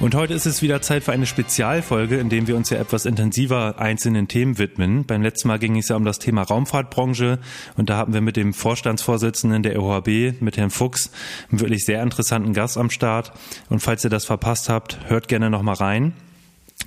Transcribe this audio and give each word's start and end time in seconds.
Und 0.00 0.14
heute 0.14 0.34
ist 0.34 0.46
es 0.46 0.62
wieder 0.62 0.82
Zeit 0.82 1.04
für 1.04 1.12
eine 1.12 1.26
Spezialfolge, 1.26 2.18
in 2.18 2.28
dem 2.28 2.46
wir 2.46 2.56
uns 2.56 2.70
ja 2.70 2.78
etwas 2.78 3.06
intensiver 3.06 3.78
einzelnen 3.78 4.26
Themen 4.26 4.58
widmen. 4.58 5.04
Beim 5.04 5.22
letzten 5.22 5.48
Mal 5.48 5.58
ging 5.58 5.76
es 5.76 5.88
ja 5.88 5.96
um 5.96 6.04
das 6.04 6.18
Thema 6.18 6.42
Raumfahrtbranche 6.42 7.38
und 7.76 7.88
da 7.88 7.98
hatten 7.98 8.12
wir 8.12 8.20
mit 8.20 8.36
dem 8.36 8.52
Vorstandsvorsitzenden 8.52 9.62
der 9.62 9.80
OHB, 9.80 10.40
mit 10.40 10.56
Herrn 10.56 10.70
Fuchs, 10.70 11.10
einen 11.50 11.60
wirklich 11.60 11.84
sehr 11.84 12.02
interessanten 12.02 12.52
Gast 12.52 12.78
am 12.78 12.90
Start. 12.90 13.32
Und 13.68 13.80
falls 13.80 14.02
ihr 14.04 14.10
das 14.10 14.24
verpasst 14.24 14.68
habt, 14.68 14.98
hört 15.08 15.28
gerne 15.28 15.50
nochmal 15.50 15.76
rein. 15.76 16.14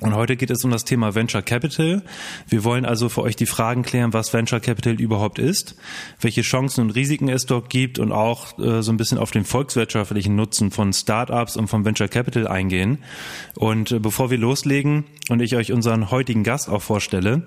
Und 0.01 0.13
heute 0.13 0.35
geht 0.35 0.49
es 0.51 0.63
um 0.65 0.71
das 0.71 0.83
Thema 0.83 1.15
Venture 1.15 1.41
Capital. 1.41 2.03
Wir 2.49 2.63
wollen 2.65 2.85
also 2.85 3.07
für 3.07 3.21
euch 3.21 3.37
die 3.37 3.45
Fragen 3.45 3.83
klären, 3.83 4.11
was 4.11 4.33
Venture 4.33 4.59
Capital 4.59 4.99
überhaupt 4.99 5.39
ist, 5.39 5.75
welche 6.19 6.41
Chancen 6.41 6.81
und 6.81 6.89
Risiken 6.91 7.29
es 7.29 7.45
dort 7.45 7.69
gibt 7.69 7.97
und 7.97 8.11
auch 8.11 8.59
äh, 8.59 8.81
so 8.83 8.91
ein 8.91 8.97
bisschen 8.97 9.17
auf 9.17 9.31
den 9.31 9.45
volkswirtschaftlichen 9.45 10.35
Nutzen 10.35 10.71
von 10.71 10.91
Startups 10.91 11.55
und 11.55 11.67
von 11.67 11.85
Venture 11.85 12.09
Capital 12.09 12.47
eingehen. 12.47 12.99
Und 13.55 13.91
äh, 13.91 13.99
bevor 13.99 14.29
wir 14.29 14.37
loslegen 14.37 15.05
und 15.29 15.41
ich 15.41 15.55
euch 15.55 15.71
unseren 15.71 16.11
heutigen 16.11 16.43
Gast 16.43 16.69
auch 16.69 16.81
vorstelle, 16.81 17.43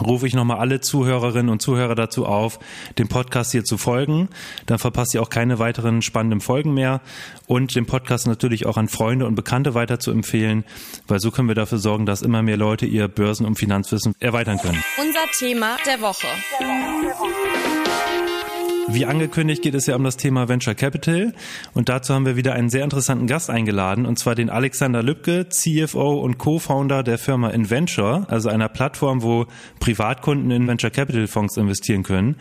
rufe 0.00 0.26
ich 0.26 0.34
nochmal 0.34 0.58
alle 0.58 0.80
Zuhörerinnen 0.80 1.50
und 1.50 1.60
Zuhörer 1.60 1.94
dazu 1.94 2.26
auf, 2.26 2.58
dem 2.98 3.08
Podcast 3.08 3.52
hier 3.52 3.64
zu 3.64 3.78
folgen. 3.78 4.28
Dann 4.66 4.78
verpasst 4.78 5.14
ihr 5.14 5.22
auch 5.22 5.30
keine 5.30 5.58
weiteren 5.58 6.02
spannenden 6.02 6.40
Folgen 6.40 6.74
mehr 6.74 7.00
und 7.46 7.74
den 7.74 7.86
Podcast 7.86 8.26
natürlich 8.26 8.66
auch 8.66 8.76
an 8.76 8.88
Freunde 8.88 9.26
und 9.26 9.34
Bekannte 9.34 9.74
weiter 9.74 9.98
zu 9.98 10.10
empfehlen, 10.10 10.64
weil 11.06 11.20
so 11.20 11.30
können 11.30 11.48
wir 11.48 11.54
dafür 11.54 11.78
sorgen, 11.78 12.06
dass 12.06 12.22
immer 12.22 12.42
mehr 12.42 12.56
Leute 12.56 12.86
ihr 12.86 13.08
Börsen- 13.08 13.46
und 13.46 13.56
Finanzwissen 13.56 14.14
erweitern 14.20 14.58
können. 14.58 14.82
Unser 14.98 15.26
Thema 15.38 15.76
der 15.86 16.00
Woche. 16.00 16.26
Wie 18.90 19.04
angekündigt 19.04 19.60
geht 19.60 19.74
es 19.74 19.84
ja 19.84 19.96
um 19.96 20.02
das 20.02 20.16
Thema 20.16 20.48
Venture 20.48 20.74
Capital 20.74 21.34
und 21.74 21.90
dazu 21.90 22.14
haben 22.14 22.24
wir 22.24 22.36
wieder 22.36 22.54
einen 22.54 22.70
sehr 22.70 22.82
interessanten 22.84 23.26
Gast 23.26 23.50
eingeladen 23.50 24.06
und 24.06 24.18
zwar 24.18 24.34
den 24.34 24.48
Alexander 24.48 25.02
Lübke, 25.02 25.46
CFO 25.50 26.20
und 26.20 26.38
Co-Founder 26.38 27.02
der 27.02 27.18
Firma 27.18 27.50
Inventure, 27.50 28.26
also 28.28 28.48
einer 28.48 28.70
Plattform, 28.70 29.22
wo 29.22 29.46
Privatkunden 29.78 30.50
in 30.50 30.66
Venture 30.66 30.90
Capital 30.90 31.26
Fonds 31.26 31.58
investieren 31.58 32.02
können. 32.02 32.36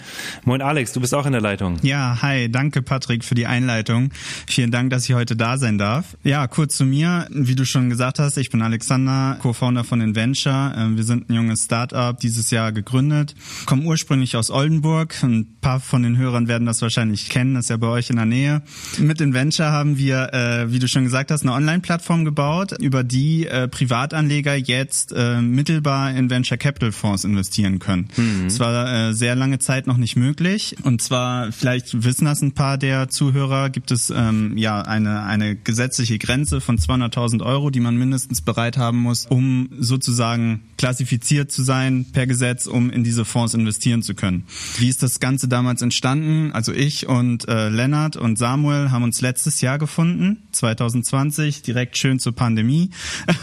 Moin 0.45 0.62
Alex, 0.62 0.94
du 0.94 1.02
bist 1.02 1.14
auch 1.14 1.26
in 1.26 1.34
der 1.34 1.42
Leitung. 1.42 1.80
Ja, 1.81 2.22
hi, 2.22 2.50
danke 2.50 2.82
Patrick 2.82 3.26
für 3.26 3.36
die 3.36 3.45
Einleitung. 3.45 4.11
Vielen 4.48 4.72
Dank, 4.72 4.89
dass 4.89 5.08
ich 5.08 5.16
heute 5.16 5.36
da 5.36 5.58
sein 5.58 5.78
darf. 5.78 6.16
Ja, 6.23 6.48
kurz 6.48 6.78
zu 6.78 6.86
mir, 6.86 7.28
wie 7.30 7.56
du 7.56 7.66
schon 7.66 7.89
gesagt 7.89 8.20
hast, 8.20 8.38
ich 8.38 8.50
bin 8.50 8.61
Alexander, 8.61 9.38
Co-Founder 9.42 9.84
von 9.84 10.00
Inventure. 10.00 10.73
Ähm, 10.78 10.95
wir 10.95 11.04
sind 11.04 11.30
ein 11.30 11.34
junges 11.34 11.66
Startup, 11.66 12.17
dieses 12.17 12.52
Jahr 12.52 12.72
gegründet, 12.72 13.36
kommen 13.66 13.86
ursprünglich 13.86 14.38
aus 14.38 14.50
Oldenburg. 14.50 15.14
Ein 15.23 15.58
paar 15.59 15.82
von 15.82 16.04
den 16.04 16.17
Hörern 16.17 16.36
Hörern 16.38 16.47
werden 16.47 16.67
das 16.67 16.81
wahrscheinlich 16.83 17.30
kennen, 17.30 17.55
das 17.55 17.66
ist 17.66 17.69
ja 17.69 17.77
bei 17.77 17.88
euch 17.88 18.11
in 18.11 18.17
der 18.17 18.25
Nähe. 18.25 18.61
Mit 18.99 19.21
Inventure 19.21 19.71
haben 19.71 19.97
wir, 19.97 20.33
äh, 20.33 20.71
wie 20.71 20.77
du 20.77 20.88
schon 20.88 21.03
gesagt 21.03 21.31
hast, 21.31 21.41
eine 21.41 21.53
Online-Plattform 21.53 22.25
gebaut, 22.25 22.73
über 22.80 23.03
die 23.03 23.47
äh, 23.47 23.67
Privatanleger 23.67 24.55
jetzt 24.55 25.13
äh, 25.13 25.41
mittelbar 25.41 26.11
in 26.11 26.30
Venture 26.30 26.58
Capital 26.58 26.91
Fonds 26.91 27.23
investieren 27.23 27.80
können. 27.80 28.09
Mhm. 28.15 28.43
Das 28.45 28.59
war 28.59 29.09
äh, 29.09 29.13
sehr 29.13 29.35
lange 29.35 29.58
Zeit 29.58 29.88
noch 29.88 29.97
nicht 29.97 30.15
möglich. 30.15 30.75
Und 30.83 31.02
zwar, 31.02 31.52
vielleicht 31.52 32.03
wissen 32.03 32.25
das 32.25 32.41
ein 32.41 32.52
paar 32.52 32.77
der 32.77 33.09
Zuhörer, 33.09 33.71
gibt 33.71 33.89
es 33.89 34.11
ähm, 34.11 34.58
ja 34.58 34.81
eine, 34.81 35.23
eine 35.23 35.55
gesetzliche 35.55 36.19
Grenze 36.19 36.61
von 36.61 36.77
200.000 36.77 37.43
Euro, 37.43 37.71
die 37.71 37.80
man 37.80 37.97
mindestens 37.97 38.41
bereit 38.41 38.77
haben 38.77 38.99
muss, 38.99 39.25
um 39.25 39.69
sozusagen 39.80 40.61
klassifiziert 40.77 41.52
zu 41.52 41.63
sein 41.63 42.05
per 42.13 42.27
Gesetz, 42.27 42.67
um 42.67 42.91
in 42.91 43.03
diese 43.03 43.25
Fonds 43.25 43.55
investieren 43.55 44.03
zu 44.03 44.13
können. 44.13 44.43
Wie 44.77 44.87
ist 44.87 45.02
das 45.02 45.20
Ganze 45.20 45.47
damals 45.47 45.81
entstanden? 45.81 46.27
Gefunden, 46.27 46.52
also 46.52 46.73
ich 46.73 47.08
und 47.08 47.48
äh, 47.48 47.70
Lennart 47.70 48.17
und 48.17 48.38
Samuel 48.38 48.92
haben 48.92 49.04
uns 49.04 49.21
letztes 49.21 49.61
Jahr 49.61 49.77
gefunden, 49.77 50.48
2020, 50.52 51.61
direkt 51.61 51.98
schön 51.98 52.20
zur 52.20 52.33
Pandemie. 52.33 52.92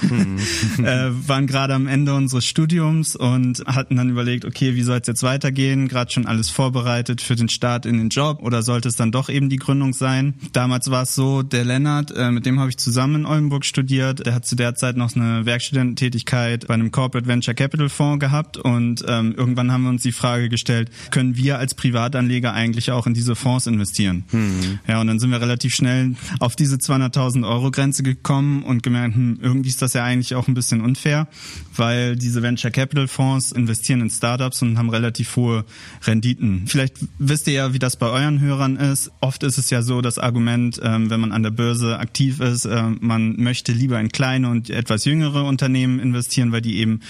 Mhm. 0.03 0.39
äh, 0.85 1.29
waren 1.29 1.47
gerade 1.47 1.75
am 1.75 1.87
Ende 1.87 2.15
unseres 2.15 2.45
Studiums 2.45 3.17
und 3.17 3.65
hatten 3.67 3.97
dann 3.97 4.11
überlegt, 4.11 4.45
okay, 4.45 4.75
wie 4.75 4.83
soll 4.83 4.99
es 5.01 5.07
jetzt 5.07 5.23
weitergehen? 5.23 5.89
Gerade 5.89 6.13
schon 6.13 6.27
alles 6.27 6.51
vorbereitet 6.51 7.21
für 7.21 7.37
den 7.37 7.49
Start 7.49 7.87
in 7.87 7.99
den 7.99 8.09
Job 8.09 8.41
oder 8.43 8.63
sollte 8.63 8.89
es 8.89 8.97
dann 8.97 9.13
doch 9.13 9.29
eben 9.29 9.49
die 9.49 9.57
Gründung 9.57 9.93
sein? 9.93 10.35
Damals 10.53 10.91
war 10.91 11.03
es 11.03 11.15
so, 11.15 11.43
der 11.43 11.65
Lennart, 11.65 12.11
äh, 12.17 12.31
mit 12.31 12.47
dem 12.47 12.61
habe 12.61 12.71
ich 12.71 12.77
zusammen 12.77 13.15
in 13.17 13.27
Oldenburg 13.27 13.65
studiert, 13.65 14.27
der 14.27 14.35
hat 14.35 14.47
zu 14.47 14.57
der 14.57 14.75
Zeit 14.75 14.97
noch 14.97 15.15
eine 15.17 15.47
Werkstudententätigkeit 15.47 16.67
bei 16.67 16.75
einem 16.75 16.91
Corporate 16.91 17.29
Venture 17.29 17.55
Capital 17.55 17.89
Fonds 17.89 18.21
gehabt 18.21 18.57
und 18.57 19.05
ähm, 19.09 19.35
irgendwann 19.37 19.73
haben 19.73 19.85
wir 19.85 19.91
uns 19.91 20.03
die 20.03 20.13
Frage 20.13 20.49
gestellt, 20.49 20.91
können 21.11 21.37
wir 21.37 21.59
als 21.59 21.75
Privatanleger 21.75 22.53
eigentlich 22.53 22.64
eigentlich 22.65 22.91
auch 22.91 23.07
in 23.07 23.15
diese 23.15 23.37
Fonds 23.37 23.67
investieren. 23.67 24.25
Mhm. 24.33 24.79
Ja, 24.89 25.01
und 25.01 25.07
dann 25.07 25.19
sind 25.19 25.31
wir 25.31 25.41
relativ 25.41 25.75
schnell 25.75 26.15
auf 26.41 26.57
diese 26.57 26.77
200.000 26.77 27.47
Euro 27.47 27.71
Grenze 27.71 28.03
gekommen 28.03 28.63
und 28.63 28.83
gemerkt, 28.83 29.15
hm, 29.15 29.39
irgendwie 29.41 29.69
ist 29.69 29.83
das 29.83 29.93
ja 29.93 30.03
eigentlich 30.05 30.35
auch 30.35 30.49
ein 30.49 30.55
bisschen 30.55 30.81
unfair, 30.81 31.29
weil 31.77 32.17
diese 32.17 32.43
Venture 32.43 32.71
Capital 32.71 33.09
Fonds 33.09 33.53
investieren 33.53 34.01
in 34.01 34.11
Startups 34.11 34.63
und 34.63 34.79
haben 34.79 34.91
relativ 34.91 35.37
hohe 35.37 35.65
Renditen. 36.05 36.65
Vielleicht 36.67 36.97
wisst 37.19 37.47
ihr 37.47 37.55
ja, 37.55 37.73
wie 37.73 37.79
das 37.79 37.97
bei 37.97 38.09
euren 38.09 38.41
Hörern 38.41 38.77
ist. 38.77 39.11
Oft 39.21 39.43
ist 39.43 39.59
es 39.59 39.71
ja 39.71 39.83
so 39.83 40.01
das 40.01 40.19
Argument, 40.19 40.81
ähm, 40.83 41.11
wenn 41.11 41.21
man 41.21 41.33
an 41.33 41.43
der 41.43 41.51
Börse 41.51 41.99
aktiv 41.99 42.41
ist, 42.41 42.65
äh, 42.65 42.83
man 43.01 43.37
möchte 43.37 43.73
lieber 43.73 44.01
in 44.01 44.09
kleine 44.09 44.49
und 44.49 44.71
etwas 44.71 45.05
jüngere 45.05 45.45
Unternehmen 45.45 46.01
investieren, 46.01 46.53
weil 46.53 46.63
die 46.63 46.79
eben 46.79 47.01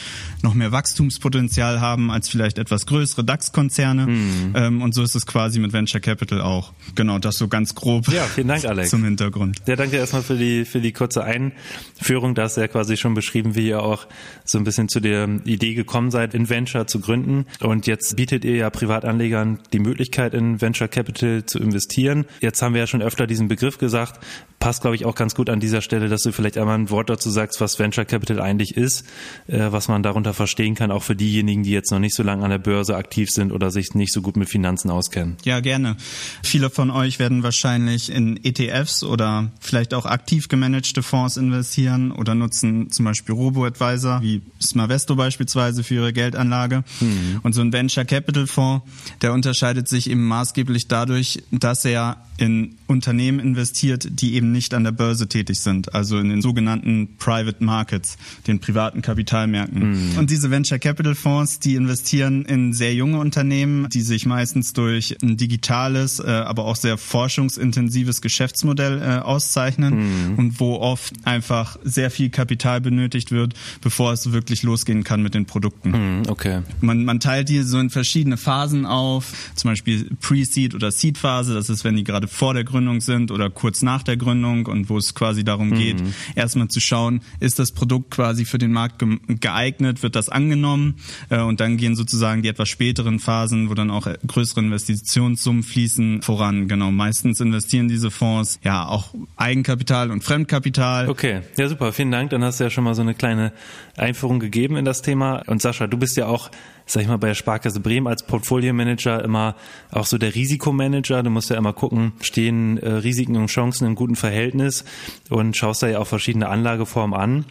noch 0.42 0.54
mehr 0.54 0.72
Wachstumspotenzial 0.72 1.80
haben 1.80 2.10
als 2.10 2.28
vielleicht 2.28 2.58
etwas 2.58 2.86
größere 2.86 3.24
DAX-Konzerne. 3.24 4.06
Mhm. 4.06 4.52
Ähm, 4.54 4.82
und 4.82 4.94
so 4.94 5.02
ist 5.02 5.14
es 5.14 5.26
quasi 5.26 5.43
quasi 5.44 5.60
mit 5.60 5.74
Venture 5.74 6.00
Capital 6.00 6.40
auch. 6.40 6.72
Genau, 6.94 7.18
das 7.18 7.36
so 7.36 7.48
ganz 7.48 7.74
grob. 7.74 8.08
Ja, 8.08 8.22
vielen 8.22 8.48
Dank, 8.48 8.64
Alex. 8.64 8.88
Zum 8.88 9.04
Hintergrund. 9.04 9.60
Ja, 9.66 9.76
danke 9.76 9.98
erstmal 9.98 10.22
für 10.22 10.36
die, 10.36 10.64
für 10.64 10.80
die 10.80 10.92
kurze 10.92 11.22
Einführung. 11.22 12.34
Da 12.34 12.44
hast 12.44 12.56
du 12.56 12.62
ja 12.62 12.68
quasi 12.68 12.96
schon 12.96 13.12
beschrieben, 13.12 13.54
wie 13.54 13.68
ihr 13.68 13.82
auch 13.82 14.06
so 14.46 14.56
ein 14.56 14.64
bisschen 14.64 14.88
zu 14.88 15.00
der 15.00 15.28
Idee 15.44 15.74
gekommen 15.74 16.10
seid, 16.10 16.32
in 16.32 16.48
Venture 16.48 16.86
zu 16.86 16.98
gründen. 16.98 17.44
Und 17.60 17.86
jetzt 17.86 18.16
bietet 18.16 18.46
ihr 18.46 18.56
ja 18.56 18.70
Privatanlegern 18.70 19.58
die 19.74 19.80
Möglichkeit, 19.80 20.32
in 20.32 20.62
Venture 20.62 20.88
Capital 20.88 21.44
zu 21.44 21.58
investieren. 21.58 22.24
Jetzt 22.40 22.62
haben 22.62 22.72
wir 22.72 22.80
ja 22.80 22.86
schon 22.86 23.02
öfter 23.02 23.26
diesen 23.26 23.48
Begriff 23.48 23.76
gesagt 23.76 24.20
passt, 24.64 24.80
glaube 24.80 24.96
ich, 24.96 25.04
auch 25.04 25.14
ganz 25.14 25.34
gut 25.34 25.50
an 25.50 25.60
dieser 25.60 25.82
Stelle, 25.82 26.08
dass 26.08 26.22
du 26.22 26.32
vielleicht 26.32 26.56
einmal 26.56 26.78
ein 26.78 26.88
Wort 26.88 27.10
dazu 27.10 27.28
sagst, 27.28 27.60
was 27.60 27.78
Venture 27.78 28.06
Capital 28.06 28.40
eigentlich 28.40 28.78
ist, 28.78 29.04
äh, 29.46 29.66
was 29.68 29.88
man 29.88 30.02
darunter 30.02 30.32
verstehen 30.32 30.74
kann, 30.74 30.90
auch 30.90 31.02
für 31.02 31.14
diejenigen, 31.14 31.64
die 31.64 31.70
jetzt 31.70 31.90
noch 31.90 31.98
nicht 31.98 32.14
so 32.14 32.22
lange 32.22 32.44
an 32.44 32.50
der 32.50 32.56
Börse 32.56 32.96
aktiv 32.96 33.28
sind 33.28 33.52
oder 33.52 33.70
sich 33.70 33.94
nicht 33.94 34.14
so 34.14 34.22
gut 34.22 34.38
mit 34.38 34.48
Finanzen 34.48 34.90
auskennen. 34.90 35.33
Ja, 35.44 35.60
gerne. 35.60 35.96
Viele 36.42 36.70
von 36.70 36.90
euch 36.90 37.18
werden 37.18 37.42
wahrscheinlich 37.42 38.10
in 38.10 38.42
ETFs 38.44 39.04
oder 39.04 39.50
vielleicht 39.60 39.94
auch 39.94 40.06
aktiv 40.06 40.48
gemanagte 40.48 41.02
Fonds 41.02 41.36
investieren 41.36 42.12
oder 42.12 42.34
nutzen 42.34 42.90
zum 42.90 43.04
Beispiel 43.04 43.34
Robo-Advisor 43.34 44.22
wie 44.22 44.42
Smavesto 44.62 45.16
beispielsweise 45.16 45.84
für 45.84 45.94
ihre 45.94 46.12
Geldanlage. 46.12 46.84
Mhm. 47.00 47.40
Und 47.42 47.52
so 47.52 47.60
ein 47.60 47.72
Venture 47.72 48.04
Capital 48.04 48.46
Fonds, 48.46 48.84
der 49.22 49.32
unterscheidet 49.32 49.88
sich 49.88 50.10
eben 50.10 50.26
maßgeblich 50.26 50.88
dadurch, 50.88 51.42
dass 51.50 51.84
er 51.84 52.24
in 52.36 52.76
Unternehmen 52.86 53.38
investiert, 53.38 54.08
die 54.10 54.34
eben 54.34 54.50
nicht 54.50 54.74
an 54.74 54.84
der 54.84 54.92
Börse 54.92 55.28
tätig 55.28 55.60
sind, 55.60 55.94
also 55.94 56.18
in 56.18 56.28
den 56.30 56.42
sogenannten 56.42 57.16
Private 57.16 57.62
Markets, 57.62 58.16
den 58.46 58.58
privaten 58.58 59.02
Kapitalmärkten. 59.02 60.12
Mhm. 60.12 60.18
Und 60.18 60.30
diese 60.30 60.50
Venture 60.50 60.78
Capital 60.78 61.14
Fonds, 61.14 61.60
die 61.60 61.76
investieren 61.76 62.44
in 62.44 62.72
sehr 62.72 62.94
junge 62.94 63.18
Unternehmen, 63.18 63.88
die 63.88 64.02
sich 64.02 64.26
meistens 64.26 64.72
durch 64.72 65.16
ein 65.24 65.36
digitales, 65.36 66.20
äh, 66.20 66.30
aber 66.30 66.64
auch 66.64 66.76
sehr 66.76 66.98
forschungsintensives 66.98 68.20
Geschäftsmodell 68.20 69.00
äh, 69.00 69.18
auszeichnen 69.20 70.32
mhm. 70.32 70.34
und 70.36 70.60
wo 70.60 70.76
oft 70.76 71.14
einfach 71.24 71.78
sehr 71.82 72.10
viel 72.10 72.30
Kapital 72.30 72.80
benötigt 72.80 73.30
wird, 73.30 73.54
bevor 73.80 74.12
es 74.12 74.32
wirklich 74.32 74.62
losgehen 74.62 75.04
kann 75.04 75.22
mit 75.22 75.34
den 75.34 75.46
Produkten. 75.46 75.90
Mhm, 75.90 76.22
okay. 76.28 76.62
Man, 76.80 77.04
man 77.04 77.20
teilt 77.20 77.48
die 77.48 77.62
so 77.62 77.78
in 77.78 77.90
verschiedene 77.90 78.36
Phasen 78.36 78.86
auf, 78.86 79.32
zum 79.54 79.70
Beispiel 79.70 80.10
Pre-Seed 80.20 80.74
oder 80.74 80.90
Seed-Phase, 80.90 81.54
das 81.54 81.68
ist, 81.70 81.84
wenn 81.84 81.96
die 81.96 82.04
gerade 82.04 82.28
vor 82.28 82.54
der 82.54 82.64
Gründung 82.64 83.00
sind 83.00 83.30
oder 83.30 83.50
kurz 83.50 83.82
nach 83.82 84.02
der 84.02 84.16
Gründung 84.16 84.66
und 84.66 84.88
wo 84.88 84.98
es 84.98 85.14
quasi 85.14 85.44
darum 85.44 85.70
mhm. 85.70 85.74
geht, 85.74 86.02
erstmal 86.34 86.68
zu 86.68 86.80
schauen, 86.80 87.20
ist 87.40 87.58
das 87.58 87.72
Produkt 87.72 88.10
quasi 88.10 88.44
für 88.44 88.58
den 88.58 88.72
Markt 88.72 89.02
geeignet, 89.40 90.02
wird 90.02 90.16
das 90.16 90.28
angenommen 90.28 90.96
äh, 91.30 91.40
und 91.40 91.60
dann 91.60 91.76
gehen 91.76 91.96
sozusagen 91.96 92.42
die 92.42 92.48
etwas 92.48 92.68
späteren 92.68 93.18
Phasen, 93.18 93.70
wo 93.70 93.74
dann 93.74 93.90
auch 93.90 94.08
größere 94.26 94.60
Investitionen 94.60 95.13
Investitionssummen 95.14 95.62
fließen 95.62 96.22
voran. 96.22 96.68
Genau, 96.68 96.90
meistens 96.90 97.40
investieren 97.40 97.88
diese 97.88 98.10
Fonds 98.10 98.58
ja 98.62 98.86
auch 98.86 99.14
Eigenkapital 99.36 100.10
und 100.10 100.24
Fremdkapital. 100.24 101.08
Okay, 101.08 101.42
ja 101.56 101.68
super, 101.68 101.92
vielen 101.92 102.10
Dank. 102.10 102.30
Dann 102.30 102.42
hast 102.42 102.58
du 102.58 102.64
ja 102.64 102.70
schon 102.70 102.84
mal 102.84 102.94
so 102.94 103.02
eine 103.02 103.14
kleine 103.14 103.52
Einführung 103.96 104.40
gegeben 104.40 104.76
in 104.76 104.84
das 104.84 105.02
Thema. 105.02 105.42
Und 105.46 105.62
Sascha, 105.62 105.86
du 105.86 105.96
bist 105.96 106.16
ja 106.16 106.26
auch, 106.26 106.50
sag 106.86 107.02
ich 107.02 107.08
mal, 107.08 107.18
bei 107.18 107.28
der 107.28 107.34
Sparkasse 107.34 107.80
Bremen 107.80 108.06
als 108.06 108.24
Portfolio-Manager 108.24 109.22
immer 109.22 109.54
auch 109.92 110.06
so 110.06 110.18
der 110.18 110.34
Risikomanager. 110.34 111.22
Du 111.22 111.30
musst 111.30 111.50
ja 111.50 111.56
immer 111.56 111.72
gucken, 111.72 112.12
stehen 112.20 112.78
äh, 112.78 112.88
Risiken 112.88 113.36
und 113.36 113.46
Chancen 113.46 113.86
im 113.86 113.94
guten 113.94 114.16
Verhältnis 114.16 114.84
und 115.30 115.56
schaust 115.56 115.82
da 115.82 115.88
ja 115.88 115.98
auch 116.00 116.06
verschiedene 116.06 116.48
Anlageformen 116.48 117.18
an. 117.18 117.44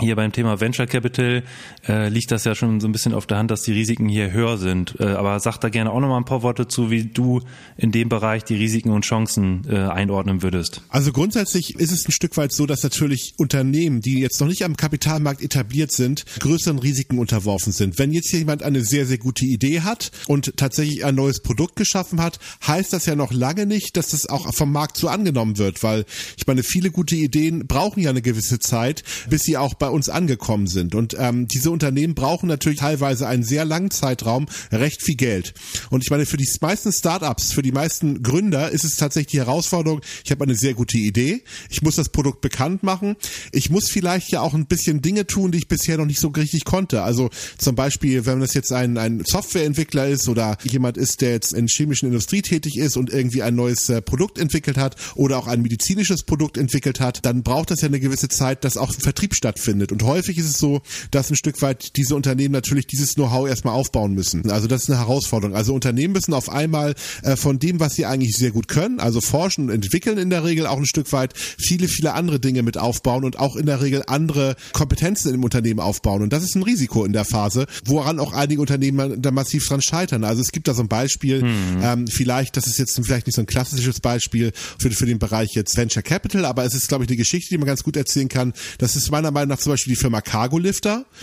Hier 0.00 0.14
beim 0.14 0.30
Thema 0.30 0.60
Venture 0.60 0.86
Capital 0.86 1.42
äh, 1.88 2.08
liegt 2.08 2.30
das 2.30 2.44
ja 2.44 2.54
schon 2.54 2.78
so 2.78 2.86
ein 2.86 2.92
bisschen 2.92 3.14
auf 3.14 3.26
der 3.26 3.38
Hand, 3.38 3.50
dass 3.50 3.62
die 3.62 3.72
Risiken 3.72 4.08
hier 4.08 4.30
höher 4.30 4.56
sind. 4.56 4.94
Äh, 5.00 5.06
aber 5.06 5.40
sag 5.40 5.58
da 5.58 5.70
gerne 5.70 5.90
auch 5.90 5.98
noch 5.98 6.06
mal 6.06 6.18
ein 6.18 6.24
paar 6.24 6.44
Worte 6.44 6.68
zu, 6.68 6.92
wie 6.92 7.06
du 7.06 7.40
in 7.76 7.90
dem 7.90 8.08
Bereich 8.08 8.44
die 8.44 8.54
Risiken 8.54 8.90
und 8.92 9.04
Chancen 9.04 9.66
äh, 9.68 9.76
einordnen 9.76 10.42
würdest. 10.42 10.82
Also 10.88 11.10
grundsätzlich 11.10 11.74
ist 11.80 11.90
es 11.90 12.06
ein 12.06 12.12
Stück 12.12 12.36
weit 12.36 12.52
so, 12.52 12.64
dass 12.64 12.84
natürlich 12.84 13.34
Unternehmen, 13.38 14.00
die 14.00 14.20
jetzt 14.20 14.40
noch 14.40 14.46
nicht 14.46 14.64
am 14.64 14.76
Kapitalmarkt 14.76 15.42
etabliert 15.42 15.90
sind, 15.90 16.24
größeren 16.38 16.78
Risiken 16.78 17.18
unterworfen 17.18 17.72
sind. 17.72 17.98
Wenn 17.98 18.12
jetzt 18.12 18.30
jemand 18.30 18.62
eine 18.62 18.84
sehr, 18.84 19.04
sehr 19.04 19.18
gute 19.18 19.46
Idee 19.46 19.80
hat 19.80 20.12
und 20.28 20.56
tatsächlich 20.56 21.04
ein 21.04 21.16
neues 21.16 21.40
Produkt 21.40 21.74
geschaffen 21.74 22.22
hat, 22.22 22.38
heißt 22.64 22.92
das 22.92 23.06
ja 23.06 23.16
noch 23.16 23.32
lange 23.32 23.66
nicht, 23.66 23.96
dass 23.96 24.10
das 24.10 24.26
auch 24.26 24.54
vom 24.54 24.70
Markt 24.70 24.96
so 24.96 25.08
angenommen 25.08 25.58
wird, 25.58 25.82
weil 25.82 26.04
ich 26.36 26.46
meine, 26.46 26.62
viele 26.62 26.92
gute 26.92 27.16
Ideen 27.16 27.66
brauchen 27.66 28.00
ja 28.00 28.10
eine 28.10 28.22
gewisse 28.22 28.60
Zeit, 28.60 29.02
bis 29.28 29.42
sie 29.42 29.56
auch 29.56 29.74
bei 29.74 29.87
bei 29.88 29.94
uns 29.94 30.10
angekommen 30.10 30.66
sind. 30.66 30.94
Und 30.94 31.16
ähm, 31.18 31.48
diese 31.48 31.70
Unternehmen 31.70 32.14
brauchen 32.14 32.46
natürlich 32.46 32.80
teilweise 32.80 33.26
einen 33.26 33.42
sehr 33.42 33.64
langen 33.64 33.90
Zeitraum 33.90 34.46
recht 34.70 35.02
viel 35.02 35.16
Geld. 35.16 35.54
Und 35.88 36.04
ich 36.04 36.10
meine, 36.10 36.26
für 36.26 36.36
die 36.36 36.48
meisten 36.60 36.92
Startups, 36.92 37.54
für 37.54 37.62
die 37.62 37.72
meisten 37.72 38.22
Gründer 38.22 38.70
ist 38.70 38.84
es 38.84 38.96
tatsächlich 38.96 39.32
die 39.32 39.38
Herausforderung, 39.38 40.02
ich 40.24 40.30
habe 40.30 40.44
eine 40.44 40.54
sehr 40.54 40.74
gute 40.74 40.98
Idee, 40.98 41.42
ich 41.70 41.80
muss 41.80 41.96
das 41.96 42.10
Produkt 42.10 42.42
bekannt 42.42 42.82
machen, 42.82 43.16
ich 43.50 43.70
muss 43.70 43.88
vielleicht 43.88 44.30
ja 44.30 44.42
auch 44.42 44.52
ein 44.52 44.66
bisschen 44.66 45.00
Dinge 45.00 45.26
tun, 45.26 45.52
die 45.52 45.58
ich 45.58 45.68
bisher 45.68 45.96
noch 45.96 46.04
nicht 46.04 46.20
so 46.20 46.28
richtig 46.28 46.66
konnte. 46.66 47.02
Also 47.02 47.30
zum 47.56 47.74
Beispiel, 47.74 48.26
wenn 48.26 48.40
das 48.40 48.52
jetzt 48.52 48.72
ein, 48.72 48.98
ein 48.98 49.22
Softwareentwickler 49.24 50.06
ist 50.06 50.28
oder 50.28 50.58
jemand 50.64 50.98
ist, 50.98 51.22
der 51.22 51.30
jetzt 51.30 51.54
in 51.54 51.66
chemischen 51.66 52.08
Industrie 52.08 52.42
tätig 52.42 52.76
ist 52.76 52.98
und 52.98 53.10
irgendwie 53.10 53.42
ein 53.42 53.54
neues 53.54 53.88
äh, 53.88 54.02
Produkt 54.02 54.38
entwickelt 54.38 54.76
hat 54.76 54.96
oder 55.14 55.38
auch 55.38 55.46
ein 55.46 55.62
medizinisches 55.62 56.24
Produkt 56.24 56.58
entwickelt 56.58 57.00
hat, 57.00 57.24
dann 57.24 57.42
braucht 57.42 57.70
das 57.70 57.80
ja 57.80 57.88
eine 57.88 58.00
gewisse 58.00 58.28
Zeit, 58.28 58.64
dass 58.64 58.76
auch 58.76 58.92
Vertrieb 58.92 59.34
stattfindet 59.34 59.77
stattfindet. 59.78 59.92
Und 59.92 60.02
häufig 60.02 60.38
ist 60.38 60.46
es 60.46 60.58
so, 60.58 60.82
dass 61.10 61.30
ein 61.30 61.36
Stück 61.36 61.60
weit 61.62 61.96
diese 61.96 62.14
Unternehmen 62.14 62.52
natürlich 62.52 62.86
dieses 62.86 63.14
Know-how 63.14 63.48
erstmal 63.48 63.74
aufbauen 63.74 64.14
müssen. 64.14 64.50
Also 64.50 64.66
das 64.66 64.82
ist 64.82 64.90
eine 64.90 64.98
Herausforderung. 64.98 65.56
Also 65.56 65.74
Unternehmen 65.74 66.14
müssen 66.14 66.34
auf 66.34 66.48
einmal 66.48 66.94
äh, 67.22 67.36
von 67.36 67.58
dem, 67.58 67.80
was 67.80 67.94
sie 67.94 68.06
eigentlich 68.06 68.36
sehr 68.36 68.50
gut 68.50 68.68
können, 68.68 69.00
also 69.00 69.20
forschen 69.20 69.64
und 69.64 69.70
entwickeln 69.70 70.18
in 70.18 70.30
der 70.30 70.44
Regel 70.44 70.66
auch 70.66 70.78
ein 70.78 70.86
Stück 70.86 71.12
weit 71.12 71.34
viele, 71.36 71.88
viele 71.88 72.14
andere 72.14 72.40
Dinge 72.40 72.62
mit 72.62 72.78
aufbauen 72.78 73.24
und 73.24 73.38
auch 73.38 73.56
in 73.56 73.66
der 73.66 73.80
Regel 73.80 74.02
andere 74.06 74.56
Kompetenzen 74.72 75.34
im 75.34 75.44
Unternehmen 75.44 75.80
aufbauen. 75.80 76.22
Und 76.22 76.32
das 76.32 76.42
ist 76.42 76.54
ein 76.54 76.62
Risiko 76.62 77.04
in 77.04 77.12
der 77.12 77.24
Phase, 77.24 77.66
woran 77.84 78.18
auch 78.20 78.32
einige 78.32 78.60
Unternehmen 78.60 79.20
da 79.20 79.30
massiv 79.30 79.66
dran 79.66 79.82
scheitern. 79.82 80.24
Also 80.24 80.42
es 80.42 80.52
gibt 80.52 80.68
da 80.68 80.74
so 80.74 80.82
ein 80.82 80.88
Beispiel, 80.88 81.42
hm. 81.42 81.48
ähm, 81.82 82.06
vielleicht, 82.06 82.56
das 82.56 82.66
ist 82.66 82.78
jetzt 82.78 82.98
vielleicht 83.02 83.26
nicht 83.26 83.36
so 83.36 83.42
ein 83.42 83.46
klassisches 83.46 84.00
Beispiel 84.00 84.52
für, 84.78 84.90
für 84.90 85.06
den 85.06 85.18
Bereich 85.18 85.50
jetzt 85.54 85.76
Venture 85.76 86.02
Capital, 86.02 86.44
aber 86.44 86.64
es 86.64 86.74
ist, 86.74 86.88
glaube 86.88 87.04
ich, 87.04 87.10
eine 87.10 87.16
Geschichte, 87.16 87.50
die 87.50 87.58
man 87.58 87.66
ganz 87.66 87.82
gut 87.82 87.96
erzählen 87.96 88.28
kann. 88.28 88.52
Das 88.78 88.96
ist 88.96 89.10
meiner 89.10 89.30
Meinung 89.30 89.50
nach 89.50 89.60
zum 89.68 89.74
Beispiel 89.74 89.94
die 89.96 90.00
Firma 90.00 90.22
Cargo 90.22 90.58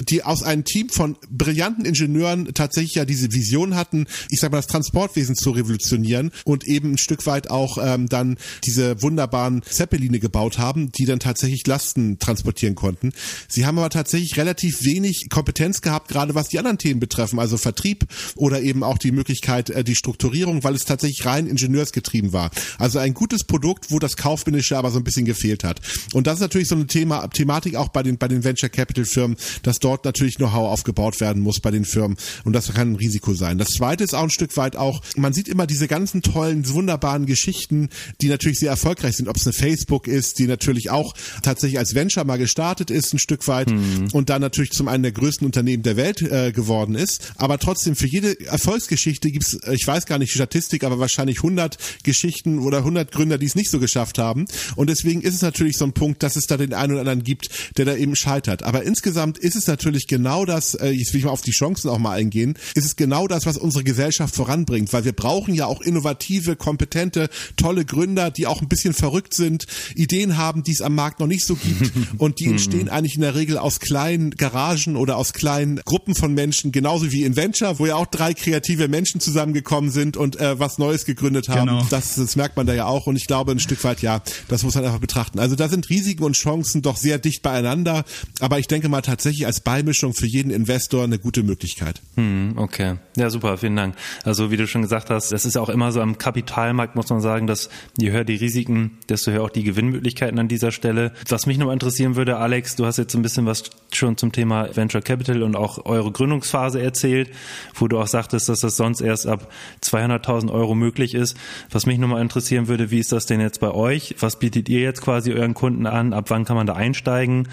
die 0.08 0.24
aus 0.24 0.44
einem 0.44 0.66
Team 0.66 0.90
von 0.90 1.18
brillanten 1.32 1.84
Ingenieuren 1.84 2.54
tatsächlich 2.54 2.94
ja 2.94 3.04
diese 3.04 3.32
Vision 3.34 3.76
hatten, 3.76 4.06
ich 4.30 4.40
sag 4.40 4.52
mal, 4.52 4.60
das 4.60 4.68
Transportwesen 4.68 5.36
zu 5.36 5.50
revolutionieren 5.50 6.32
und 6.44 6.64
eben 6.66 6.92
ein 6.92 6.98
Stück 7.00 7.26
weit 7.26 7.50
auch 7.50 7.80
ähm, 7.82 8.08
dann 8.08 8.38
diese 8.64 9.02
wunderbaren 9.02 9.64
Zeppeline 9.64 10.20
gebaut 10.20 10.60
haben, 10.60 10.92
die 10.92 11.06
dann 11.06 11.20
tatsächlich 11.20 11.66
Lasten 11.66 12.20
transportieren 12.20 12.76
konnten. 12.76 13.14
Sie 13.48 13.66
haben 13.66 13.80
aber 13.80 13.90
tatsächlich 13.90 14.38
relativ 14.38 14.84
wenig 14.84 15.28
Kompetenz 15.32 15.82
gehabt, 15.82 16.10
gerade 16.10 16.36
was 16.36 16.50
die 16.50 16.60
anderen 16.60 16.78
Themen 16.78 17.00
betreffen, 17.00 17.40
also 17.40 17.58
Vertrieb 17.58 18.06
oder 18.36 18.62
eben 18.62 18.84
auch 18.84 19.00
die 19.00 19.12
Möglichkeit, 19.12 19.72
äh, 19.72 19.84
die 19.84 19.96
Strukturierung, 19.96 20.64
weil 20.64 20.76
es 20.76 20.86
tatsächlich 20.86 21.26
rein 21.26 21.48
ingenieursgetrieben 21.48 22.32
war. 22.32 22.52
Also 22.78 23.00
ein 23.00 23.16
gutes 23.16 23.44
Produkt, 23.44 23.90
wo 23.90 23.98
das 23.98 24.18
Kaufmännische 24.18 24.78
aber 24.78 24.92
so 24.92 25.00
ein 25.00 25.04
bisschen 25.04 25.26
gefehlt 25.26 25.64
hat. 25.64 25.82
Und 26.14 26.28
das 26.28 26.36
ist 26.36 26.42
natürlich 26.42 26.68
so 26.68 26.76
eine 26.76 26.86
Thema, 26.86 27.28
Thematik 27.30 27.76
auch 27.76 27.90
bei 27.96 28.04
den, 28.04 28.18
bei 28.18 28.28
den 28.28 28.35
Venture 28.44 28.70
Capital 28.70 29.06
Firmen, 29.06 29.38
dass 29.64 29.80
dort 29.80 30.06
natürlich 30.06 30.36
Know-how 30.36 30.72
aufgebaut 30.72 31.20
werden 31.20 31.42
muss 31.42 31.60
bei 31.60 31.72
den 31.72 31.86
Firmen 31.86 32.18
und 32.44 32.54
das 32.54 32.74
kann 32.74 32.94
ein 32.94 32.96
Risiko 32.96 33.34
sein. 33.34 33.58
Das 33.58 33.70
zweite 33.70 34.04
ist 34.04 34.14
auch 34.14 34.24
ein 34.24 34.30
Stück 34.30 34.56
weit 34.58 34.76
auch, 34.76 35.02
man 35.16 35.34
sieht 35.34 35.48
immer 35.48 35.68
diese 35.68 35.88
ganzen 35.88 36.22
tollen, 36.22 36.68
wunderbaren 36.70 37.26
Geschichten, 37.26 37.90
die 38.22 38.28
natürlich 38.28 38.60
sehr 38.60 38.70
erfolgreich 38.70 39.16
sind, 39.16 39.28
ob 39.28 39.38
es 39.38 39.46
eine 39.46 39.54
Facebook 39.54 40.08
ist, 40.08 40.40
die 40.40 40.48
natürlich 40.48 40.90
auch 40.90 41.14
tatsächlich 41.44 41.80
als 41.80 41.96
Venture 41.96 42.26
mal 42.26 42.38
gestartet 42.38 42.92
ist, 42.92 43.14
ein 43.14 43.20
Stück 43.20 43.48
weit 43.48 43.70
mhm. 43.70 44.08
und 44.14 44.30
dann 44.30 44.42
natürlich 44.42 44.72
zum 44.72 44.88
einen 44.88 45.04
der 45.04 45.12
größten 45.12 45.46
Unternehmen 45.46 45.84
der 45.84 45.98
Welt 45.98 46.22
äh, 46.22 46.52
geworden 46.52 46.96
ist, 46.96 47.34
aber 47.38 47.60
trotzdem 47.60 47.96
für 47.96 48.08
jede 48.08 48.40
Erfolgsgeschichte 48.46 49.32
gibt 49.32 49.46
es, 49.46 49.60
ich 49.72 49.86
weiß 49.86 50.06
gar 50.06 50.18
nicht 50.18 50.34
die 50.34 50.38
Statistik, 50.38 50.84
aber 50.84 51.00
wahrscheinlich 51.00 51.38
100 51.38 51.78
Geschichten 52.04 52.60
oder 52.60 52.80
100 52.80 53.12
Gründer, 53.12 53.38
die 53.38 53.46
es 53.46 53.56
nicht 53.56 53.70
so 53.70 53.80
geschafft 53.80 54.18
haben 54.18 54.46
und 54.76 54.90
deswegen 54.90 55.22
ist 55.22 55.36
es 55.36 55.42
natürlich 55.42 55.78
so 55.78 55.86
ein 55.86 55.94
Punkt, 55.94 56.24
dass 56.24 56.36
es 56.36 56.48
da 56.48 56.58
den 56.58 56.74
einen 56.74 56.94
oder 56.94 57.02
anderen 57.02 57.24
gibt, 57.24 57.50
der 57.78 57.86
da 57.86 57.96
eben 57.96 58.15
scheitert. 58.16 58.64
Aber 58.64 58.84
insgesamt 58.84 59.38
ist 59.38 59.56
es 59.56 59.68
natürlich 59.68 60.08
genau 60.08 60.46
das, 60.46 60.74
äh, 60.76 60.90
jetzt 60.90 61.14
will 61.14 61.20
ich 61.20 61.26
mal 61.26 61.32
auf 61.32 61.42
die 61.42 61.52
Chancen 61.52 61.90
auch 61.90 62.00
mal 62.00 62.14
eingehen, 62.14 62.58
ist 62.74 62.86
es 62.86 62.96
genau 62.96 63.28
das, 63.28 63.46
was 63.46 63.58
unsere 63.58 63.84
Gesellschaft 63.84 64.36
voranbringt, 64.36 64.94
weil 64.94 65.06
wir 65.06 65.14
brauchen 65.14 65.54
ja 65.54 65.66
auch 65.66 65.82
innovative, 65.82 66.56
kompetente, 66.56 67.30
tolle 67.58 67.86
Gründer, 67.86 68.32
die 68.32 68.48
auch 68.48 68.62
ein 68.62 68.68
bisschen 68.68 68.94
verrückt 68.94 69.34
sind, 69.34 69.66
Ideen 69.96 70.38
haben, 70.38 70.64
die 70.64 70.72
es 70.72 70.82
am 70.82 70.96
Markt 70.96 71.20
noch 71.20 71.28
nicht 71.28 71.46
so 71.46 71.56
gibt 71.56 71.92
und 72.18 72.40
die 72.40 72.48
entstehen 72.48 72.90
eigentlich 72.90 73.16
in 73.16 73.22
der 73.22 73.36
Regel 73.36 73.58
aus 73.58 73.80
kleinen 73.80 74.32
Garagen 74.32 74.96
oder 74.96 75.18
aus 75.18 75.34
kleinen 75.34 75.82
Gruppen 75.86 76.16
von 76.16 76.34
Menschen, 76.34 76.72
genauso 76.72 77.12
wie 77.12 77.24
in 77.24 77.36
Venture, 77.36 77.80
wo 77.80 77.86
ja 77.86 77.96
auch 77.96 78.08
drei 78.08 78.34
kreative 78.34 78.88
Menschen 78.88 79.22
zusammengekommen 79.22 79.92
sind 79.92 80.18
und 80.18 80.40
äh, 80.40 80.60
was 80.60 80.78
Neues 80.78 81.06
gegründet 81.06 81.50
haben. 81.50 81.68
Genau. 81.68 81.88
Das, 81.90 82.16
das 82.16 82.36
merkt 82.36 82.58
man 82.58 82.66
da 82.66 82.74
ja 82.74 82.86
auch 82.86 83.08
und 83.08 83.16
ich 83.16 83.28
glaube 83.28 83.52
ein 83.52 83.60
Stück 83.60 83.84
weit, 83.84 84.02
ja, 84.02 84.22
das 84.48 84.64
muss 84.64 84.76
man 84.76 84.86
einfach 84.86 85.00
betrachten. 85.00 85.40
Also 85.40 85.56
da 85.56 85.70
sind 85.70 85.90
Risiken 85.90 86.24
und 86.24 86.34
Chancen 86.34 86.82
doch 86.82 86.98
sehr 86.98 87.20
dicht 87.20 87.42
beieinander, 87.42 88.05
aber 88.40 88.60
ich 88.60 88.68
denke 88.68 88.90
mal 88.90 89.02
tatsächlich 89.02 89.46
als 89.46 89.60
Beimischung 89.60 90.13
für 90.13 90.25
jeden 90.25 90.52
Investor 90.52 91.04
eine 91.04 91.19
gute 91.19 91.44
Möglichkeit. 91.44 92.02
Hm, 92.16 92.54
okay. 92.57 92.96
Ja, 93.18 93.30
super, 93.30 93.57
vielen 93.57 93.75
Dank. 93.75 93.96
Also 94.24 94.52
wie 94.52 94.57
du 94.57 94.68
schon 94.68 94.81
gesagt 94.81 95.10
hast, 95.10 95.31
das 95.31 95.46
ist 95.46 95.56
ja 95.56 95.62
auch 95.62 95.69
immer 95.69 95.92
so 95.92 96.02
am 96.02 96.18
Kapitalmarkt, 96.18 96.96
muss 96.96 97.10
man 97.10 97.22
sagen, 97.22 97.48
dass 97.48 97.69
je 97.98 98.12
höher 98.12 98.24
die 98.24 98.36
Risiken, 98.36 98.98
desto 99.10 99.31
höher 99.31 99.44
auch 99.44 99.50
die 99.50 99.63
Gewinnmöglichkeiten 99.63 100.40
an 100.40 100.48
dieser 100.48 100.72
Stelle. 100.72 101.13
Was 101.30 101.46
mich 101.46 101.57
noch 101.57 101.72
interessieren 101.72 102.16
würde, 102.16 102.38
Alex, 102.38 102.75
du 102.75 102.86
hast 102.86 102.98
jetzt 102.98 103.16
ein 103.16 103.22
bisschen 103.22 103.46
was 103.46 103.63
schon 103.94 104.18
zum 104.18 104.31
Thema 104.31 104.75
Venture 104.75 105.01
Capital 105.01 105.44
und 105.44 105.56
auch 105.56 105.86
eure 105.86 106.12
Gründungsphase 106.12 106.81
erzählt, 106.81 107.30
wo 107.74 107.88
du 107.88 108.00
auch 108.00 108.08
sagtest, 108.08 108.50
dass 108.50 108.60
das 108.60 108.75
sonst 108.75 109.01
erst 109.01 109.28
ab 109.28 109.51
200.000 109.84 110.51
Euro 110.51 110.75
möglich 110.75 111.13
ist. 111.13 111.38
Was 111.72 111.86
mich 111.86 111.98
nochmal 111.98 112.22
interessieren 112.22 112.68
würde, 112.68 112.92
wie 112.92 113.00
ist 113.00 113.12
das 113.12 113.25
denn 113.25 113.40
jetzt 113.40 113.60
bei 113.60 113.72
euch? 113.72 114.16
Was 114.19 114.40
bietet 114.40 114.69
ihr 114.69 114.81
jetzt 114.81 115.01
quasi 115.01 115.34
euren 115.34 115.54
Kunden 115.54 115.86
an? 115.86 116.13
Ab 116.13 116.25
wann 116.30 116.46
kann 116.46 116.56
man 116.56 116.68
da 116.68 116.74
einsteigen? 116.74 117.48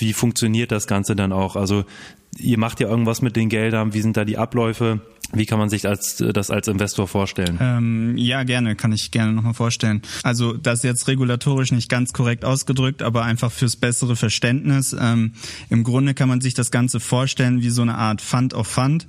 Wie 0.00 0.12
funktioniert 0.12 0.72
das 0.72 0.86
Ganze 0.86 1.16
dann 1.16 1.32
auch? 1.32 1.56
Also 1.56 1.84
ihr 2.38 2.58
macht 2.58 2.80
ja 2.80 2.88
irgendwas 2.88 3.22
mit 3.22 3.36
den 3.36 3.48
Geldern, 3.48 3.94
wie 3.94 4.00
sind 4.00 4.16
da 4.16 4.24
die 4.24 4.38
Abläufe? 4.38 5.00
Wie 5.32 5.46
kann 5.46 5.60
man 5.60 5.68
sich 5.68 5.86
als, 5.86 6.16
das 6.16 6.50
als 6.50 6.66
Investor 6.66 7.06
vorstellen? 7.06 7.56
Ähm, 7.60 8.16
ja, 8.16 8.42
gerne, 8.42 8.74
kann 8.74 8.92
ich 8.92 9.12
gerne 9.12 9.32
nochmal 9.32 9.54
vorstellen. 9.54 10.02
Also 10.24 10.54
das 10.54 10.82
jetzt 10.82 11.06
regulatorisch 11.06 11.70
nicht 11.70 11.88
ganz 11.88 12.12
korrekt 12.12 12.44
ausgedrückt, 12.44 13.02
aber 13.02 13.22
einfach 13.22 13.52
fürs 13.52 13.76
bessere 13.76 14.16
Verständnis. 14.16 14.96
Ähm, 14.98 15.34
Im 15.68 15.84
Grunde 15.84 16.14
kann 16.14 16.28
man 16.28 16.40
sich 16.40 16.54
das 16.54 16.72
Ganze 16.72 16.98
vorstellen 16.98 17.62
wie 17.62 17.70
so 17.70 17.82
eine 17.82 17.96
Art 17.96 18.20
Fund 18.20 18.54
of 18.54 18.66
Fund. 18.66 19.06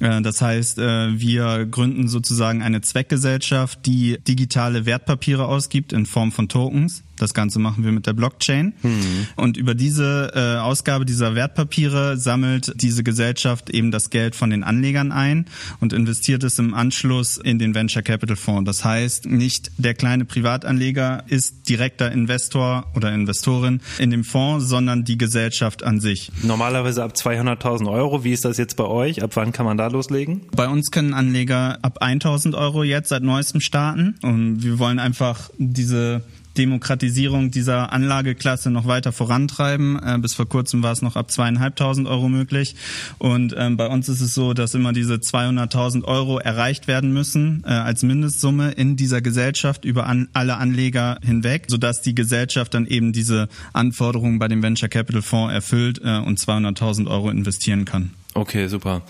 Äh, 0.00 0.22
das 0.22 0.42
heißt, 0.42 0.78
äh, 0.78 1.18
wir 1.20 1.66
gründen 1.66 2.08
sozusagen 2.08 2.62
eine 2.62 2.80
Zweckgesellschaft, 2.80 3.86
die 3.86 4.18
digitale 4.26 4.86
Wertpapiere 4.86 5.46
ausgibt 5.46 5.92
in 5.92 6.04
Form 6.04 6.32
von 6.32 6.48
Tokens. 6.48 7.04
Das 7.16 7.34
Ganze 7.34 7.58
machen 7.58 7.84
wir 7.84 7.92
mit 7.92 8.06
der 8.06 8.14
Blockchain. 8.14 8.72
Mhm. 8.82 9.26
Und 9.36 9.56
über 9.58 9.74
diese 9.74 10.32
äh, 10.34 10.58
Ausgabe 10.58 11.04
dieser 11.04 11.34
Wertpapiere 11.34 12.16
sammelt 12.16 12.59
diese 12.74 13.02
Gesellschaft 13.02 13.70
eben 13.70 13.90
das 13.90 14.10
Geld 14.10 14.34
von 14.34 14.50
den 14.50 14.64
Anlegern 14.64 15.12
ein 15.12 15.46
und 15.80 15.92
investiert 15.92 16.44
es 16.44 16.58
im 16.58 16.74
Anschluss 16.74 17.36
in 17.36 17.58
den 17.58 17.74
Venture 17.74 18.02
Capital 18.02 18.36
Fonds. 18.36 18.66
Das 18.66 18.84
heißt, 18.84 19.26
nicht 19.26 19.70
der 19.78 19.94
kleine 19.94 20.24
Privatanleger 20.24 21.24
ist 21.28 21.68
direkter 21.68 22.10
Investor 22.12 22.86
oder 22.94 23.12
Investorin 23.12 23.80
in 23.98 24.10
dem 24.10 24.24
Fonds, 24.24 24.66
sondern 24.68 25.04
die 25.04 25.18
Gesellschaft 25.18 25.82
an 25.82 26.00
sich. 26.00 26.30
Normalerweise 26.42 27.02
ab 27.02 27.12
200.000 27.14 27.90
Euro. 27.90 28.24
Wie 28.24 28.32
ist 28.32 28.44
das 28.44 28.58
jetzt 28.58 28.76
bei 28.76 28.84
euch? 28.84 29.22
Ab 29.22 29.32
wann 29.34 29.52
kann 29.52 29.66
man 29.66 29.76
da 29.76 29.88
loslegen? 29.88 30.42
Bei 30.54 30.68
uns 30.68 30.90
können 30.90 31.14
Anleger 31.14 31.78
ab 31.82 32.02
1.000 32.02 32.56
Euro 32.56 32.82
jetzt 32.82 33.08
seit 33.08 33.22
neuestem 33.22 33.60
starten 33.60 34.16
und 34.22 34.62
wir 34.62 34.78
wollen 34.78 34.98
einfach 34.98 35.50
diese 35.58 36.22
Demokratisierung 36.60 37.50
dieser 37.50 37.92
Anlageklasse 37.92 38.70
noch 38.70 38.86
weiter 38.86 39.12
vorantreiben. 39.12 39.98
Äh, 39.98 40.18
bis 40.18 40.34
vor 40.34 40.48
kurzem 40.48 40.82
war 40.82 40.92
es 40.92 41.00
noch 41.00 41.16
ab 41.16 41.30
zweieinhalbtausend 41.30 42.06
Euro 42.06 42.28
möglich. 42.28 42.76
Und 43.18 43.54
ähm, 43.56 43.78
bei 43.78 43.86
uns 43.86 44.08
ist 44.10 44.20
es 44.20 44.34
so, 44.34 44.52
dass 44.52 44.74
immer 44.74 44.92
diese 44.92 45.14
200.000 45.14 46.04
Euro 46.04 46.38
erreicht 46.38 46.86
werden 46.86 47.12
müssen 47.12 47.64
äh, 47.66 47.70
als 47.70 48.02
Mindestsumme 48.02 48.72
in 48.72 48.96
dieser 48.96 49.22
Gesellschaft 49.22 49.86
über 49.86 50.06
an, 50.06 50.28
alle 50.34 50.58
Anleger 50.58 51.18
hinweg, 51.22 51.64
sodass 51.68 52.02
die 52.02 52.14
Gesellschaft 52.14 52.74
dann 52.74 52.86
eben 52.86 53.12
diese 53.12 53.48
Anforderungen 53.72 54.38
bei 54.38 54.48
dem 54.48 54.62
Venture 54.62 54.90
Capital 54.90 55.22
Fonds 55.22 55.54
erfüllt 55.54 56.00
äh, 56.04 56.18
und 56.18 56.38
200.000 56.38 57.08
Euro 57.08 57.30
investieren 57.30 57.86
kann. 57.86 58.10
Okay, 58.32 58.68
super. 58.68 59.02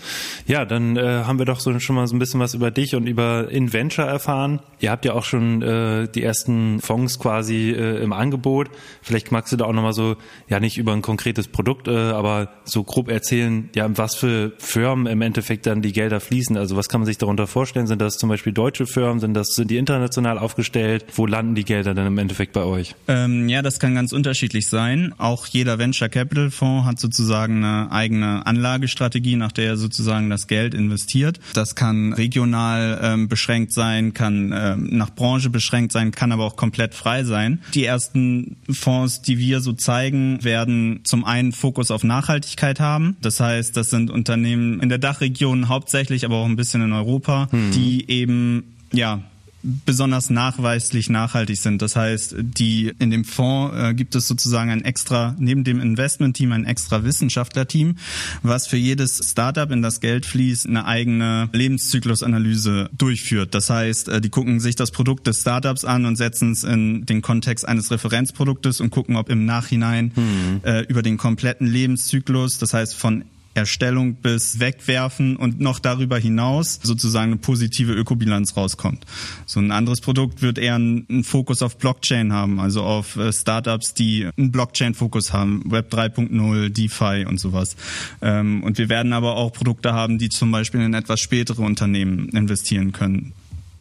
Ja, 0.47 0.65
dann 0.65 0.97
äh, 0.97 1.23
haben 1.25 1.37
wir 1.37 1.45
doch 1.45 1.59
so 1.59 1.79
schon 1.79 1.95
mal 1.95 2.07
so 2.07 2.15
ein 2.15 2.19
bisschen 2.19 2.39
was 2.39 2.55
über 2.55 2.71
dich 2.71 2.95
und 2.95 3.05
über 3.05 3.51
InVenture 3.51 4.07
erfahren. 4.07 4.61
Ihr 4.79 4.89
habt 4.89 5.05
ja 5.05 5.13
auch 5.13 5.25
schon 5.25 5.61
äh, 5.61 6.07
die 6.07 6.23
ersten 6.23 6.81
Fonds 6.81 7.19
quasi 7.19 7.69
äh, 7.69 8.01
im 8.01 8.13
Angebot. 8.13 8.71
Vielleicht 9.03 9.31
magst 9.31 9.53
du 9.53 9.57
da 9.57 9.65
auch 9.65 9.73
nochmal 9.73 9.93
so, 9.93 10.15
ja 10.49 10.59
nicht 10.59 10.79
über 10.79 10.93
ein 10.93 11.03
konkretes 11.03 11.47
Produkt, 11.47 11.87
äh, 11.87 11.91
aber 11.91 12.49
so 12.63 12.83
grob 12.83 13.09
erzählen, 13.09 13.69
ja, 13.75 13.95
was 13.95 14.15
für 14.15 14.53
Firmen 14.57 15.05
im 15.05 15.21
Endeffekt 15.21 15.67
dann 15.67 15.83
die 15.83 15.93
Gelder 15.93 16.19
fließen. 16.19 16.57
Also 16.57 16.75
was 16.75 16.89
kann 16.89 17.01
man 17.01 17.05
sich 17.05 17.19
darunter 17.19 17.45
vorstellen? 17.45 17.85
Sind 17.85 18.01
das 18.01 18.17
zum 18.17 18.27
Beispiel 18.27 18.53
deutsche 18.53 18.87
Firmen? 18.87 19.19
Sind 19.19 19.35
das, 19.35 19.49
sind 19.49 19.69
die 19.69 19.77
international 19.77 20.39
aufgestellt? 20.39 21.05
Wo 21.13 21.27
landen 21.27 21.53
die 21.53 21.63
Gelder 21.63 21.93
dann 21.93 22.07
im 22.07 22.17
Endeffekt 22.17 22.53
bei 22.53 22.63
euch? 22.63 22.95
Ähm, 23.07 23.47
ja, 23.49 23.61
das 23.61 23.79
kann 23.79 23.93
ganz 23.93 24.13
unterschiedlich 24.13 24.67
sein. 24.67 25.13
Auch 25.19 25.45
jeder 25.45 25.77
Venture 25.77 26.09
Capital 26.09 26.49
Fonds 26.49 26.87
hat 26.87 26.99
sozusagen 26.99 27.63
eine 27.63 27.91
eigene 27.91 28.47
Anlagestrategie 28.47 29.10
Strategie, 29.11 29.35
nach 29.35 29.51
der 29.51 29.65
er 29.65 29.77
sozusagen 29.77 30.29
das 30.29 30.47
Geld 30.47 30.73
investiert. 30.73 31.39
Das 31.53 31.75
kann 31.75 32.13
regional 32.13 32.97
ähm, 33.03 33.27
beschränkt 33.27 33.73
sein, 33.73 34.13
kann 34.13 34.53
ähm, 34.55 34.87
nach 34.91 35.13
Branche 35.13 35.49
beschränkt 35.49 35.91
sein, 35.91 36.11
kann 36.11 36.31
aber 36.31 36.45
auch 36.45 36.55
komplett 36.55 36.95
frei 36.95 37.25
sein. 37.25 37.59
Die 37.73 37.83
ersten 37.83 38.55
Fonds, 38.69 39.21
die 39.21 39.37
wir 39.37 39.59
so 39.59 39.73
zeigen, 39.73 40.41
werden 40.45 41.01
zum 41.03 41.25
einen 41.25 41.51
Fokus 41.51 41.91
auf 41.91 42.05
Nachhaltigkeit 42.05 42.79
haben. 42.79 43.17
Das 43.21 43.41
heißt, 43.41 43.75
das 43.75 43.89
sind 43.89 44.09
Unternehmen 44.09 44.79
in 44.79 44.87
der 44.87 44.97
Dachregion 44.97 45.67
hauptsächlich, 45.67 46.23
aber 46.23 46.37
auch 46.37 46.45
ein 46.45 46.55
bisschen 46.55 46.81
in 46.81 46.93
Europa, 46.93 47.49
hm. 47.51 47.71
die 47.71 48.09
eben 48.09 48.63
ja 48.93 49.23
besonders 49.63 50.29
nachweislich 50.29 51.09
nachhaltig 51.09 51.57
sind. 51.57 51.81
Das 51.81 51.95
heißt, 51.95 52.35
die 52.39 52.93
in 52.99 53.11
dem 53.11 53.25
Fonds 53.25 53.75
äh, 53.75 53.93
gibt 53.93 54.15
es 54.15 54.27
sozusagen 54.27 54.71
ein 54.71 54.83
extra 54.83 55.35
neben 55.39 55.63
dem 55.63 55.79
Investmentteam 55.79 56.51
ein 56.51 56.65
extra 56.65 57.03
Wissenschaftlerteam, 57.03 57.97
was 58.43 58.67
für 58.67 58.77
jedes 58.77 59.21
Startup 59.31 59.69
in 59.71 59.81
das 59.81 59.99
Geld 59.99 60.25
fließt 60.25 60.67
eine 60.67 60.85
eigene 60.85 61.49
Lebenszyklusanalyse 61.53 62.89
durchführt. 62.97 63.53
Das 63.53 63.69
heißt, 63.69 64.09
äh, 64.09 64.21
die 64.21 64.29
gucken 64.29 64.59
sich 64.59 64.75
das 64.75 64.91
Produkt 64.91 65.27
des 65.27 65.41
Startups 65.41 65.85
an 65.85 66.05
und 66.05 66.15
setzen 66.15 66.51
es 66.51 66.63
in 66.63 67.05
den 67.05 67.21
Kontext 67.21 67.67
eines 67.67 67.91
Referenzproduktes 67.91 68.81
und 68.81 68.89
gucken, 68.89 69.15
ob 69.15 69.29
im 69.29 69.45
Nachhinein 69.45 70.11
mhm. 70.15 70.61
äh, 70.63 70.81
über 70.81 71.01
den 71.01 71.17
kompletten 71.17 71.67
Lebenszyklus, 71.67 72.57
das 72.57 72.73
heißt 72.73 72.95
von 72.95 73.25
Erstellung 73.53 74.15
bis 74.15 74.59
Wegwerfen 74.59 75.35
und 75.35 75.59
noch 75.59 75.79
darüber 75.79 76.17
hinaus 76.17 76.79
sozusagen 76.81 77.31
eine 77.31 77.41
positive 77.41 77.93
Ökobilanz 77.93 78.55
rauskommt. 78.55 79.05
So 79.45 79.59
ein 79.59 79.71
anderes 79.71 80.01
Produkt 80.01 80.41
wird 80.41 80.57
eher 80.57 80.75
einen 80.75 81.23
Fokus 81.23 81.61
auf 81.61 81.77
Blockchain 81.77 82.31
haben, 82.31 82.59
also 82.59 82.83
auf 82.83 83.17
äh, 83.17 83.33
Startups, 83.33 83.93
die 83.93 84.27
einen 84.37 84.51
Blockchain-Fokus 84.51 85.33
haben, 85.33 85.63
Web 85.69 85.93
3.0, 85.93 86.69
DeFi 86.69 87.25
und 87.27 87.39
sowas. 87.39 87.75
Ähm, 88.21 88.63
und 88.63 88.77
wir 88.77 88.89
werden 88.89 89.13
aber 89.13 89.35
auch 89.35 89.51
Produkte 89.51 89.93
haben, 89.93 90.17
die 90.17 90.29
zum 90.29 90.51
Beispiel 90.51 90.81
in 90.81 90.93
etwas 90.93 91.19
spätere 91.19 91.61
Unternehmen 91.61 92.29
investieren 92.29 92.91
können. 92.91 93.33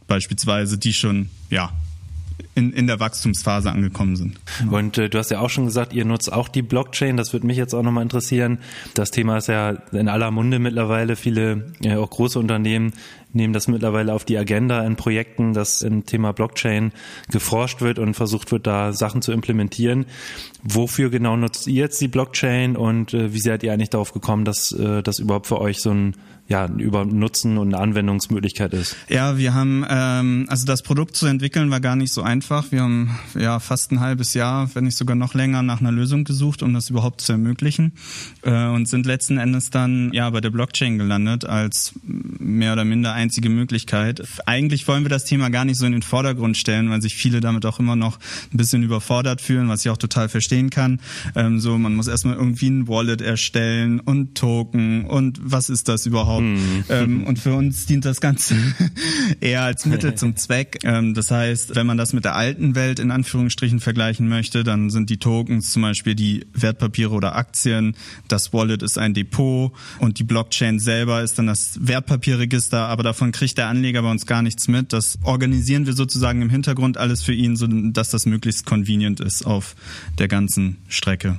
Beispielsweise, 0.08 0.78
die 0.78 0.92
schon, 0.92 1.30
ja, 1.50 1.72
in, 2.54 2.72
in 2.72 2.86
der 2.86 3.00
Wachstumsphase 3.00 3.70
angekommen 3.70 4.16
sind. 4.16 4.40
Genau. 4.58 4.76
Und 4.76 4.98
äh, 4.98 5.08
du 5.08 5.18
hast 5.18 5.30
ja 5.30 5.40
auch 5.40 5.50
schon 5.50 5.66
gesagt, 5.66 5.92
ihr 5.92 6.04
nutzt 6.04 6.32
auch 6.32 6.48
die 6.48 6.62
Blockchain. 6.62 7.16
Das 7.16 7.32
würde 7.32 7.46
mich 7.46 7.56
jetzt 7.56 7.74
auch 7.74 7.82
nochmal 7.82 8.02
interessieren. 8.02 8.58
Das 8.94 9.10
Thema 9.10 9.38
ist 9.38 9.48
ja 9.48 9.70
in 9.92 10.08
aller 10.08 10.30
Munde 10.30 10.58
mittlerweile. 10.58 11.16
Viele, 11.16 11.72
äh, 11.82 11.96
auch 11.96 12.10
große 12.10 12.38
Unternehmen 12.38 12.92
nehmen 13.32 13.52
das 13.52 13.68
mittlerweile 13.68 14.12
auf 14.12 14.24
die 14.24 14.36
Agenda 14.36 14.84
in 14.84 14.96
Projekten, 14.96 15.52
dass 15.52 15.82
im 15.82 16.04
Thema 16.04 16.32
Blockchain 16.32 16.92
geforscht 17.30 17.80
wird 17.80 17.98
und 17.98 18.14
versucht 18.14 18.50
wird, 18.52 18.66
da 18.66 18.92
Sachen 18.92 19.22
zu 19.22 19.32
implementieren. 19.32 20.06
Wofür 20.62 21.10
genau 21.10 21.36
nutzt 21.36 21.66
ihr 21.66 21.74
jetzt 21.74 22.00
die 22.00 22.08
Blockchain 22.08 22.76
und 22.76 23.14
äh, 23.14 23.32
wie 23.32 23.40
seid 23.40 23.62
ihr 23.62 23.72
eigentlich 23.72 23.90
darauf 23.90 24.12
gekommen, 24.12 24.44
dass 24.44 24.72
äh, 24.72 25.02
das 25.02 25.18
überhaupt 25.18 25.46
für 25.46 25.60
euch 25.60 25.80
so 25.80 25.90
ein 25.90 26.14
ja, 26.50 26.66
über 26.66 27.04
Nutzen 27.04 27.58
und 27.58 27.72
eine 27.72 27.80
Anwendungsmöglichkeit 27.80 28.74
ist. 28.74 28.96
Ja, 29.08 29.38
wir 29.38 29.54
haben, 29.54 29.86
ähm, 29.88 30.46
also 30.48 30.66
das 30.66 30.82
Produkt 30.82 31.14
zu 31.14 31.26
entwickeln 31.26 31.70
war 31.70 31.78
gar 31.78 31.94
nicht 31.94 32.12
so 32.12 32.22
einfach. 32.22 32.72
Wir 32.72 32.82
haben 32.82 33.16
ja 33.38 33.60
fast 33.60 33.92
ein 33.92 34.00
halbes 34.00 34.34
Jahr, 34.34 34.68
wenn 34.74 34.82
nicht 34.82 34.96
sogar 34.96 35.14
noch 35.14 35.34
länger, 35.34 35.62
nach 35.62 35.80
einer 35.80 35.92
Lösung 35.92 36.24
gesucht, 36.24 36.64
um 36.64 36.74
das 36.74 36.90
überhaupt 36.90 37.20
zu 37.20 37.30
ermöglichen 37.30 37.92
äh, 38.42 38.66
und 38.66 38.88
sind 38.88 39.06
letzten 39.06 39.38
Endes 39.38 39.70
dann 39.70 40.10
ja 40.12 40.28
bei 40.30 40.40
der 40.40 40.50
Blockchain 40.50 40.98
gelandet 40.98 41.44
als 41.44 41.92
mehr 42.02 42.72
oder 42.72 42.84
minder 42.84 43.12
einzige 43.12 43.48
Möglichkeit. 43.48 44.20
Eigentlich 44.44 44.88
wollen 44.88 45.04
wir 45.04 45.08
das 45.08 45.24
Thema 45.24 45.50
gar 45.50 45.64
nicht 45.64 45.78
so 45.78 45.86
in 45.86 45.92
den 45.92 46.02
Vordergrund 46.02 46.56
stellen, 46.56 46.90
weil 46.90 47.00
sich 47.00 47.14
viele 47.14 47.40
damit 47.40 47.64
auch 47.64 47.78
immer 47.78 47.94
noch 47.94 48.18
ein 48.52 48.56
bisschen 48.56 48.82
überfordert 48.82 49.40
fühlen, 49.40 49.68
was 49.68 49.84
ich 49.84 49.90
auch 49.90 49.98
total 49.98 50.28
verstehen 50.50 50.70
kann. 50.70 51.00
Ähm, 51.36 51.60
so, 51.60 51.78
man 51.78 51.94
muss 51.94 52.08
erstmal 52.08 52.34
irgendwie 52.34 52.68
ein 52.68 52.88
Wallet 52.88 53.20
erstellen 53.20 54.00
und 54.00 54.34
Token 54.34 55.04
und 55.04 55.38
was 55.42 55.70
ist 55.70 55.88
das 55.88 56.06
überhaupt? 56.06 56.42
Mhm. 56.42 56.84
Ähm, 56.88 57.24
und 57.24 57.38
für 57.38 57.54
uns 57.54 57.86
dient 57.86 58.04
das 58.04 58.20
Ganze 58.20 58.56
eher 59.40 59.62
als 59.62 59.86
Mittel 59.86 60.16
zum 60.16 60.34
Zweck. 60.36 60.80
Ähm, 60.82 61.14
das 61.14 61.30
heißt, 61.30 61.76
wenn 61.76 61.86
man 61.86 61.96
das 61.96 62.12
mit 62.12 62.24
der 62.24 62.34
alten 62.34 62.74
Welt 62.74 62.98
in 62.98 63.12
Anführungsstrichen 63.12 63.78
vergleichen 63.78 64.28
möchte, 64.28 64.64
dann 64.64 64.90
sind 64.90 65.08
die 65.08 65.18
Tokens 65.18 65.70
zum 65.70 65.82
Beispiel 65.82 66.16
die 66.16 66.46
Wertpapiere 66.52 67.12
oder 67.12 67.36
Aktien, 67.36 67.94
das 68.26 68.52
Wallet 68.52 68.82
ist 68.82 68.98
ein 68.98 69.14
Depot 69.14 69.72
und 70.00 70.18
die 70.18 70.24
Blockchain 70.24 70.80
selber 70.80 71.22
ist 71.22 71.38
dann 71.38 71.46
das 71.46 71.78
Wertpapierregister, 71.80 72.88
aber 72.88 73.04
davon 73.04 73.30
kriegt 73.30 73.56
der 73.56 73.68
Anleger 73.68 74.02
bei 74.02 74.10
uns 74.10 74.26
gar 74.26 74.42
nichts 74.42 74.66
mit. 74.66 74.92
Das 74.92 75.18
organisieren 75.22 75.86
wir 75.86 75.92
sozusagen 75.92 76.42
im 76.42 76.50
Hintergrund 76.50 76.98
alles 76.98 77.22
für 77.22 77.34
ihn, 77.34 77.56
so 77.56 77.66
dass 77.68 78.10
das 78.10 78.26
möglichst 78.26 78.66
convenient 78.66 79.20
ist 79.20 79.46
auf 79.46 79.76
der 80.18 80.26
ganzen 80.26 80.39
Strecke. 80.88 81.38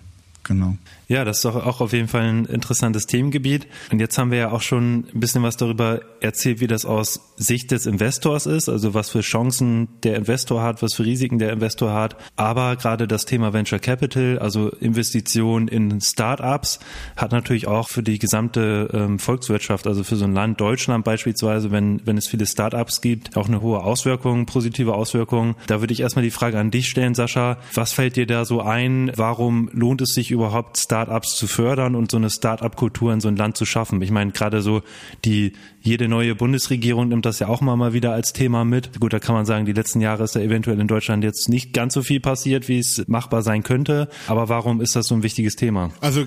Genau. 0.52 0.76
Ja, 1.08 1.26
das 1.26 1.38
ist 1.38 1.46
doch 1.46 1.66
auch 1.66 1.82
auf 1.82 1.92
jeden 1.92 2.08
Fall 2.08 2.24
ein 2.24 2.46
interessantes 2.46 3.06
Themengebiet. 3.06 3.68
Und 3.92 4.00
jetzt 4.00 4.18
haben 4.18 4.32
wir 4.32 4.38
ja 4.38 4.52
auch 4.52 4.62
schon 4.62 5.06
ein 5.14 5.20
bisschen 5.20 5.44
was 5.44 5.58
darüber 5.58 6.02
erzählt, 6.22 6.62
wie 6.62 6.68
das 6.68 6.86
aus 6.86 7.34
Sicht 7.36 7.72
des 7.72 7.86
Investors 7.86 8.46
ist, 8.46 8.70
also 8.70 8.94
was 8.94 9.10
für 9.10 9.20
Chancen 9.20 9.90
der 10.04 10.16
Investor 10.16 10.62
hat, 10.62 10.82
was 10.82 10.94
für 10.94 11.04
Risiken 11.04 11.38
der 11.38 11.52
Investor 11.52 11.94
hat. 11.94 12.16
Aber 12.36 12.76
gerade 12.76 13.08
das 13.08 13.26
Thema 13.26 13.52
Venture 13.52 13.80
Capital, 13.80 14.40
also 14.40 14.70
Investition 14.70 15.68
in 15.68 16.00
Startups, 16.00 16.80
hat 17.18 17.32
natürlich 17.32 17.68
auch 17.68 17.90
für 17.90 18.04
die 18.04 18.20
gesamte 18.20 18.90
ähm, 18.94 19.20
Volkswirtschaft, 19.20 19.88
also 19.88 20.04
für 20.04 20.16
so 20.16 20.26
ein 20.26 20.34
Land 20.34 20.62
Deutschland 20.62 21.04
beispielsweise, 21.04 21.72
wenn, 21.72 22.06
wenn 22.06 22.18
es 22.18 22.28
viele 22.28 22.46
Startups 22.46 23.02
gibt, 23.02 23.36
auch 23.36 23.48
eine 23.48 23.62
hohe 23.62 23.84
Auswirkung, 23.84 24.46
positive 24.46 24.94
Auswirkungen. 24.94 25.56
Da 25.68 25.82
würde 25.82 25.94
ich 25.94 26.02
erstmal 26.02 26.24
die 26.24 26.32
Frage 26.32 26.60
an 26.60 26.72
dich 26.72 26.88
stellen, 26.88 27.16
Sascha. 27.16 27.58
Was 27.74 27.94
fällt 27.94 28.16
dir 28.16 28.28
da 28.28 28.46
so 28.46 28.62
ein? 28.62 29.12
Warum 29.16 29.70
lohnt 29.74 30.02
es 30.02 30.14
sich 30.14 30.32
überhaupt, 30.32 30.41
Startups 30.50 31.02
Startups 31.12 31.36
zu 31.36 31.48
fördern 31.48 31.96
und 31.96 32.12
so 32.12 32.18
eine 32.18 32.30
Startup-Kultur 32.30 33.14
in 33.14 33.22
so 33.22 33.28
ein 33.28 33.36
Land 33.36 33.58
zu 33.58 33.66
schaffen. 33.66 34.02
Ich 34.02 34.12
meine, 34.12 34.32
gerade 34.32 34.62
so 34.62 34.82
die 35.26 35.54
jede 35.82 36.08
neue 36.08 36.36
Bundesregierung 36.36 37.10
nimmt 37.10 37.26
das 37.26 37.40
ja 37.40 37.48
auch 37.48 37.62
mal, 37.62 37.76
mal 37.76 37.94
wieder 37.94 38.14
als 38.14 38.34
Thema 38.34 38.66
mit. 38.66 39.00
Gut, 39.00 39.14
da 39.14 39.20
kann 39.20 39.36
man 39.36 39.46
sagen, 39.46 39.66
die 39.66 39.74
letzten 39.74 40.02
Jahre 40.02 40.24
ist 40.24 40.36
da 40.36 40.40
eventuell 40.40 40.80
in 40.80 40.88
Deutschland 40.88 41.24
jetzt 41.24 41.50
nicht 41.50 41.74
ganz 41.74 41.94
so 41.94 42.04
viel 42.04 42.20
passiert, 42.20 42.68
wie 42.68 42.80
es 42.80 43.04
machbar 43.08 43.42
sein 43.42 43.64
könnte. 43.64 44.10
Aber 44.28 44.50
warum 44.50 44.82
ist 44.82 44.96
das 44.96 45.08
so 45.08 45.16
ein 45.16 45.24
wichtiges 45.24 45.56
Thema? 45.56 45.92
Also 46.02 46.26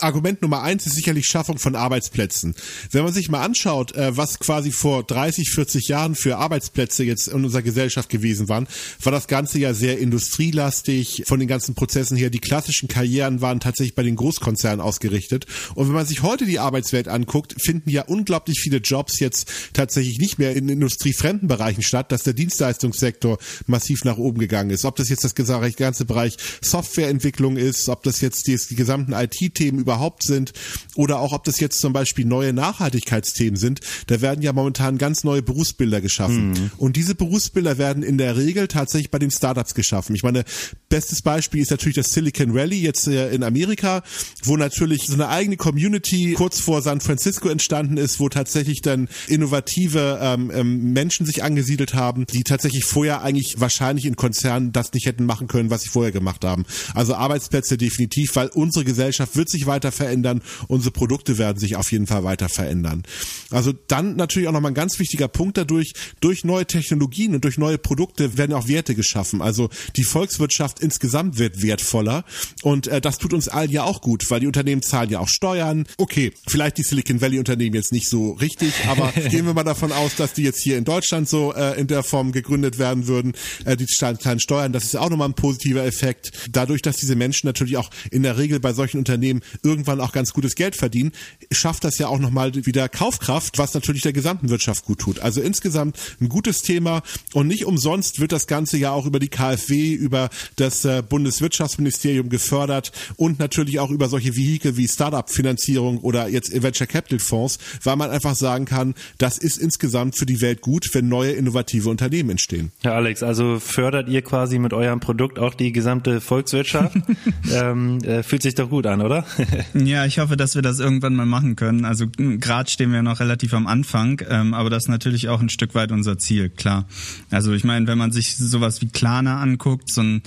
Argument 0.00 0.42
Nummer 0.42 0.62
eins 0.62 0.86
ist 0.86 0.94
sicherlich 0.94 1.26
Schaffung 1.26 1.58
von 1.58 1.74
Arbeitsplätzen. 1.74 2.54
Wenn 2.90 3.04
man 3.04 3.12
sich 3.12 3.28
mal 3.28 3.42
anschaut, 3.42 3.94
äh, 3.94 4.16
was 4.16 4.38
quasi 4.38 4.72
vor 4.72 5.04
30, 5.04 5.50
40 5.50 5.88
Jahren 5.88 6.14
für 6.14 6.38
Arbeitsplätze 6.38 7.04
jetzt 7.04 7.28
in 7.28 7.44
unserer 7.44 7.62
Gesellschaft 7.62 8.08
gewesen 8.08 8.48
waren, 8.48 8.66
war 9.02 9.12
das 9.12 9.26
Ganze 9.26 9.58
ja 9.58 9.74
sehr 9.74 9.98
industrielastig 9.98 11.24
von 11.26 11.38
den 11.38 11.48
ganzen 11.48 11.74
Prozessen 11.74 12.16
her. 12.16 12.30
Die 12.30 12.38
klassischen 12.38 12.88
Karrieren 12.88 13.40
waren 13.40 13.60
tatsächlich 13.60 13.94
bei 13.94 14.02
den 14.02 14.16
Großkonzernen 14.16 14.80
ausgerichtet. 14.80 15.46
Und 15.74 15.88
wenn 15.88 15.94
man 15.94 16.06
sich 16.06 16.22
heute 16.22 16.44
die 16.44 16.58
Arbeitswelt 16.58 17.08
anguckt, 17.08 17.54
finden 17.60 17.90
ja 17.90 18.02
unglaublich 18.02 18.60
viele 18.60 18.78
Jobs 18.78 19.20
jetzt 19.20 19.50
tatsächlich 19.72 20.18
nicht 20.18 20.38
mehr 20.38 20.54
in 20.54 20.68
industriefremden 20.68 21.48
Bereichen 21.48 21.82
statt, 21.82 22.12
dass 22.12 22.22
der 22.22 22.32
Dienstleistungssektor 22.32 23.38
massiv 23.66 24.04
nach 24.04 24.18
oben 24.18 24.38
gegangen 24.38 24.70
ist. 24.70 24.84
Ob 24.84 24.96
das 24.96 25.08
jetzt 25.08 25.24
das 25.24 25.34
ganze 25.34 26.04
Bereich 26.04 26.36
Softwareentwicklung 26.62 27.56
ist, 27.56 27.88
ob 27.88 28.02
das 28.02 28.20
jetzt 28.20 28.46
die, 28.46 28.58
die 28.70 28.76
gesamten 28.76 29.12
IT-Themen 29.12 29.75
Themen 29.76 29.78
überhaupt 29.78 30.22
sind 30.22 30.52
oder 30.94 31.20
auch 31.20 31.32
ob 31.32 31.44
das 31.44 31.60
jetzt 31.60 31.80
zum 31.80 31.92
Beispiel 31.92 32.24
neue 32.24 32.52
Nachhaltigkeitsthemen 32.52 33.56
sind, 33.56 33.80
da 34.06 34.20
werden 34.20 34.42
ja 34.42 34.52
momentan 34.52 34.98
ganz 34.98 35.24
neue 35.24 35.42
Berufsbilder 35.42 36.00
geschaffen. 36.00 36.50
Mhm. 36.50 36.70
Und 36.78 36.96
diese 36.96 37.14
Berufsbilder 37.14 37.78
werden 37.78 38.02
in 38.02 38.18
der 38.18 38.36
Regel 38.36 38.68
tatsächlich 38.68 39.10
bei 39.10 39.18
den 39.18 39.30
Startups 39.30 39.74
geschaffen. 39.74 40.14
Ich 40.14 40.22
meine, 40.22 40.44
bestes 40.88 41.22
Beispiel 41.22 41.62
ist 41.62 41.70
natürlich 41.70 41.96
das 41.96 42.12
Silicon 42.12 42.54
Valley 42.54 42.80
jetzt 42.80 43.06
äh, 43.08 43.30
in 43.30 43.42
Amerika, 43.42 44.02
wo 44.44 44.56
natürlich 44.56 45.06
so 45.06 45.14
eine 45.14 45.28
eigene 45.28 45.56
Community 45.56 46.34
kurz 46.36 46.60
vor 46.60 46.82
San 46.82 47.00
Francisco 47.00 47.48
entstanden 47.48 47.96
ist, 47.96 48.20
wo 48.20 48.28
tatsächlich 48.28 48.82
dann 48.82 49.08
innovative 49.26 50.18
ähm, 50.22 50.50
ähm, 50.54 50.92
Menschen 50.92 51.26
sich 51.26 51.42
angesiedelt 51.42 51.94
haben, 51.94 52.26
die 52.26 52.44
tatsächlich 52.44 52.84
vorher 52.84 53.22
eigentlich 53.22 53.56
wahrscheinlich 53.58 54.06
in 54.06 54.16
Konzernen 54.16 54.72
das 54.72 54.92
nicht 54.92 55.06
hätten 55.06 55.26
machen 55.26 55.48
können, 55.48 55.70
was 55.70 55.82
sie 55.82 55.88
vorher 55.88 56.12
gemacht 56.12 56.44
haben. 56.44 56.64
Also 56.94 57.14
Arbeitsplätze 57.14 57.76
definitiv, 57.76 58.36
weil 58.36 58.48
unsere 58.48 58.84
Gesellschaft 58.84 59.36
wird 59.36 59.50
sich 59.50 59.65
weiter 59.66 59.92
verändern, 59.92 60.42
unsere 60.68 60.90
Produkte 60.90 61.38
werden 61.38 61.58
sich 61.58 61.76
auf 61.76 61.92
jeden 61.92 62.06
Fall 62.06 62.24
weiter 62.24 62.48
verändern. 62.48 63.02
Also 63.50 63.72
dann 63.72 64.16
natürlich 64.16 64.48
auch 64.48 64.52
nochmal 64.52 64.72
ein 64.72 64.74
ganz 64.74 64.98
wichtiger 64.98 65.28
Punkt 65.28 65.56
dadurch, 65.56 65.92
durch 66.20 66.44
neue 66.44 66.66
Technologien 66.66 67.34
und 67.34 67.44
durch 67.44 67.58
neue 67.58 67.78
Produkte 67.78 68.36
werden 68.36 68.52
auch 68.52 68.68
Werte 68.68 68.94
geschaffen. 68.94 69.42
Also 69.42 69.68
die 69.96 70.04
Volkswirtschaft 70.04 70.80
insgesamt 70.80 71.38
wird 71.38 71.62
wertvoller 71.62 72.24
und 72.62 72.86
äh, 72.86 73.00
das 73.00 73.18
tut 73.18 73.32
uns 73.32 73.48
allen 73.48 73.70
ja 73.70 73.84
auch 73.84 74.00
gut, 74.00 74.30
weil 74.30 74.40
die 74.40 74.46
Unternehmen 74.46 74.82
zahlen 74.82 75.10
ja 75.10 75.20
auch 75.20 75.28
Steuern. 75.28 75.86
Okay, 75.96 76.32
vielleicht 76.46 76.78
die 76.78 76.82
Silicon 76.82 77.20
Valley 77.20 77.38
Unternehmen 77.38 77.74
jetzt 77.74 77.92
nicht 77.92 78.08
so 78.08 78.32
richtig, 78.32 78.72
aber 78.88 79.12
gehen 79.30 79.46
wir 79.46 79.54
mal 79.54 79.64
davon 79.64 79.92
aus, 79.92 80.16
dass 80.16 80.32
die 80.32 80.42
jetzt 80.42 80.62
hier 80.62 80.78
in 80.78 80.84
Deutschland 80.84 81.28
so 81.28 81.52
äh, 81.52 81.78
in 81.78 81.86
der 81.86 82.02
Form 82.02 82.32
gegründet 82.32 82.78
werden 82.78 83.06
würden, 83.06 83.32
äh, 83.64 83.76
die 83.76 83.86
kleinen 83.86 84.40
Steuern, 84.40 84.72
das 84.72 84.84
ist 84.84 84.96
auch 84.96 85.10
nochmal 85.10 85.28
ein 85.28 85.34
positiver 85.34 85.84
Effekt. 85.84 86.32
Dadurch, 86.50 86.82
dass 86.82 86.96
diese 86.96 87.16
Menschen 87.16 87.46
natürlich 87.46 87.76
auch 87.76 87.90
in 88.10 88.22
der 88.22 88.38
Regel 88.38 88.60
bei 88.60 88.72
solchen 88.72 88.98
Unternehmen 88.98 89.40
irgendwann 89.62 90.00
auch 90.00 90.12
ganz 90.12 90.32
gutes 90.32 90.54
Geld 90.54 90.76
verdienen, 90.76 91.12
schafft 91.50 91.84
das 91.84 91.98
ja 91.98 92.08
auch 92.08 92.18
nochmal 92.18 92.54
wieder 92.54 92.88
Kaufkraft, 92.88 93.58
was 93.58 93.74
natürlich 93.74 94.02
der 94.02 94.12
gesamten 94.12 94.48
Wirtschaft 94.48 94.84
gut 94.84 94.98
tut. 94.98 95.20
Also 95.20 95.40
insgesamt 95.40 95.96
ein 96.20 96.28
gutes 96.28 96.62
Thema 96.62 97.02
und 97.32 97.46
nicht 97.46 97.64
umsonst 97.64 98.20
wird 98.20 98.32
das 98.32 98.46
Ganze 98.46 98.78
ja 98.78 98.92
auch 98.92 99.06
über 99.06 99.18
die 99.18 99.28
KfW, 99.28 99.92
über 99.92 100.30
das 100.56 100.84
äh, 100.84 101.02
Bundeswirtschaftsministerium 101.06 102.28
gefördert 102.28 102.92
und 103.16 103.38
natürlich 103.38 103.80
auch 103.80 103.90
über 103.90 104.08
solche 104.08 104.36
Vehikel 104.36 104.76
wie 104.76 104.88
Startup-Finanzierung 104.88 105.98
oder 105.98 106.28
jetzt 106.28 106.52
Venture 106.62 106.86
Capital 106.86 107.18
Fonds, 107.18 107.58
weil 107.82 107.96
man 107.96 108.10
einfach 108.10 108.34
sagen 108.34 108.64
kann, 108.64 108.94
das 109.18 109.38
ist 109.38 109.58
insgesamt 109.58 110.18
für 110.18 110.26
die 110.26 110.40
Welt 110.40 110.60
gut, 110.60 110.86
wenn 110.92 111.08
neue 111.08 111.32
innovative 111.32 111.88
Unternehmen 111.88 112.30
entstehen. 112.30 112.72
Ja, 112.82 112.92
Alex, 112.92 113.22
also 113.22 113.58
fördert 113.60 114.08
ihr 114.08 114.22
quasi 114.22 114.58
mit 114.58 114.72
eurem 114.72 115.00
Produkt 115.00 115.38
auch 115.38 115.54
die 115.54 115.72
gesamte 115.72 116.20
Volkswirtschaft? 116.20 116.96
ähm, 117.52 117.98
äh, 118.04 118.22
fühlt 118.22 118.42
sich 118.42 118.54
doch 118.54 118.70
gut 118.70 118.86
an, 118.86 119.00
oder? 119.00 119.24
ja, 119.74 120.04
ich 120.06 120.18
hoffe, 120.18 120.36
dass 120.36 120.54
wir 120.54 120.62
das 120.62 120.78
irgendwann 120.78 121.14
mal 121.14 121.26
machen 121.26 121.56
können. 121.56 121.84
Also 121.84 122.06
gerade 122.16 122.70
stehen 122.70 122.92
wir 122.92 123.02
noch 123.02 123.20
relativ 123.20 123.54
am 123.54 123.66
Anfang, 123.66 124.22
ähm, 124.28 124.54
aber 124.54 124.70
das 124.70 124.84
ist 124.84 124.88
natürlich 124.88 125.28
auch 125.28 125.40
ein 125.40 125.48
Stück 125.48 125.74
weit 125.74 125.92
unser 125.92 126.18
Ziel, 126.18 126.48
klar. 126.50 126.86
Also 127.30 127.52
ich 127.52 127.64
meine, 127.64 127.86
wenn 127.86 127.98
man 127.98 128.12
sich 128.12 128.36
sowas 128.36 128.80
wie 128.80 128.88
Klarna 128.88 129.40
anguckt, 129.40 129.90
so 129.90 130.02
ein 130.02 130.22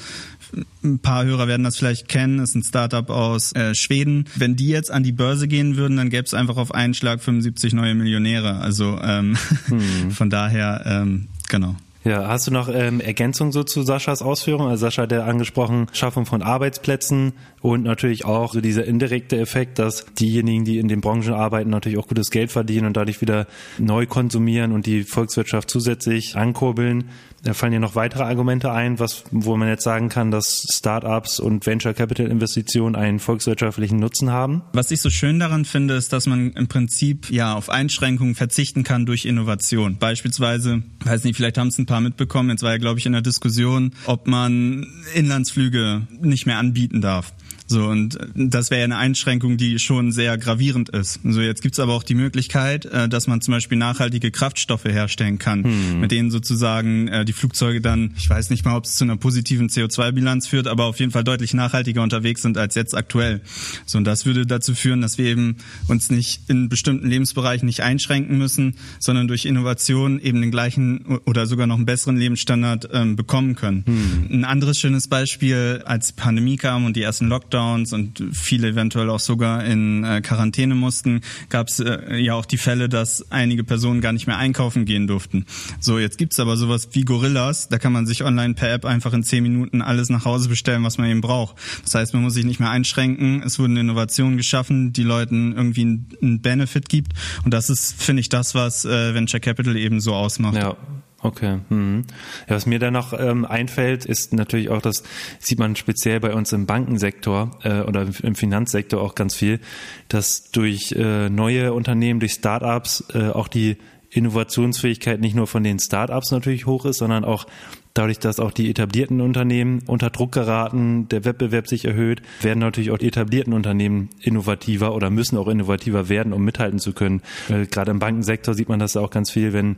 ein 0.84 1.00
paar 1.00 1.26
Hörer 1.26 1.48
werden 1.48 1.64
das 1.64 1.78
vielleicht 1.78 2.08
kennen, 2.08 2.40
ist 2.40 2.56
ein 2.56 2.64
Startup 2.64 3.08
aus 3.10 3.54
äh, 3.54 3.76
Schweden. 3.76 4.26
Wenn 4.36 4.56
die 4.56 4.70
jetzt 4.70 4.92
an 4.92 5.04
die 5.04 5.12
Börse 5.12 5.48
gehen 5.48 5.78
würden, 5.78 5.98
dann 5.98 6.10
gäbe 6.10 6.24
es 6.24 6.34
einfach 6.34 6.58
auf 6.58 6.74
einen 6.74 6.94
Schlag 6.94 7.22
75 7.22 7.74
neue 7.74 7.96
Millionäre. 7.96 8.56
Also 8.56 9.00
ähm, 9.02 9.38
hm. 9.68 10.12
von 10.12 10.30
daher, 10.30 10.82
ähm, 10.86 11.28
genau. 11.50 11.76
Ja, 12.06 12.27
hast 12.27 12.48
du 12.48 12.51
noch 12.51 12.70
ähm, 12.70 13.01
Ergänzung 13.01 13.51
so 13.51 13.63
zu 13.63 13.84
Saschas 13.84 14.22
Ausführungen? 14.22 14.70
Also 14.70 14.86
Sascha 14.86 15.03
hat 15.03 15.12
ja 15.12 15.25
angesprochen, 15.25 15.88
Schaffung 15.91 16.25
von 16.25 16.41
Arbeitsplätzen 16.41 17.34
und 17.62 17.84
natürlich 17.84 18.24
auch 18.24 18.53
so 18.53 18.62
dieser 18.62 18.86
indirekte 18.86 19.38
Effekt, 19.38 19.79
dass 19.79 20.06
diejenigen, 20.18 20.63
die 20.63 20.79
in 20.79 20.88
den 20.88 21.01
Branchen 21.01 21.34
arbeiten, 21.34 21.70
natürlich 21.70 21.98
auch 21.98 22.08
gutes 22.08 22.32
Geld 22.32 22.51
verdienen 22.51 22.88
und 22.88 22.96
dadurch 22.96 23.20
wieder 23.20 23.48
neu 23.77 24.06
konsumieren 24.06 24.72
und 24.72 24.86
die 24.86 25.03
Volkswirtschaft 25.03 25.70
zusätzlich 25.70 26.38
ankurbeln. 26.38 27.10
Da 27.44 27.53
fallen 27.53 27.74
ja 27.74 27.79
noch 27.79 27.96
weitere 27.96 28.24
Argumente 28.24 28.72
ein, 28.72 29.00
was, 29.00 29.24
wo 29.32 29.56
man 29.56 29.70
jetzt 29.70 29.84
sagen 29.84 30.10
kann, 30.10 30.29
dass 30.29 30.65
Startups 30.72 31.39
und 31.39 31.65
Venture 31.65 31.94
Capital 31.94 32.27
Investitionen 32.27 32.96
einen 32.96 33.20
volkswirtschaftlichen 33.20 33.98
Nutzen 33.98 34.32
haben. 34.32 34.62
Was 34.74 34.91
ich 34.91 35.01
so 35.01 35.10
schön 35.10 35.39
daran 35.39 35.63
finde, 35.63 35.96
ist, 35.96 36.12
dass 36.12 36.27
man 36.27 36.51
im 36.51 36.68
Prinzip 36.68 37.29
ja 37.29 37.53
auf 37.53 37.70
Einschränkungen 37.70 38.36
verzichten 38.36 38.84
kann 38.84 39.06
durch 39.06 39.25
Innovation. 39.25 39.98
Beispielsweise, 40.00 40.84
weiß 41.06 41.24
nicht, 41.24 41.38
vielleicht 41.38 41.58
haben 41.58 41.70
es 41.70 41.77
ein 41.77 41.86
paar 41.89 42.01
mitbekommen, 42.01 42.51
jetzt 42.51 42.62
war 42.62 42.72
ja, 42.72 42.77
glaube 42.77 43.00
ich, 43.00 43.05
in 43.08 43.13
der 43.13 43.22
Diskussion, 43.22 43.91
ob 44.05 44.27
man 44.27 44.86
Inlandsflüge 45.15 46.03
nicht 46.22 46.46
mehr 46.46 46.60
anbieten 46.60 47.01
darf. 47.01 47.34
So, 47.70 47.86
und 47.86 48.18
das 48.34 48.72
wäre 48.72 48.80
ja 48.80 48.86
eine 48.86 48.98
Einschränkung, 48.98 49.58
die 49.58 49.78
schon 49.78 50.12
sehr 50.12 50.40
gravierend 50.40 50.90
ist. 50.90 51.20
So, 51.24 51.40
jetzt 51.40 51.62
gibt's 51.62 51.80
aber 51.80 51.94
auch 51.94 52.02
die 52.02 52.16
Möglichkeit, 52.16 52.86
äh, 52.86 53.08
dass 53.08 53.28
man 53.28 53.42
zum 53.42 53.52
Beispiel 53.52 53.78
nachhaltige 53.78 54.32
Kraftstoffe 54.32 54.86
herstellen 54.86 55.38
kann, 55.38 55.64
hm. 55.64 56.00
mit 56.00 56.12
denen 56.12 56.32
sozusagen 56.32 57.08
äh, 57.10 57.26
die 57.26 57.34
Flugzeuge 57.34 57.80
dann, 57.80 58.16
ich 58.18 58.28
weiß 58.28 58.50
nicht 58.50 58.66
mal, 58.66 58.76
ob 58.76 58.86
es 58.86 58.96
zu 58.96 59.04
einer 59.04 59.18
positiven 59.18 59.70
CO2-Bilanz 59.70 60.48
führt, 60.48 60.66
aber 60.66 60.86
auf 60.86 61.00
jeden 61.00 61.12
Fall 61.12 61.24
deutlich 61.24 61.54
nachhaltiger 61.54 62.02
unterwegs 62.02 62.42
sind 62.42 62.58
als 62.58 62.74
jetzt 62.74 62.98
aktuell. 62.98 63.42
So, 63.86 64.00
und 64.00 64.04
das 64.04 64.26
würde 64.26 64.48
dazu 64.48 64.74
führen, 64.74 65.02
dass 65.02 65.20
wir 65.20 65.26
eben 65.26 65.58
uns 65.88 66.10
nicht 66.10 66.50
in 66.50 66.70
bestimmten 66.70 67.08
Lebensbereichen 67.08 67.68
nicht 67.68 67.82
einschränken 67.82 68.40
müssen, 68.40 68.78
sondern 68.98 69.28
durch 69.28 69.46
Innovation 69.46 70.20
eben 70.20 70.42
den 70.42 70.50
gleichen 70.50 71.20
oder 71.28 71.46
sogar 71.46 71.68
noch 71.68 71.76
einen 71.76 71.86
besseren 71.86 72.18
Lebensstandard 72.18 72.90
ähm, 72.94 73.16
bekommen 73.16 73.54
können. 73.54 73.84
Hm. 73.86 74.40
Ein 74.40 74.46
anderes 74.46 74.80
schönes 74.80 75.08
Beispiel, 75.08 75.84
als 75.86 76.08
die 76.08 76.14
Pandemie 76.14 76.58
kam 76.58 76.86
und 76.86 76.96
die 76.96 77.04
ersten 77.04 77.28
Lockdowns 77.28 77.59
Lockdowns 77.60 77.94
und 77.94 78.24
viele 78.32 78.70
eventuell 78.70 79.10
auch 79.10 79.20
sogar 79.20 79.63
in 79.66 80.04
äh, 80.04 80.22
Quarantäne 80.22 80.75
mussten, 80.75 81.22
gab 81.50 81.68
es 81.68 81.79
äh, 81.79 82.18
ja 82.18 82.33
auch 82.36 82.46
die 82.46 82.57
Fälle, 82.57 82.90
dass 82.90 83.31
einige 83.31 83.64
Personen 83.64 84.01
gar 84.01 84.14
nicht 84.14 84.27
mehr 84.27 84.38
einkaufen 84.38 84.86
gehen 84.86 85.07
durften. 85.07 85.46
So, 85.79 86.00
jetzt 86.00 86.18
gibt's 86.18 86.40
aber 86.40 86.57
sowas 86.57 86.90
wie 86.94 87.03
Gorillas, 87.03 87.70
da 87.70 87.77
kann 87.77 87.94
man 87.94 88.05
sich 88.05 88.24
online 88.24 88.53
per 88.53 88.72
App 88.72 88.86
einfach 88.86 89.14
in 89.14 89.24
zehn 89.24 89.44
Minuten 89.44 89.81
alles 89.81 90.10
nach 90.10 90.25
Hause 90.25 90.50
bestellen, 90.50 90.83
was 90.83 90.98
man 90.98 91.10
eben 91.10 91.22
braucht. 91.22 91.55
Das 91.83 91.96
heißt, 91.96 92.14
man 92.14 92.24
muss 92.24 92.33
sich 92.33 92.46
nicht 92.46 92.60
mehr 92.60 92.70
einschränken, 92.70 93.44
es 93.44 93.60
wurden 93.60 93.77
Innovationen 93.77 94.38
geschaffen, 94.38 94.94
die 94.94 95.03
Leuten 95.03 95.53
irgendwie 95.55 95.81
einen 96.22 96.42
Benefit 96.42 96.90
gibt 96.90 97.14
und 97.44 97.53
das 97.53 97.70
ist, 97.70 98.01
finde 98.01 98.22
ich, 98.22 98.29
das, 98.29 98.55
was 98.55 98.86
äh, 98.86 99.14
Venture 99.14 99.40
Capital 99.40 99.75
eben 99.75 100.00
so 100.00 100.14
ausmacht. 100.14 100.55
Ja. 100.55 100.77
Okay. 101.22 101.60
Mhm. 101.70 102.05
Ja, 102.48 102.55
was 102.55 102.66
mir 102.66 102.79
da 102.79 102.92
noch 102.92 103.14
ähm, 103.14 103.46
einfällt, 103.46 104.05
ist 104.05 104.34
natürlich 104.34 104.70
auch, 104.70 104.82
das 104.82 105.03
sieht 105.40 105.60
man 105.60 105.75
speziell 105.75 106.20
bei 106.20 106.34
uns 106.34 106.53
im 106.53 106.66
Bankensektor 106.66 107.60
äh, 107.64 107.82
oder 107.82 108.08
im 108.24 108.36
Finanzsektor 108.36 109.01
auch 109.01 109.16
ganz 109.16 109.36
viel, 109.36 109.60
dass 110.08 110.51
durch 110.51 110.94
äh, 110.94 111.29
neue 111.29 111.74
Unternehmen, 111.74 112.20
durch 112.20 112.34
Startups 112.34 113.03
äh, 113.14 113.29
auch 113.29 113.48
die 113.48 113.77
Innovationsfähigkeit 114.12 115.20
nicht 115.20 115.36
nur 115.36 115.48
von 115.48 115.64
den 115.64 115.77
Startups 115.77 116.32
natürlich 116.32 116.66
hoch 116.66 116.86
ist, 116.86 116.98
sondern 116.98 117.24
auch 117.24 117.46
dadurch, 117.94 118.20
dass 118.20 118.40
auch 118.40 118.51
die 118.51 118.70
etablierten 118.70 119.22
Unternehmen 119.22 119.84
unter 119.86 120.10
Druck 120.10 120.32
geraten, 120.32 121.08
der 121.10 121.25
Wettbewerb 121.25 121.68
sich 121.68 121.86
erhöht, 121.86 122.22
werden 122.42 122.60
natürlich 122.60 122.92
auch 122.92 122.98
die 122.98 123.08
etablierten 123.08 123.53
Unternehmen 123.53 124.10
innovativer 124.22 124.96
oder 124.96 125.10
müssen 125.10 125.38
auch 125.38 125.48
innovativer 125.48 126.10
werden, 126.10 126.34
um 126.34 126.44
mithalten 126.44 126.79
zu 126.79 126.94
können. 126.94 127.22
Äh, 127.50 127.66
gerade 127.66 127.92
im 127.92 128.00
Bankensektor 128.00 128.53
sieht 128.53 128.70
man 128.70 128.79
das 128.79 128.96
auch 128.96 129.12
ganz 129.12 129.32
viel, 129.32 129.53
wenn 129.53 129.77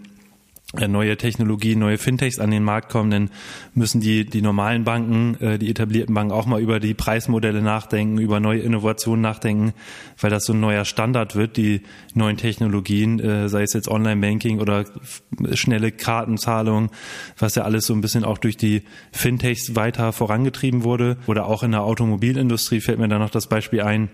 neue 0.88 1.18
Technologien, 1.18 1.80
neue 1.80 1.98
Fintechs 1.98 2.40
an 2.40 2.50
den 2.50 2.64
Markt 2.64 2.90
kommen, 2.90 3.12
dann 3.12 3.30
müssen 3.74 4.00
die, 4.00 4.26
die 4.26 4.42
normalen 4.42 4.86
Banken, 4.86 5.36
äh, 5.42 5.60
die 5.60 5.70
etablierten 5.70 6.16
Banken 6.16 6.32
auch 6.32 6.46
mal 6.46 6.62
über 6.62 6.80
die 6.80 6.94
Preismodelle 6.94 7.62
nachdenken, 7.62 8.18
über 8.18 8.40
neue 8.40 8.62
Innovationen 8.62 9.22
nachdenken, 9.22 9.74
weil 10.20 10.30
das 10.30 10.46
so 10.46 10.54
ein 10.54 10.62
neuer 10.62 10.86
Standard 10.86 11.36
wird, 11.36 11.58
die 11.58 11.82
neuen 12.14 12.38
Technologien, 12.38 13.20
äh, 13.20 13.50
sei 13.50 13.64
es 13.64 13.74
jetzt 13.74 13.90
Online-Banking 13.90 14.60
oder 14.60 14.86
schnelle 15.54 15.92
Kartenzahlung, 15.92 16.90
was 17.38 17.56
ja 17.56 17.64
alles 17.64 17.86
so 17.86 17.94
ein 17.94 18.02
bisschen 18.02 18.24
auch 18.24 18.38
durch 18.38 18.56
die 18.56 18.84
Fintechs 19.12 19.76
weiter 19.76 20.14
vorangetrieben 20.14 20.84
wurde. 20.84 21.18
Oder 21.28 21.48
auch 21.48 21.64
in 21.64 21.72
der 21.72 21.82
Automobilindustrie 21.82 22.80
fällt 22.80 23.00
mir 23.00 23.10
da 23.10 23.20
noch 23.20 23.30
das 23.30 23.48
Beispiel 23.48 23.82
ein, 23.82 24.10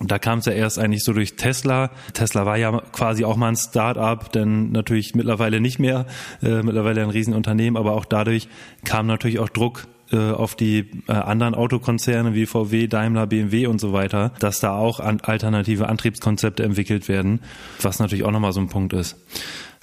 da 0.00 0.18
kam 0.18 0.40
es 0.40 0.46
ja 0.46 0.52
erst 0.52 0.78
eigentlich 0.78 1.04
so 1.04 1.12
durch 1.12 1.36
Tesla. 1.36 1.90
Tesla 2.12 2.44
war 2.44 2.58
ja 2.58 2.80
quasi 2.92 3.24
auch 3.24 3.36
mal 3.36 3.48
ein 3.48 3.56
Start-up, 3.56 4.30
denn 4.32 4.70
natürlich 4.70 5.14
mittlerweile 5.14 5.60
nicht 5.60 5.78
mehr, 5.78 6.06
äh, 6.42 6.62
mittlerweile 6.62 7.02
ein 7.02 7.10
Riesenunternehmen, 7.10 7.78
aber 7.78 7.92
auch 7.92 8.04
dadurch 8.04 8.48
kam 8.84 9.06
natürlich 9.06 9.38
auch 9.38 9.48
Druck 9.48 9.86
äh, 10.12 10.30
auf 10.30 10.54
die 10.54 10.90
äh, 11.08 11.12
anderen 11.12 11.54
Autokonzerne 11.54 12.34
wie 12.34 12.46
VW, 12.46 12.86
Daimler, 12.86 13.26
BMW 13.26 13.66
und 13.66 13.80
so 13.80 13.92
weiter, 13.92 14.32
dass 14.38 14.60
da 14.60 14.76
auch 14.76 15.00
alternative 15.00 15.88
Antriebskonzepte 15.88 16.62
entwickelt 16.62 17.08
werden, 17.08 17.40
was 17.80 17.98
natürlich 17.98 18.24
auch 18.24 18.30
nochmal 18.30 18.52
so 18.52 18.60
ein 18.60 18.68
Punkt 18.68 18.92
ist. 18.92 19.16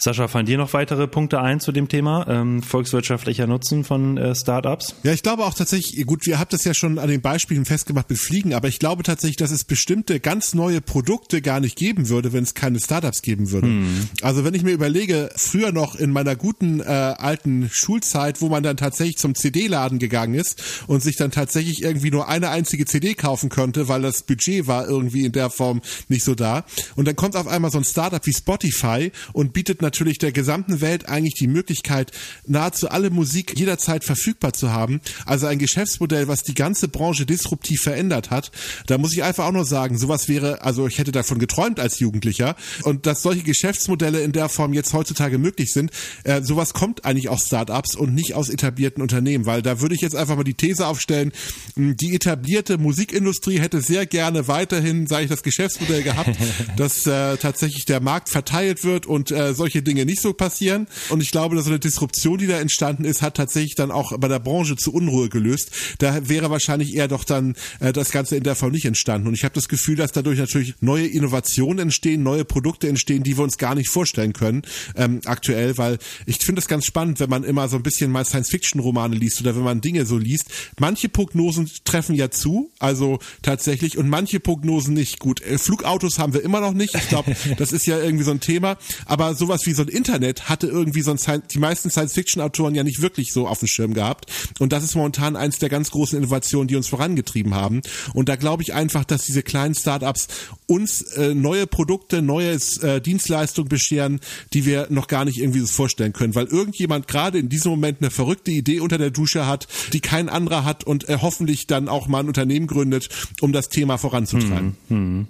Sascha, 0.03 0.27
fallen 0.27 0.45
dir 0.45 0.57
noch 0.57 0.73
weitere 0.73 1.07
Punkte 1.07 1.39
ein 1.39 1.61
zu 1.61 1.71
dem 1.71 1.87
Thema 1.87 2.27
ähm, 2.27 2.61
volkswirtschaftlicher 2.61 3.47
Nutzen 3.47 3.85
von 3.85 4.17
äh, 4.17 4.35
Startups? 4.35 4.95
Ja, 5.03 5.13
ich 5.13 5.23
glaube 5.23 5.45
auch 5.45 5.53
tatsächlich, 5.53 6.05
gut, 6.05 6.25
wir 6.25 6.39
habt 6.39 6.51
das 6.51 6.65
ja 6.65 6.73
schon 6.73 6.99
an 6.99 7.07
den 7.07 7.21
Beispielen 7.21 7.63
festgemacht 7.63 8.09
mit 8.09 8.19
Fliegen, 8.19 8.53
aber 8.53 8.67
ich 8.67 8.79
glaube 8.79 9.03
tatsächlich, 9.03 9.37
dass 9.37 9.51
es 9.51 9.63
bestimmte 9.63 10.19
ganz 10.19 10.53
neue 10.55 10.81
Produkte 10.81 11.41
gar 11.41 11.61
nicht 11.61 11.77
geben 11.77 12.09
würde, 12.09 12.33
wenn 12.33 12.43
es 12.43 12.53
keine 12.53 12.81
Startups 12.81 13.21
geben 13.21 13.51
würde. 13.51 13.67
Hm. 13.67 14.09
Also 14.21 14.43
wenn 14.43 14.53
ich 14.53 14.63
mir 14.63 14.73
überlege, 14.73 15.29
früher 15.37 15.71
noch 15.71 15.95
in 15.95 16.11
meiner 16.11 16.35
guten 16.35 16.81
äh, 16.81 16.83
alten 16.83 17.69
Schulzeit, 17.71 18.41
wo 18.41 18.49
man 18.49 18.61
dann 18.61 18.75
tatsächlich 18.75 19.15
zum 19.19 19.35
CD-Laden 19.35 19.99
gegangen 19.99 20.33
ist 20.33 20.83
und 20.87 21.01
sich 21.01 21.15
dann 21.15 21.31
tatsächlich 21.31 21.81
irgendwie 21.81 22.11
nur 22.11 22.27
eine 22.27 22.49
einzige 22.49 22.83
CD 22.83 23.13
kaufen 23.13 23.47
konnte, 23.47 23.87
weil 23.87 24.01
das 24.01 24.23
Budget 24.23 24.67
war 24.67 24.85
irgendwie 24.85 25.23
in 25.23 25.31
der 25.31 25.49
Form 25.49 25.81
nicht 26.09 26.25
so 26.25 26.35
da. 26.35 26.65
Und 26.97 27.07
dann 27.07 27.15
kommt 27.15 27.37
auf 27.37 27.47
einmal 27.47 27.71
so 27.71 27.77
ein 27.77 27.85
Startup 27.85 28.25
wie 28.25 28.33
Spotify 28.33 29.09
und 29.31 29.53
bietet 29.53 29.81
natürlich 29.81 29.92
natürlich 29.93 30.17
der 30.17 30.31
gesamten 30.31 30.81
Welt 30.81 31.07
eigentlich 31.07 31.35
die 31.35 31.47
Möglichkeit, 31.47 32.11
nahezu 32.47 32.89
alle 32.89 33.11
Musik 33.11 33.53
jederzeit 33.55 34.03
verfügbar 34.03 34.53
zu 34.53 34.71
haben. 34.71 35.01
Also 35.27 35.45
ein 35.45 35.59
Geschäftsmodell, 35.59 36.27
was 36.27 36.41
die 36.41 36.55
ganze 36.55 36.87
Branche 36.87 37.27
disruptiv 37.27 37.81
verändert 37.83 38.31
hat. 38.31 38.51
Da 38.87 38.97
muss 38.97 39.13
ich 39.13 39.23
einfach 39.23 39.45
auch 39.45 39.51
nur 39.51 39.65
sagen, 39.65 39.99
sowas 39.99 40.27
wäre, 40.27 40.63
also 40.63 40.87
ich 40.87 40.97
hätte 40.97 41.11
davon 41.11 41.37
geträumt 41.37 41.79
als 41.79 41.99
Jugendlicher. 41.99 42.55
Und 42.81 43.05
dass 43.05 43.21
solche 43.21 43.43
Geschäftsmodelle 43.43 44.21
in 44.23 44.31
der 44.31 44.49
Form 44.49 44.73
jetzt 44.73 44.93
heutzutage 44.93 45.37
möglich 45.37 45.71
sind, 45.71 45.91
äh, 46.23 46.41
sowas 46.41 46.73
kommt 46.73 47.05
eigentlich 47.05 47.29
aus 47.29 47.45
Startups 47.45 47.95
und 47.95 48.15
nicht 48.15 48.33
aus 48.33 48.49
etablierten 48.49 49.03
Unternehmen, 49.03 49.45
weil 49.45 49.61
da 49.61 49.79
würde 49.79 49.93
ich 49.93 50.01
jetzt 50.01 50.15
einfach 50.15 50.35
mal 50.35 50.43
die 50.43 50.55
These 50.55 50.87
aufstellen, 50.87 51.31
die 51.75 52.15
etablierte 52.15 52.79
Musikindustrie 52.79 53.59
hätte 53.59 53.81
sehr 53.81 54.07
gerne 54.07 54.47
weiterhin, 54.47 55.05
sage 55.05 55.25
ich, 55.25 55.29
das 55.29 55.43
Geschäftsmodell 55.43 56.01
gehabt, 56.01 56.31
dass 56.77 57.05
äh, 57.05 57.37
tatsächlich 57.37 57.85
der 57.85 57.99
Markt 57.99 58.29
verteilt 58.29 58.83
wird 58.83 59.05
und 59.05 59.29
äh, 59.29 59.53
solche 59.53 59.82
Dinge 59.83 60.05
nicht 60.05 60.21
so 60.21 60.33
passieren. 60.33 60.87
Und 61.09 61.21
ich 61.21 61.31
glaube, 61.31 61.55
dass 61.55 61.65
so 61.65 61.71
eine 61.71 61.79
Disruption, 61.79 62.37
die 62.37 62.47
da 62.47 62.59
entstanden 62.59 63.05
ist, 63.05 63.21
hat 63.21 63.35
tatsächlich 63.35 63.75
dann 63.75 63.91
auch 63.91 64.17
bei 64.17 64.27
der 64.27 64.39
Branche 64.39 64.75
zu 64.75 64.93
Unruhe 64.93 65.29
gelöst. 65.29 65.71
Da 65.99 66.27
wäre 66.27 66.49
wahrscheinlich 66.49 66.95
eher 66.95 67.07
doch 67.07 67.23
dann 67.23 67.55
äh, 67.79 67.93
das 67.93 68.11
Ganze 68.11 68.35
in 68.35 68.43
der 68.43 68.55
Form 68.55 68.71
nicht 68.71 68.85
entstanden. 68.85 69.27
Und 69.27 69.33
ich 69.33 69.43
habe 69.43 69.55
das 69.55 69.67
Gefühl, 69.67 69.95
dass 69.95 70.11
dadurch 70.11 70.39
natürlich 70.39 70.75
neue 70.81 71.07
Innovationen 71.07 71.79
entstehen, 71.79 72.23
neue 72.23 72.45
Produkte 72.45 72.87
entstehen, 72.87 73.23
die 73.23 73.37
wir 73.37 73.43
uns 73.43 73.57
gar 73.57 73.75
nicht 73.75 73.89
vorstellen 73.89 74.33
können 74.33 74.63
ähm, 74.95 75.21
aktuell, 75.25 75.77
weil 75.77 75.97
ich 76.25 76.37
finde 76.37 76.59
es 76.59 76.67
ganz 76.67 76.85
spannend, 76.85 77.19
wenn 77.19 77.29
man 77.29 77.43
immer 77.43 77.67
so 77.67 77.77
ein 77.77 77.83
bisschen 77.83 78.11
mal 78.11 78.25
Science-Fiction-Romane 78.25 79.15
liest 79.15 79.41
oder 79.41 79.55
wenn 79.55 79.63
man 79.63 79.81
Dinge 79.81 80.05
so 80.05 80.17
liest. 80.17 80.45
Manche 80.79 81.09
Prognosen 81.09 81.69
treffen 81.83 82.15
ja 82.15 82.31
zu, 82.31 82.71
also 82.79 83.19
tatsächlich, 83.41 83.97
und 83.97 84.09
manche 84.09 84.39
Prognosen 84.39 84.93
nicht. 84.93 85.19
Gut, 85.19 85.41
äh, 85.41 85.57
Flugautos 85.57 86.19
haben 86.19 86.33
wir 86.33 86.43
immer 86.43 86.59
noch 86.59 86.73
nicht. 86.73 86.95
Ich 86.95 87.09
glaube, 87.09 87.35
das 87.57 87.71
ist 87.71 87.85
ja 87.85 87.99
irgendwie 87.99 88.23
so 88.23 88.31
ein 88.31 88.39
Thema. 88.39 88.77
Aber 89.05 89.35
sowas 89.35 89.62
wie 89.65 89.73
so 89.73 89.83
ein 89.83 89.87
Internet 89.87 90.49
hatte 90.49 90.67
irgendwie 90.67 91.01
so 91.01 91.11
ein 91.11 91.43
die 91.51 91.59
meisten 91.59 91.89
Science-Fiction-Autoren 91.89 92.75
ja 92.75 92.83
nicht 92.83 93.01
wirklich 93.01 93.33
so 93.33 93.47
auf 93.47 93.59
dem 93.59 93.67
Schirm 93.67 93.93
gehabt. 93.93 94.25
Und 94.59 94.73
das 94.73 94.83
ist 94.83 94.95
momentan 94.95 95.35
eins 95.35 95.59
der 95.59 95.69
ganz 95.69 95.91
großen 95.91 96.17
Innovationen, 96.17 96.67
die 96.67 96.75
uns 96.75 96.87
vorangetrieben 96.87 97.55
haben. 97.55 97.81
Und 98.13 98.29
da 98.29 98.35
glaube 98.35 98.63
ich 98.63 98.73
einfach, 98.73 99.05
dass 99.05 99.23
diese 99.23 99.43
kleinen 99.43 99.75
Startups 99.75 100.27
uns 100.67 101.01
äh, 101.13 101.33
neue 101.33 101.67
Produkte, 101.67 102.21
neue 102.21 102.57
äh, 102.81 103.01
Dienstleistungen 103.01 103.69
bescheren, 103.69 104.19
die 104.53 104.65
wir 104.65 104.87
noch 104.89 105.07
gar 105.07 105.25
nicht 105.25 105.39
irgendwie 105.39 105.61
vorstellen 105.61 106.13
können, 106.13 106.35
weil 106.35 106.45
irgendjemand 106.45 107.07
gerade 107.07 107.37
in 107.37 107.49
diesem 107.49 107.71
Moment 107.71 107.99
eine 108.01 108.11
verrückte 108.11 108.51
Idee 108.51 108.79
unter 108.79 108.97
der 108.97 109.11
Dusche 109.11 109.45
hat, 109.45 109.67
die 109.93 109.99
kein 109.99 110.29
anderer 110.29 110.65
hat 110.65 110.83
und 110.83 111.09
äh, 111.09 111.17
hoffentlich 111.21 111.67
dann 111.67 111.89
auch 111.89 112.07
mal 112.07 112.19
ein 112.19 112.27
Unternehmen 112.27 112.67
gründet, 112.67 113.09
um 113.41 113.53
das 113.53 113.69
Thema 113.69 113.97
voranzutreiben. 113.97 114.77
Hm, 114.89 114.97
hm. 114.97 115.27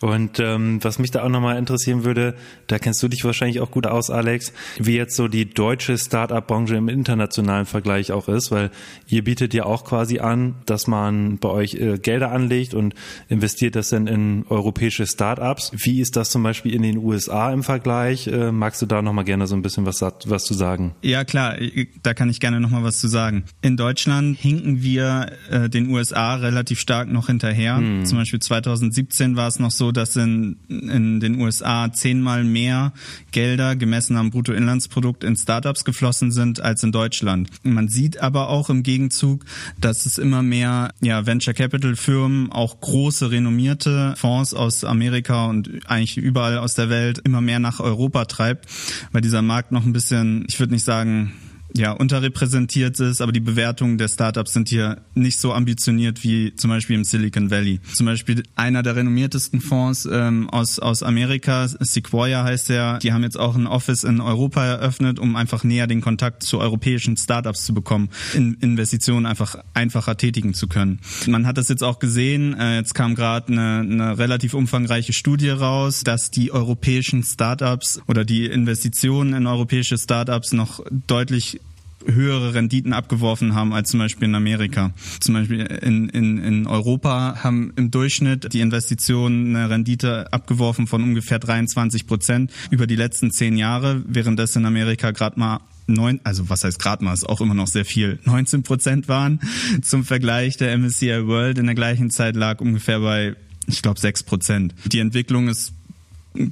Und 0.00 0.40
ähm, 0.40 0.82
was 0.82 0.98
mich 0.98 1.10
da 1.10 1.22
auch 1.22 1.28
nochmal 1.28 1.58
interessieren 1.58 2.04
würde, 2.04 2.34
da 2.66 2.78
kennst 2.78 3.02
du 3.02 3.08
dich 3.08 3.24
wahrscheinlich 3.24 3.60
auch 3.60 3.70
gut 3.70 3.86
aus, 3.86 4.10
Alex, 4.10 4.52
wie 4.78 4.96
jetzt 4.96 5.14
so 5.14 5.28
die 5.28 5.48
deutsche 5.48 5.96
Start-up-Branche 5.96 6.74
im 6.74 6.88
internationalen 6.88 7.66
Vergleich 7.66 8.10
auch 8.10 8.28
ist, 8.28 8.50
weil 8.50 8.70
ihr 9.06 9.22
bietet 9.22 9.54
ja 9.54 9.64
auch 9.64 9.84
quasi 9.84 10.18
an, 10.18 10.56
dass 10.66 10.86
man 10.86 11.38
bei 11.38 11.48
euch 11.48 11.74
äh, 11.74 11.98
Gelder 11.98 12.32
anlegt 12.32 12.74
und 12.74 12.94
investiert 13.28 13.76
das 13.76 13.90
dann 13.90 14.06
in 14.06 14.44
europäische 14.48 15.06
Start-ups. 15.06 15.72
Wie 15.74 16.00
ist 16.00 16.16
das 16.16 16.30
zum 16.30 16.42
Beispiel 16.42 16.74
in 16.74 16.82
den 16.82 16.98
USA 16.98 17.52
im 17.52 17.62
Vergleich? 17.62 18.26
Äh, 18.26 18.50
magst 18.50 18.82
du 18.82 18.86
da 18.86 19.02
nochmal 19.02 19.24
gerne 19.24 19.46
so 19.46 19.54
ein 19.54 19.62
bisschen 19.62 19.86
was, 19.86 20.00
was 20.00 20.44
zu 20.44 20.54
sagen? 20.54 20.94
Ja, 21.02 21.24
klar, 21.24 21.56
da 22.02 22.14
kann 22.14 22.28
ich 22.28 22.40
gerne 22.40 22.60
nochmal 22.60 22.82
was 22.82 22.98
zu 22.98 23.08
sagen. 23.08 23.44
In 23.60 23.76
Deutschland 23.76 24.36
hinken 24.36 24.82
wir 24.82 25.32
äh, 25.50 25.68
den 25.68 25.90
USA 25.90 26.34
relativ 26.34 26.80
stark 26.80 27.08
noch 27.08 27.28
hinterher. 27.28 27.76
Hm. 27.76 28.04
Zum 28.04 28.18
Beispiel 28.18 28.40
2017 28.40 29.36
war 29.36 29.41
es 29.46 29.58
noch 29.58 29.70
so, 29.70 29.92
dass 29.92 30.16
in, 30.16 30.56
in 30.68 31.20
den 31.20 31.40
USA 31.40 31.92
zehnmal 31.92 32.44
mehr 32.44 32.92
Gelder 33.30 33.76
gemessen 33.76 34.16
am 34.16 34.30
Bruttoinlandsprodukt 34.30 35.24
in 35.24 35.36
Startups 35.36 35.84
geflossen 35.84 36.32
sind 36.32 36.60
als 36.60 36.82
in 36.82 36.92
Deutschland. 36.92 37.48
Man 37.62 37.88
sieht 37.88 38.20
aber 38.20 38.48
auch 38.48 38.70
im 38.70 38.82
Gegenzug, 38.82 39.44
dass 39.80 40.06
es 40.06 40.18
immer 40.18 40.42
mehr 40.42 40.92
ja, 41.00 41.26
Venture 41.26 41.54
Capital 41.54 41.96
Firmen, 41.96 42.50
auch 42.52 42.80
große 42.80 43.30
renommierte 43.30 44.14
Fonds 44.16 44.54
aus 44.54 44.84
Amerika 44.84 45.46
und 45.46 45.80
eigentlich 45.86 46.16
überall 46.16 46.58
aus 46.58 46.74
der 46.74 46.90
Welt 46.90 47.20
immer 47.24 47.40
mehr 47.40 47.58
nach 47.58 47.80
Europa 47.80 48.24
treibt, 48.26 48.66
weil 49.12 49.22
dieser 49.22 49.42
Markt 49.42 49.72
noch 49.72 49.84
ein 49.84 49.92
bisschen, 49.92 50.44
ich 50.48 50.58
würde 50.60 50.72
nicht 50.72 50.84
sagen, 50.84 51.32
ja, 51.74 51.92
unterrepräsentiert 51.92 53.00
ist, 53.00 53.20
aber 53.20 53.32
die 53.32 53.40
Bewertungen 53.40 53.98
der 53.98 54.08
Startups 54.08 54.52
sind 54.52 54.68
hier 54.68 55.02
nicht 55.14 55.38
so 55.38 55.52
ambitioniert 55.52 56.22
wie 56.22 56.54
zum 56.54 56.70
Beispiel 56.70 56.96
im 56.96 57.04
Silicon 57.04 57.50
Valley. 57.50 57.80
Zum 57.94 58.06
Beispiel 58.06 58.42
einer 58.56 58.82
der 58.82 58.96
renommiertesten 58.96 59.60
Fonds 59.60 60.08
ähm, 60.10 60.50
aus, 60.50 60.78
aus 60.78 61.02
Amerika, 61.02 61.68
Sequoia 61.68 62.44
heißt 62.44 62.70
er, 62.70 62.98
die 62.98 63.12
haben 63.12 63.22
jetzt 63.22 63.38
auch 63.38 63.56
ein 63.56 63.66
Office 63.66 64.04
in 64.04 64.20
Europa 64.20 64.64
eröffnet, 64.64 65.18
um 65.18 65.36
einfach 65.36 65.64
näher 65.64 65.86
den 65.86 66.00
Kontakt 66.00 66.42
zu 66.42 66.58
europäischen 66.58 67.16
Startups 67.16 67.64
zu 67.64 67.74
bekommen, 67.74 68.10
in 68.34 68.54
Investitionen 68.54 69.26
einfach 69.26 69.56
einfacher 69.74 70.16
tätigen 70.16 70.54
zu 70.54 70.68
können. 70.68 71.00
Man 71.26 71.46
hat 71.46 71.58
das 71.58 71.68
jetzt 71.68 71.82
auch 71.82 71.98
gesehen, 71.98 72.54
äh, 72.58 72.76
jetzt 72.76 72.94
kam 72.94 73.14
gerade 73.14 73.52
eine, 73.52 73.80
eine 73.80 74.18
relativ 74.18 74.54
umfangreiche 74.54 75.12
Studie 75.12 75.50
raus, 75.50 76.02
dass 76.04 76.30
die 76.30 76.52
europäischen 76.52 77.22
Startups 77.22 78.00
oder 78.06 78.24
die 78.24 78.46
Investitionen 78.46 79.34
in 79.34 79.46
europäische 79.46 79.96
Startups 79.96 80.52
noch 80.52 80.84
deutlich 81.06 81.60
höhere 82.06 82.54
Renditen 82.54 82.92
abgeworfen 82.92 83.54
haben 83.54 83.72
als 83.72 83.90
zum 83.90 84.00
Beispiel 84.00 84.28
in 84.28 84.34
Amerika. 84.34 84.92
Zum 85.20 85.34
Beispiel 85.34 85.60
in, 85.60 86.08
in, 86.08 86.38
in 86.38 86.66
Europa 86.66 87.42
haben 87.42 87.72
im 87.76 87.90
Durchschnitt 87.90 88.52
die 88.52 88.60
Investitionen 88.60 89.54
eine 89.56 89.70
Rendite 89.70 90.32
abgeworfen 90.32 90.86
von 90.86 91.02
ungefähr 91.02 91.38
23 91.38 92.06
Prozent 92.06 92.50
über 92.70 92.86
die 92.86 92.96
letzten 92.96 93.30
zehn 93.30 93.56
Jahre, 93.56 94.02
während 94.06 94.38
das 94.38 94.56
in 94.56 94.64
Amerika 94.64 95.10
gerade 95.10 95.38
mal 95.38 95.60
neun, 95.86 96.20
also 96.24 96.48
was 96.48 96.64
heißt 96.64 96.78
gerade 96.78 97.04
mal, 97.04 97.12
ist 97.12 97.28
auch 97.28 97.40
immer 97.40 97.54
noch 97.54 97.66
sehr 97.66 97.84
viel, 97.84 98.18
19 98.24 98.62
Prozent 98.62 99.08
waren. 99.08 99.40
Zum 99.82 100.04
Vergleich 100.04 100.56
der 100.56 100.76
MSCI 100.76 101.26
World 101.26 101.58
in 101.58 101.66
der 101.66 101.74
gleichen 101.74 102.10
Zeit 102.10 102.36
lag 102.36 102.60
ungefähr 102.60 103.00
bei, 103.00 103.34
ich 103.66 103.82
glaube, 103.82 104.00
sechs 104.00 104.22
Prozent. 104.22 104.74
Die 104.86 105.00
Entwicklung 105.00 105.48
ist 105.48 105.72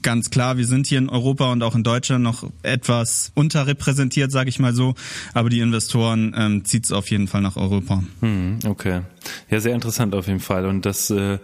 ganz 0.03 0.31
klar, 0.31 0.59
wir 0.59 0.67
sind 0.67 0.87
hier 0.87 0.99
in 0.99 1.09
Europa 1.09 1.51
und 1.53 1.63
auch 1.63 1.75
in 1.75 1.83
Deutschland 1.83 2.23
noch 2.23 2.49
etwas 2.63 3.33
unterrepräsentiert, 3.35 4.31
sage 4.31 4.49
ich 4.49 4.59
mal 4.59 4.75
so. 4.75 4.95
Aber 5.35 5.51
die 5.51 5.61
Investoren 5.61 6.35
ähm, 6.37 6.65
zieht 6.65 6.85
es 6.85 6.93
auf 6.93 7.11
jeden 7.11 7.29
Fall 7.29 7.41
nach 7.41 7.57
Europa. 7.57 8.03
Hm, 8.21 8.59
okay. 8.67 9.03
Ja, 9.51 9.61
sehr 9.61 9.75
interessant 9.75 10.15
auf 10.15 10.27
jeden 10.27 10.41
Fall. 10.41 10.67
Und 10.67 10.87
das 10.87 11.11
äh, 11.11 11.39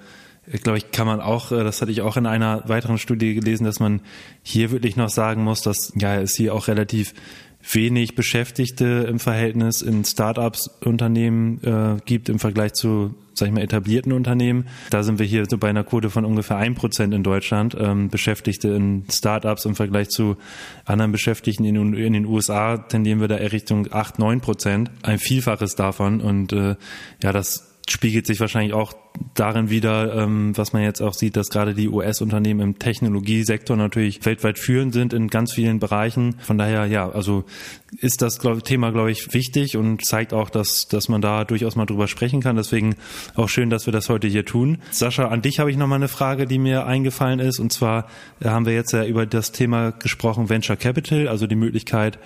glaube 0.62 0.78
ich, 0.78 0.92
kann 0.92 1.06
man 1.06 1.20
auch, 1.20 1.52
äh, 1.52 1.64
das 1.64 1.80
hatte 1.82 1.92
ich 1.92 2.02
auch 2.02 2.16
in 2.16 2.26
einer 2.26 2.68
weiteren 2.68 2.98
Studie 2.98 3.34
gelesen, 3.34 3.64
dass 3.64 3.80
man 3.80 4.00
hier 4.42 4.70
wirklich 4.70 4.96
noch 4.96 5.10
sagen 5.10 5.42
muss, 5.42 5.62
dass 5.62 5.92
ja 5.96 6.20
es 6.20 6.34
hier 6.36 6.54
auch 6.54 6.68
relativ 6.68 7.14
wenig 7.72 8.14
Beschäftigte 8.14 9.06
im 9.08 9.18
Verhältnis 9.18 9.82
in 9.82 10.04
Startups 10.04 10.68
Unternehmen 10.84 11.60
äh, 11.62 11.96
gibt 12.04 12.28
im 12.28 12.38
Vergleich 12.38 12.72
zu 12.74 13.14
sag 13.36 13.48
ich 13.48 13.54
mal, 13.54 13.60
etablierten 13.60 14.12
Unternehmen. 14.12 14.66
Da 14.90 15.02
sind 15.02 15.18
wir 15.18 15.26
hier 15.26 15.44
so 15.48 15.58
bei 15.58 15.68
einer 15.68 15.84
Quote 15.84 16.08
von 16.10 16.24
ungefähr 16.24 16.56
ein 16.56 16.74
Prozent 16.74 17.12
in 17.12 17.22
Deutschland. 17.22 17.76
Ähm, 17.78 18.08
Beschäftigte 18.08 18.68
in 18.68 19.04
Startups 19.10 19.66
im 19.66 19.74
Vergleich 19.74 20.08
zu 20.08 20.36
anderen 20.86 21.12
Beschäftigten 21.12 21.64
in, 21.64 21.94
in, 21.94 22.12
den 22.14 22.24
USA 22.24 22.78
tendieren 22.78 23.20
wir 23.20 23.28
da 23.28 23.36
eher 23.36 23.52
Richtung 23.52 23.92
acht, 23.92 24.18
neun 24.18 24.40
Prozent. 24.40 24.90
Ein 25.02 25.18
Vielfaches 25.18 25.74
davon. 25.74 26.20
Und 26.20 26.52
äh, 26.52 26.76
ja, 27.22 27.32
das 27.32 27.76
spiegelt 27.88 28.26
sich 28.26 28.40
wahrscheinlich 28.40 28.72
auch 28.72 28.94
darin 29.34 29.70
wieder, 29.70 30.14
ähm, 30.14 30.56
was 30.56 30.72
man 30.72 30.82
jetzt 30.82 31.00
auch 31.00 31.14
sieht, 31.14 31.36
dass 31.36 31.48
gerade 31.48 31.74
die 31.74 31.88
US-Unternehmen 31.88 32.60
im 32.60 32.78
Technologiesektor 32.78 33.76
natürlich 33.76 34.24
weltweit 34.24 34.58
führend 34.58 34.92
sind 34.92 35.12
in 35.12 35.28
ganz 35.28 35.52
vielen 35.52 35.78
Bereichen. 35.78 36.36
Von 36.40 36.58
daher, 36.58 36.86
ja, 36.86 37.08
also 37.08 37.44
ist 38.00 38.22
das 38.22 38.38
Thema, 38.64 38.90
glaube 38.90 39.10
ich, 39.10 39.32
wichtig 39.32 39.76
und 39.76 40.04
zeigt 40.04 40.32
auch, 40.32 40.50
dass, 40.50 40.88
dass 40.88 41.08
man 41.08 41.20
da 41.20 41.44
durchaus 41.44 41.76
mal 41.76 41.86
drüber 41.86 42.08
sprechen 42.08 42.40
kann. 42.40 42.56
Deswegen 42.56 42.96
auch 43.34 43.48
schön, 43.48 43.70
dass 43.70 43.86
wir 43.86 43.92
das 43.92 44.08
heute 44.08 44.26
hier 44.28 44.44
tun. 44.44 44.78
Sascha, 44.90 45.28
an 45.28 45.42
dich 45.42 45.58
habe 45.60 45.70
ich 45.70 45.76
nochmal 45.76 45.96
eine 45.96 46.08
Frage, 46.08 46.46
die 46.46 46.58
mir 46.58 46.86
eingefallen 46.86 47.38
ist. 47.38 47.58
Und 47.58 47.72
zwar 47.72 48.06
haben 48.44 48.66
wir 48.66 48.74
jetzt 48.74 48.92
ja 48.92 49.04
über 49.04 49.26
das 49.26 49.52
Thema 49.52 49.92
gesprochen, 49.92 50.48
Venture 50.48 50.76
Capital, 50.76 51.28
also 51.28 51.46
die 51.46 51.56
Möglichkeit, 51.56 52.18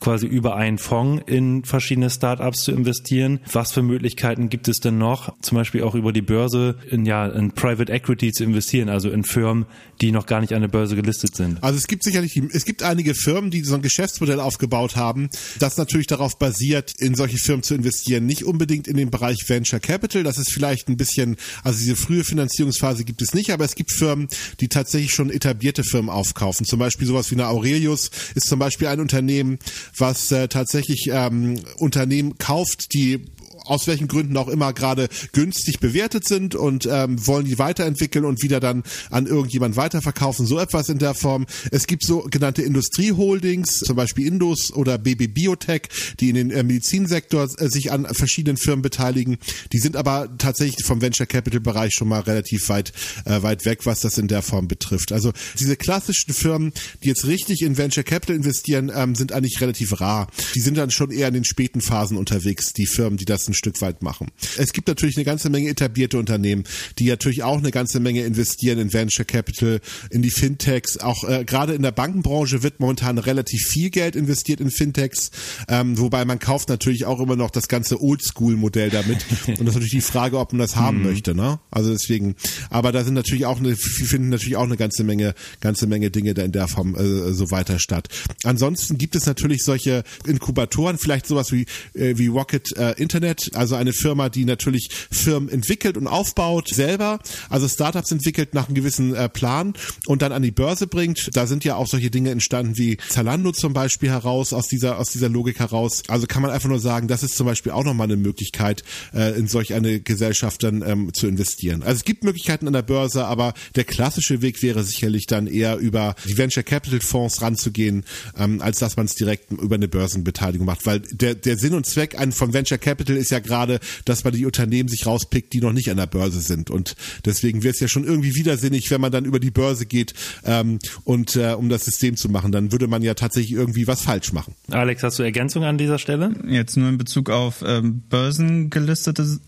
quasi 0.00 0.26
über 0.26 0.56
einen 0.56 0.78
Fonds 0.78 1.22
in 1.26 1.64
verschiedene 1.64 2.10
Startups 2.10 2.62
zu 2.62 2.72
investieren. 2.72 3.40
Was 3.52 3.72
für 3.72 3.82
Möglichkeiten 3.82 4.48
gibt 4.48 4.68
es 4.68 4.80
denn 4.80 4.98
noch? 4.98 5.34
Zum 5.40 5.56
Beispiel 5.56 5.82
auch 5.82 5.94
über 5.94 6.12
die 6.12 6.22
Börse 6.28 6.76
in 6.90 7.06
ja 7.06 7.26
in 7.26 7.52
Private 7.52 7.90
Equity 7.90 8.32
zu 8.32 8.44
investieren, 8.44 8.88
also 8.90 9.10
in 9.10 9.24
Firmen, 9.24 9.66
die 10.00 10.12
noch 10.12 10.26
gar 10.26 10.40
nicht 10.40 10.52
an 10.52 10.60
der 10.60 10.68
Börse 10.68 10.94
gelistet 10.94 11.34
sind. 11.34 11.62
Also 11.64 11.78
es 11.78 11.86
gibt 11.86 12.04
sicherlich, 12.04 12.40
es 12.52 12.64
gibt 12.64 12.82
einige 12.82 13.14
Firmen, 13.14 13.50
die 13.50 13.62
so 13.64 13.74
ein 13.74 13.82
Geschäftsmodell 13.82 14.38
aufgebaut 14.38 14.94
haben, 14.94 15.30
das 15.58 15.78
natürlich 15.78 16.06
darauf 16.06 16.38
basiert, 16.38 16.92
in 16.98 17.14
solche 17.14 17.38
Firmen 17.38 17.62
zu 17.62 17.74
investieren. 17.74 18.26
Nicht 18.26 18.44
unbedingt 18.44 18.86
in 18.86 18.96
den 18.96 19.10
Bereich 19.10 19.48
Venture 19.48 19.80
Capital, 19.80 20.22
das 20.22 20.36
ist 20.38 20.52
vielleicht 20.52 20.88
ein 20.88 20.98
bisschen, 20.98 21.36
also 21.64 21.78
diese 21.78 21.96
frühe 21.96 22.24
Finanzierungsphase 22.24 23.04
gibt 23.04 23.22
es 23.22 23.32
nicht, 23.32 23.50
aber 23.50 23.64
es 23.64 23.74
gibt 23.74 23.90
Firmen, 23.90 24.28
die 24.60 24.68
tatsächlich 24.68 25.14
schon 25.14 25.30
etablierte 25.30 25.82
Firmen 25.82 26.10
aufkaufen. 26.10 26.66
Zum 26.66 26.78
Beispiel 26.78 27.06
sowas 27.06 27.30
wie 27.30 27.36
eine 27.36 27.48
Aurelius 27.48 28.10
ist 28.34 28.48
zum 28.48 28.58
Beispiel 28.58 28.88
ein 28.88 29.00
Unternehmen, 29.00 29.58
was 29.96 30.30
äh, 30.30 30.48
tatsächlich 30.48 31.08
ähm, 31.10 31.58
Unternehmen 31.78 32.36
kauft, 32.36 32.92
die 32.92 33.24
aus 33.68 33.86
welchen 33.86 34.08
Gründen 34.08 34.36
auch 34.36 34.48
immer 34.48 34.72
gerade 34.72 35.08
günstig 35.32 35.80
bewertet 35.80 36.26
sind 36.26 36.54
und 36.54 36.88
ähm, 36.90 37.26
wollen 37.26 37.44
die 37.44 37.58
weiterentwickeln 37.58 38.24
und 38.24 38.42
wieder 38.42 38.60
dann 38.60 38.82
an 39.10 39.26
irgendjemand 39.26 39.76
weiterverkaufen. 39.76 40.46
So 40.46 40.58
etwas 40.58 40.88
in 40.88 40.98
der 40.98 41.14
Form. 41.14 41.46
Es 41.70 41.86
gibt 41.86 42.04
sogenannte 42.04 42.62
Industrieholdings, 42.62 43.80
zum 43.80 43.96
Beispiel 43.96 44.26
Indus 44.26 44.72
oder 44.72 44.98
BB 44.98 45.28
Biotech, 45.28 45.82
die 46.20 46.30
in 46.30 46.34
den 46.34 46.50
äh, 46.50 46.62
Medizinsektor 46.62 47.48
äh, 47.58 47.68
sich 47.68 47.92
an 47.92 48.06
verschiedenen 48.12 48.56
Firmen 48.56 48.82
beteiligen. 48.82 49.38
Die 49.72 49.78
sind 49.78 49.96
aber 49.96 50.28
tatsächlich 50.38 50.84
vom 50.84 51.00
Venture 51.00 51.26
Capital 51.26 51.60
Bereich 51.60 51.92
schon 51.94 52.08
mal 52.08 52.20
relativ 52.20 52.68
weit 52.68 52.92
äh, 53.24 53.42
weit 53.42 53.64
weg, 53.64 53.84
was 53.84 54.00
das 54.00 54.18
in 54.18 54.28
der 54.28 54.42
Form 54.42 54.68
betrifft. 54.68 55.12
Also 55.12 55.32
diese 55.58 55.76
klassischen 55.76 56.32
Firmen, 56.32 56.72
die 57.02 57.08
jetzt 57.08 57.26
richtig 57.26 57.62
in 57.62 57.76
Venture 57.76 58.04
Capital 58.04 58.36
investieren, 58.36 58.90
ähm, 58.94 59.14
sind 59.14 59.32
eigentlich 59.32 59.60
relativ 59.60 60.00
rar. 60.00 60.28
Die 60.54 60.60
sind 60.60 60.76
dann 60.76 60.90
schon 60.90 61.10
eher 61.10 61.28
in 61.28 61.34
den 61.34 61.44
späten 61.44 61.80
Phasen 61.80 62.16
unterwegs, 62.16 62.72
die 62.72 62.86
Firmen, 62.86 63.18
die 63.18 63.24
das 63.24 63.48
Stück 63.58 63.80
weit 63.82 64.02
machen. 64.02 64.28
Es 64.56 64.72
gibt 64.72 64.88
natürlich 64.88 65.16
eine 65.16 65.24
ganze 65.24 65.50
Menge 65.50 65.68
etablierte 65.68 66.18
Unternehmen, 66.18 66.64
die 66.98 67.08
natürlich 67.08 67.42
auch 67.42 67.58
eine 67.58 67.70
ganze 67.70 68.00
Menge 68.00 68.22
investieren 68.22 68.78
in 68.78 68.92
Venture 68.92 69.24
Capital, 69.24 69.80
in 70.10 70.22
die 70.22 70.30
Fintechs. 70.30 70.98
Auch 70.98 71.24
äh, 71.24 71.44
gerade 71.44 71.74
in 71.74 71.82
der 71.82 71.92
Bankenbranche 71.92 72.62
wird 72.62 72.80
momentan 72.80 73.18
relativ 73.18 73.62
viel 73.68 73.90
Geld 73.90 74.16
investiert 74.16 74.60
in 74.60 74.70
Fintechs, 74.70 75.30
ähm, 75.68 75.98
wobei 75.98 76.24
man 76.24 76.38
kauft 76.38 76.68
natürlich 76.68 77.04
auch 77.04 77.20
immer 77.20 77.36
noch 77.36 77.50
das 77.50 77.68
ganze 77.68 78.00
Oldschool-Modell 78.00 78.90
damit. 78.90 79.24
Und 79.46 79.60
das 79.60 79.68
ist 79.68 79.74
natürlich 79.74 79.90
die 79.90 80.00
Frage, 80.00 80.38
ob 80.38 80.52
man 80.52 80.60
das 80.60 80.76
haben 80.76 80.98
mhm. 80.98 81.04
möchte. 81.04 81.34
Ne? 81.34 81.58
Also 81.70 81.90
deswegen, 81.90 82.36
aber 82.70 82.92
da 82.92 83.04
sind 83.04 83.14
natürlich 83.14 83.46
auch 83.46 83.58
eine, 83.58 83.76
finden 83.76 84.30
natürlich 84.30 84.56
auch 84.56 84.64
eine 84.64 84.76
ganze 84.76 85.04
Menge, 85.04 85.34
ganze 85.60 85.86
Menge 85.86 86.10
Dinge 86.10 86.34
da 86.34 86.42
in 86.42 86.52
der 86.52 86.68
Form 86.68 86.94
äh, 86.94 87.32
so 87.32 87.50
weiter 87.50 87.78
statt. 87.78 88.08
Ansonsten 88.44 88.98
gibt 88.98 89.16
es 89.16 89.26
natürlich 89.26 89.62
solche 89.64 90.04
Inkubatoren, 90.26 90.98
vielleicht 90.98 91.26
sowas 91.26 91.52
wie 91.52 91.66
äh, 91.94 92.16
wie 92.16 92.28
Rocket 92.28 92.76
äh, 92.76 92.92
Internet, 92.92 93.47
also 93.54 93.74
eine 93.74 93.92
Firma, 93.92 94.28
die 94.28 94.44
natürlich 94.44 94.90
Firmen 95.10 95.48
entwickelt 95.48 95.96
und 95.96 96.06
aufbaut 96.06 96.68
selber, 96.68 97.18
also 97.48 97.68
Startups 97.68 98.10
entwickelt 98.10 98.54
nach 98.54 98.66
einem 98.66 98.74
gewissen 98.74 99.14
äh, 99.14 99.28
Plan 99.28 99.74
und 100.06 100.22
dann 100.22 100.32
an 100.32 100.42
die 100.42 100.50
Börse 100.50 100.86
bringt. 100.86 101.30
Da 101.34 101.46
sind 101.46 101.64
ja 101.64 101.76
auch 101.76 101.86
solche 101.86 102.10
Dinge 102.10 102.30
entstanden 102.30 102.76
wie 102.76 102.98
Zalando 103.08 103.52
zum 103.52 103.72
Beispiel 103.72 104.10
heraus, 104.10 104.52
aus 104.52 104.66
dieser, 104.66 104.98
aus 104.98 105.10
dieser 105.10 105.28
Logik 105.28 105.58
heraus. 105.58 106.02
Also 106.08 106.26
kann 106.26 106.42
man 106.42 106.50
einfach 106.50 106.68
nur 106.68 106.80
sagen, 106.80 107.08
das 107.08 107.22
ist 107.22 107.36
zum 107.36 107.46
Beispiel 107.46 107.72
auch 107.72 107.84
nochmal 107.84 108.06
eine 108.06 108.16
Möglichkeit, 108.16 108.82
äh, 109.14 109.38
in 109.38 109.48
solch 109.48 109.74
eine 109.74 110.00
Gesellschaft 110.00 110.62
dann 110.62 110.82
ähm, 110.82 111.12
zu 111.12 111.26
investieren. 111.26 111.82
Also 111.82 111.96
es 111.96 112.04
gibt 112.04 112.24
Möglichkeiten 112.24 112.66
an 112.66 112.72
der 112.72 112.82
Börse, 112.82 113.24
aber 113.24 113.54
der 113.76 113.84
klassische 113.84 114.42
Weg 114.42 114.62
wäre 114.62 114.84
sicherlich 114.84 115.26
dann 115.26 115.46
eher 115.46 115.76
über 115.78 116.14
die 116.26 116.36
Venture 116.36 116.62
Capital 116.62 117.00
Fonds 117.00 117.42
ranzugehen, 117.42 118.04
ähm, 118.36 118.60
als 118.60 118.78
dass 118.78 118.96
man 118.96 119.06
es 119.06 119.14
direkt 119.14 119.50
über 119.52 119.74
eine 119.76 119.88
Börsenbeteiligung 119.88 120.66
macht, 120.66 120.86
weil 120.86 121.00
der, 121.00 121.34
der 121.34 121.56
Sinn 121.56 121.74
und 121.74 121.86
Zweck 121.86 122.16
von 122.30 122.52
Venture 122.52 122.78
Capital 122.78 123.16
ist 123.16 123.30
ja 123.30 123.37
ja 123.38 123.46
gerade, 123.46 123.80
dass 124.04 124.24
man 124.24 124.32
die 124.32 124.46
Unternehmen 124.46 124.88
sich 124.88 125.06
rauspickt, 125.06 125.52
die 125.52 125.60
noch 125.60 125.72
nicht 125.72 125.90
an 125.90 125.96
der 125.96 126.06
Börse 126.06 126.40
sind. 126.40 126.70
Und 126.70 126.96
deswegen 127.24 127.62
wäre 127.62 127.72
es 127.72 127.80
ja 127.80 127.88
schon 127.88 128.04
irgendwie 128.04 128.34
widersinnig, 128.34 128.90
wenn 128.90 129.00
man 129.00 129.12
dann 129.12 129.24
über 129.24 129.40
die 129.40 129.50
Börse 129.50 129.86
geht 129.86 130.14
ähm, 130.44 130.78
und 131.04 131.36
äh, 131.36 131.54
um 131.54 131.68
das 131.68 131.84
System 131.84 132.16
zu 132.16 132.28
machen, 132.28 132.52
dann 132.52 132.72
würde 132.72 132.86
man 132.86 133.02
ja 133.02 133.14
tatsächlich 133.14 133.52
irgendwie 133.52 133.86
was 133.86 134.02
falsch 134.02 134.32
machen. 134.32 134.54
Alex, 134.70 135.02
hast 135.02 135.18
du 135.18 135.22
Ergänzungen 135.22 135.68
an 135.68 135.78
dieser 135.78 135.98
Stelle? 135.98 136.34
Jetzt 136.48 136.76
nur 136.76 136.88
in 136.88 136.98
Bezug 136.98 137.30
auf 137.30 137.64
ähm, 137.66 138.02
börsengelistete 138.08 139.38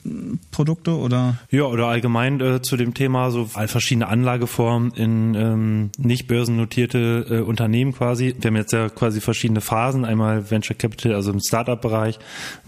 Produkte 0.51 0.97
oder? 0.97 1.39
Ja, 1.51 1.65
oder 1.65 1.87
allgemein 1.87 2.41
äh, 2.41 2.63
zu 2.63 2.77
dem 2.77 2.95
Thema 2.95 3.31
so 3.31 3.47
verschiedene 3.47 4.09
Anlageformen 4.09 4.93
in 4.93 5.35
ähm, 5.35 5.91
nicht 5.99 6.27
börsennotierte 6.27 7.27
äh, 7.29 7.41
Unternehmen 7.41 7.93
quasi. 7.93 8.35
Wir 8.39 8.49
haben 8.49 8.57
jetzt 8.57 8.73
ja 8.73 8.89
quasi 8.89 9.21
verschiedene 9.21 9.61
Phasen. 9.61 10.05
Einmal 10.05 10.51
Venture 10.51 10.77
Capital, 10.77 11.15
also 11.15 11.33
im 11.33 11.41
Startup-Bereich. 11.41 12.19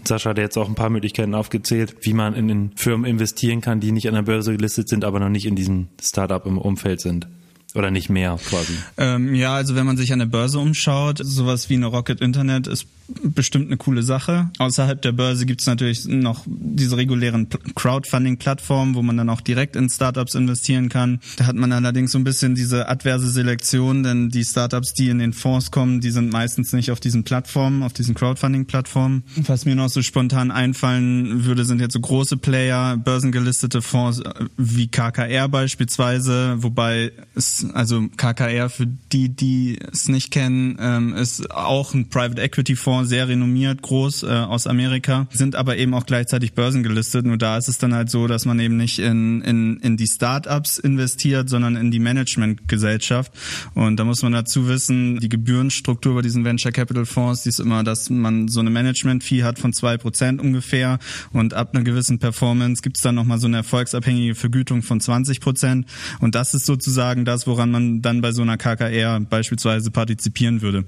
Sascha 0.03 0.31
hat 0.31 0.37
jetzt 0.37 0.57
auch 0.57 0.67
ein 0.67 0.75
paar 0.75 0.89
Möglichkeiten 1.03 1.35
aufgezählt, 1.35 1.97
wie 1.99 2.13
man 2.13 2.33
in, 2.33 2.47
in 2.47 2.71
Firmen 2.77 3.05
investieren 3.05 3.59
kann, 3.59 3.81
die 3.81 3.91
nicht 3.91 4.07
an 4.07 4.13
der 4.13 4.21
Börse 4.21 4.53
gelistet 4.55 4.87
sind, 4.87 5.03
aber 5.03 5.19
noch 5.19 5.27
nicht 5.27 5.45
in 5.45 5.57
diesem 5.57 5.89
Startup 6.01 6.45
im 6.45 6.57
Umfeld 6.57 7.01
sind. 7.01 7.27
Oder 7.75 7.89
nicht 7.89 8.09
mehr 8.09 8.39
quasi? 8.49 8.73
Ähm, 8.97 9.33
ja, 9.33 9.55
also 9.55 9.75
wenn 9.75 9.85
man 9.85 9.97
sich 9.97 10.13
an 10.13 10.19
der 10.19 10.27
Börse 10.27 10.59
umschaut, 10.59 11.19
sowas 11.23 11.69
wie 11.69 11.75
eine 11.75 11.87
Rocket 11.87 12.21
Internet 12.21 12.67
ist 12.67 12.87
bestimmt 13.07 13.67
eine 13.67 13.77
coole 13.77 14.03
Sache. 14.03 14.49
Außerhalb 14.59 15.01
der 15.01 15.11
Börse 15.11 15.45
gibt's 15.45 15.65
natürlich 15.65 16.05
noch 16.05 16.43
diese 16.45 16.97
regulären 16.97 17.47
Crowdfunding-Plattformen, 17.75 18.95
wo 18.95 19.01
man 19.01 19.17
dann 19.17 19.29
auch 19.29 19.41
direkt 19.41 19.75
in 19.75 19.89
Startups 19.89 20.35
investieren 20.35 20.89
kann. 20.89 21.19
Da 21.37 21.45
hat 21.45 21.55
man 21.55 21.71
allerdings 21.71 22.11
so 22.11 22.17
ein 22.17 22.23
bisschen 22.23 22.55
diese 22.55 22.87
adverse 22.87 23.29
Selektion, 23.29 24.03
denn 24.03 24.29
die 24.29 24.45
Startups, 24.45 24.93
die 24.93 25.09
in 25.09 25.19
den 25.19 25.33
Fonds 25.33 25.71
kommen, 25.71 25.99
die 25.99 26.11
sind 26.11 26.31
meistens 26.31 26.73
nicht 26.73 26.91
auf 26.91 26.99
diesen 26.99 27.23
Plattformen, 27.23 27.83
auf 27.83 27.93
diesen 27.93 28.15
Crowdfunding-Plattformen. 28.15 29.23
Was 29.47 29.65
mir 29.65 29.75
noch 29.75 29.89
so 29.89 30.01
spontan 30.01 30.51
einfallen 30.51 31.45
würde, 31.45 31.65
sind 31.65 31.81
jetzt 31.81 31.93
so 31.93 31.99
große 31.99 32.37
Player, 32.37 32.97
börsengelistete 32.97 33.81
Fonds 33.81 34.19
äh, 34.19 34.33
wie 34.57 34.87
KKR 34.87 35.49
beispielsweise, 35.49 36.55
wobei 36.63 37.11
es, 37.35 37.62
also 37.73 38.07
KKR 38.17 38.69
für 38.69 38.87
die, 38.87 39.29
die 39.29 39.79
es 39.91 40.07
nicht 40.07 40.31
kennen, 40.31 40.77
ähm, 40.79 41.13
ist 41.13 41.51
auch 41.51 41.93
ein 41.93 42.09
Private 42.09 42.41
Equity 42.41 42.75
Fonds 42.75 43.09
sehr 43.09 43.27
renommiert, 43.27 43.81
groß 43.81 44.23
äh, 44.23 44.27
aus 44.27 44.67
Amerika, 44.67 45.27
sind 45.31 45.55
aber 45.55 45.77
eben 45.77 45.93
auch 45.93 46.05
gleichzeitig 46.05 46.53
börsengelistet. 46.53 47.25
Nur 47.25 47.37
da 47.37 47.57
ist 47.57 47.69
es 47.69 47.77
dann 47.77 47.93
halt 47.93 48.09
so, 48.09 48.27
dass 48.27 48.45
man 48.45 48.59
eben 48.59 48.77
nicht 48.77 48.99
in, 48.99 49.41
in, 49.41 49.77
in 49.77 49.97
die 49.97 50.07
Startups 50.07 50.77
investiert, 50.77 51.49
sondern 51.49 51.75
in 51.75 51.91
die 51.91 51.99
Managementgesellschaft. 51.99 53.31
Und 53.73 53.97
da 53.97 54.03
muss 54.03 54.21
man 54.21 54.33
dazu 54.33 54.67
wissen, 54.67 55.19
die 55.19 55.29
Gebührenstruktur 55.29 56.15
bei 56.15 56.21
diesen 56.21 56.45
Venture 56.45 56.71
Capital 56.71 57.05
Fonds, 57.05 57.43
die 57.43 57.49
ist 57.49 57.59
immer, 57.59 57.83
dass 57.83 58.09
man 58.09 58.47
so 58.47 58.59
eine 58.59 58.69
Management-Fee 58.69 59.43
hat 59.43 59.59
von 59.59 59.73
zwei 59.73 59.97
Prozent 59.97 60.41
ungefähr 60.41 60.99
und 61.31 61.53
ab 61.53 61.73
einer 61.73 61.83
gewissen 61.83 62.19
Performance 62.19 62.81
gibt 62.81 62.97
es 62.97 63.03
dann 63.03 63.15
nochmal 63.15 63.39
so 63.39 63.47
eine 63.47 63.57
erfolgsabhängige 63.57 64.35
Vergütung 64.35 64.81
von 64.81 64.99
20 64.99 65.39
Prozent. 65.39 65.87
Und 66.19 66.35
das 66.35 66.53
ist 66.53 66.65
sozusagen 66.65 67.25
das, 67.25 67.47
woran 67.53 67.69
man 67.69 68.01
dann 68.01 68.21
bei 68.21 68.31
so 68.31 68.41
einer 68.41 68.57
KKR 68.57 69.19
beispielsweise 69.19 69.91
partizipieren 69.91 70.63
würde 70.63 70.85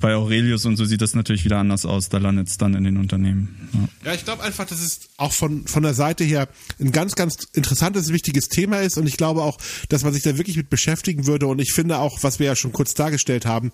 bei 0.00 0.14
Aurelius 0.14 0.64
und 0.64 0.76
so 0.76 0.84
sieht 0.84 1.00
das 1.00 1.14
natürlich 1.14 1.44
wieder 1.44 1.58
anders 1.58 1.84
aus. 1.84 2.08
Da 2.08 2.18
landet 2.18 2.48
es 2.48 2.56
dann 2.56 2.74
in 2.74 2.84
den 2.84 2.96
Unternehmen. 2.96 3.68
Ja, 3.72 4.10
ja 4.10 4.14
ich 4.14 4.24
glaube 4.24 4.42
einfach, 4.42 4.66
dass 4.66 4.80
es 4.80 5.08
auch 5.16 5.32
von, 5.32 5.66
von 5.66 5.82
der 5.82 5.94
Seite 5.94 6.24
her 6.24 6.48
ein 6.78 6.92
ganz, 6.92 7.14
ganz 7.16 7.48
interessantes, 7.52 8.12
wichtiges 8.12 8.48
Thema 8.48 8.80
ist. 8.80 8.96
Und 8.96 9.06
ich 9.06 9.16
glaube 9.16 9.42
auch, 9.42 9.58
dass 9.88 10.04
man 10.04 10.12
sich 10.12 10.22
da 10.22 10.36
wirklich 10.38 10.56
mit 10.56 10.70
beschäftigen 10.70 11.26
würde. 11.26 11.46
Und 11.46 11.60
ich 11.60 11.72
finde 11.72 11.98
auch, 11.98 12.22
was 12.22 12.38
wir 12.38 12.46
ja 12.46 12.56
schon 12.56 12.72
kurz 12.72 12.94
dargestellt 12.94 13.44
haben, 13.44 13.72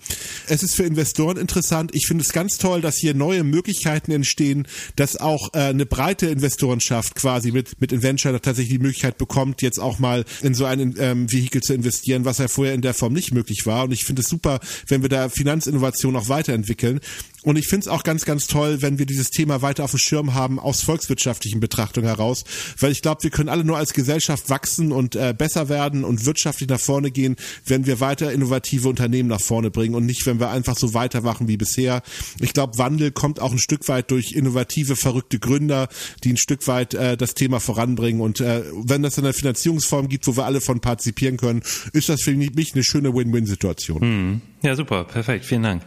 es 0.48 0.62
ist 0.62 0.74
für 0.74 0.84
Investoren 0.84 1.36
interessant. 1.36 1.90
Ich 1.94 2.06
finde 2.06 2.22
es 2.22 2.32
ganz 2.32 2.56
toll, 2.56 2.80
dass 2.80 2.96
hier 2.96 3.14
neue 3.14 3.44
Möglichkeiten 3.44 4.10
entstehen, 4.10 4.66
dass 4.96 5.16
auch 5.16 5.52
äh, 5.52 5.58
eine 5.58 5.84
breite 5.84 6.26
Investorenschaft 6.26 7.14
quasi 7.14 7.52
mit, 7.52 7.80
mit 7.80 7.92
Inventure 7.92 8.40
tatsächlich 8.40 8.78
die 8.78 8.82
Möglichkeit 8.82 9.18
bekommt, 9.18 9.60
jetzt 9.60 9.78
auch 9.78 9.98
mal 9.98 10.24
in 10.42 10.54
so 10.54 10.64
ein 10.64 10.94
ähm, 10.98 11.30
Vehikel 11.30 11.60
zu 11.62 11.74
investieren, 11.74 12.24
was 12.24 12.38
ja 12.38 12.48
vorher 12.48 12.74
in 12.74 12.80
der 12.80 12.94
Form 12.94 13.12
nicht 13.12 13.32
möglich 13.32 13.66
war. 13.66 13.84
Und 13.84 13.92
ich 13.92 14.04
finde 14.04 14.22
es 14.22 14.28
super, 14.28 14.60
wenn 14.88 15.02
wir 15.02 15.10
da 15.10 15.28
Finanzinnovation 15.28 16.13
noch 16.14 16.28
weiterentwickeln. 16.30 17.00
Und 17.44 17.56
ich 17.56 17.68
finde 17.68 17.84
es 17.84 17.88
auch 17.88 18.02
ganz, 18.02 18.24
ganz 18.24 18.46
toll, 18.46 18.80
wenn 18.80 18.98
wir 18.98 19.06
dieses 19.06 19.30
Thema 19.30 19.60
weiter 19.60 19.84
auf 19.84 19.90
dem 19.90 19.98
Schirm 19.98 20.34
haben 20.34 20.58
aus 20.58 20.80
volkswirtschaftlichen 20.80 21.60
Betrachtungen 21.60 22.06
heraus, 22.06 22.44
weil 22.80 22.90
ich 22.90 23.02
glaube, 23.02 23.22
wir 23.22 23.30
können 23.30 23.50
alle 23.50 23.64
nur 23.64 23.76
als 23.76 23.92
Gesellschaft 23.92 24.48
wachsen 24.48 24.92
und 24.92 25.14
äh, 25.14 25.34
besser 25.36 25.68
werden 25.68 26.04
und 26.04 26.24
wirtschaftlich 26.24 26.70
nach 26.70 26.80
vorne 26.80 27.10
gehen, 27.10 27.36
wenn 27.66 27.84
wir 27.84 28.00
weiter 28.00 28.32
innovative 28.32 28.88
Unternehmen 28.88 29.28
nach 29.28 29.42
vorne 29.42 29.70
bringen 29.70 29.94
und 29.94 30.06
nicht, 30.06 30.24
wenn 30.24 30.40
wir 30.40 30.50
einfach 30.50 30.76
so 30.76 30.94
weitermachen 30.94 31.46
wie 31.46 31.58
bisher. 31.58 32.02
Ich 32.40 32.54
glaube, 32.54 32.78
Wandel 32.78 33.10
kommt 33.12 33.40
auch 33.40 33.52
ein 33.52 33.58
Stück 33.58 33.88
weit 33.88 34.10
durch 34.10 34.32
innovative, 34.32 34.96
verrückte 34.96 35.38
Gründer, 35.38 35.88
die 36.24 36.32
ein 36.32 36.38
Stück 36.38 36.66
weit 36.66 36.94
äh, 36.94 37.18
das 37.18 37.34
Thema 37.34 37.60
voranbringen. 37.60 38.22
Und 38.22 38.40
äh, 38.40 38.62
wenn 38.74 39.02
das 39.02 39.18
eine 39.18 39.34
Finanzierungsform 39.34 40.08
gibt, 40.08 40.26
wo 40.26 40.36
wir 40.36 40.46
alle 40.46 40.62
von 40.62 40.80
partizipieren 40.80 41.36
können, 41.36 41.62
ist 41.92 42.08
das 42.08 42.22
für 42.22 42.34
mich 42.34 42.74
eine 42.74 42.84
schöne 42.84 43.14
Win-Win-Situation. 43.14 44.00
Hm. 44.00 44.40
Ja, 44.62 44.74
super, 44.74 45.04
perfekt, 45.04 45.44
vielen 45.44 45.62
Dank. 45.62 45.82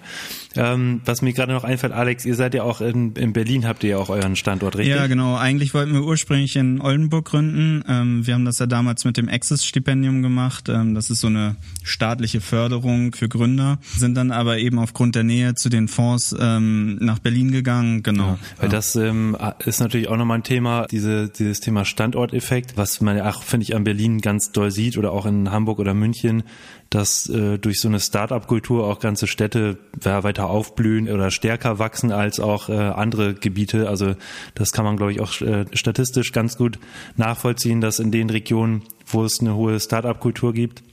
Ähm, 0.58 1.02
was 1.06 1.22
mir 1.22 1.34
gerade 1.34 1.54
noch 1.54 1.64
einfällt, 1.64 1.94
Alex, 1.94 2.26
ihr 2.26 2.36
seid 2.36 2.54
ja 2.54 2.64
auch 2.64 2.82
in, 2.82 3.14
in 3.14 3.34
Berlin, 3.34 3.68
habt 3.68 3.84
ihr 3.84 3.92
ja 3.92 3.98
auch 3.98 4.10
euren 4.10 4.36
Standort, 4.36 4.78
richtig? 4.78 4.96
Ja, 4.96 5.08
genau. 5.08 5.36
Eigentlich 5.36 5.74
wollten 5.74 5.94
wir 5.94 6.04
ursprünglich 6.04 6.56
in 6.56 6.82
Oldenburg 6.82 7.26
gründen. 7.26 7.84
Ähm, 7.88 8.26
wir 8.26 8.34
haben 8.34 8.46
das 8.46 8.60
ja 8.60 8.66
damals 8.66 9.06
mit 9.06 9.18
dem 9.18 9.30
Access-Stipendium 9.30 10.22
gemacht. 10.22 10.70
Ähm, 10.70 10.96
das 10.96 11.10
ist 11.10 11.20
so 11.20 11.28
eine 11.28 11.56
staatliche 11.84 12.42
Förderung 12.42 13.14
für 13.14 13.30
Gründer. 13.30 13.80
Sind 13.96 14.16
dann 14.16 14.32
aber 14.32 14.58
eben 14.58 14.80
aufgrund 14.80 15.16
der 15.16 15.24
Nähe 15.24 15.56
zu 15.56 15.70
den 15.70 15.88
Fonds 15.88 16.36
ähm, 16.40 16.98
nach 17.02 17.20
Berlin 17.20 17.52
gegangen. 17.52 18.04
Genau. 18.04 18.28
Ja, 18.28 18.40
weil 18.58 18.70
ja. 18.70 18.72
das 18.72 18.96
ähm, 18.96 19.38
ist 19.66 19.80
natürlich 19.80 20.08
auch 20.08 20.18
nochmal 20.18 20.40
ein 20.40 20.44
Thema, 20.44 20.88
diese, 20.88 21.30
dieses 21.30 21.60
Thema 21.60 21.86
Standorteffekt, 21.86 22.78
was 22.78 23.02
man 23.02 23.18
ja 23.18 23.30
auch, 23.30 23.44
finde 23.44 23.64
ich, 23.64 23.76
an 23.76 23.84
Berlin 23.84 24.20
ganz 24.22 24.52
doll 24.52 24.72
sieht 24.72 24.98
oder 24.98 25.12
auch 25.12 25.26
in 25.26 25.52
Hamburg 25.52 25.80
oder 25.80 25.94
München 25.94 26.44
dass 26.90 27.28
äh, 27.30 27.58
durch 27.58 27.82
so 27.82 27.88
eine 27.88 28.00
Start-up-Kultur 28.00 28.86
auch 28.88 29.00
ganze 29.00 29.28
Städte 29.28 29.78
ja, 30.04 30.24
aufblühen 30.50 31.10
oder 31.10 31.32
stärker 31.32 31.80
wachsen 31.80 32.12
als 32.12 32.40
auch 32.40 32.70
äh, 32.70 32.74
andere 32.74 33.34
Gebiete. 33.34 33.90
Also 33.90 34.16
das 34.56 34.72
kann 34.72 34.86
man, 34.86 34.98
glaube 34.98 35.12
ich, 35.12 35.22
auch 35.22 35.42
äh, 35.42 35.66
statistisch 35.74 36.32
ganz 36.32 36.58
gut 36.58 36.80
nachvollziehen, 37.16 37.82
dass 37.82 38.00
in 38.00 38.12
den 38.12 38.30
Regionen, 38.30 38.84
wo 39.06 39.24
es 39.24 39.40
eine 39.40 39.56
hohe 39.56 39.80
Start-up-Kultur 39.80 40.54
gibt, 40.54 40.84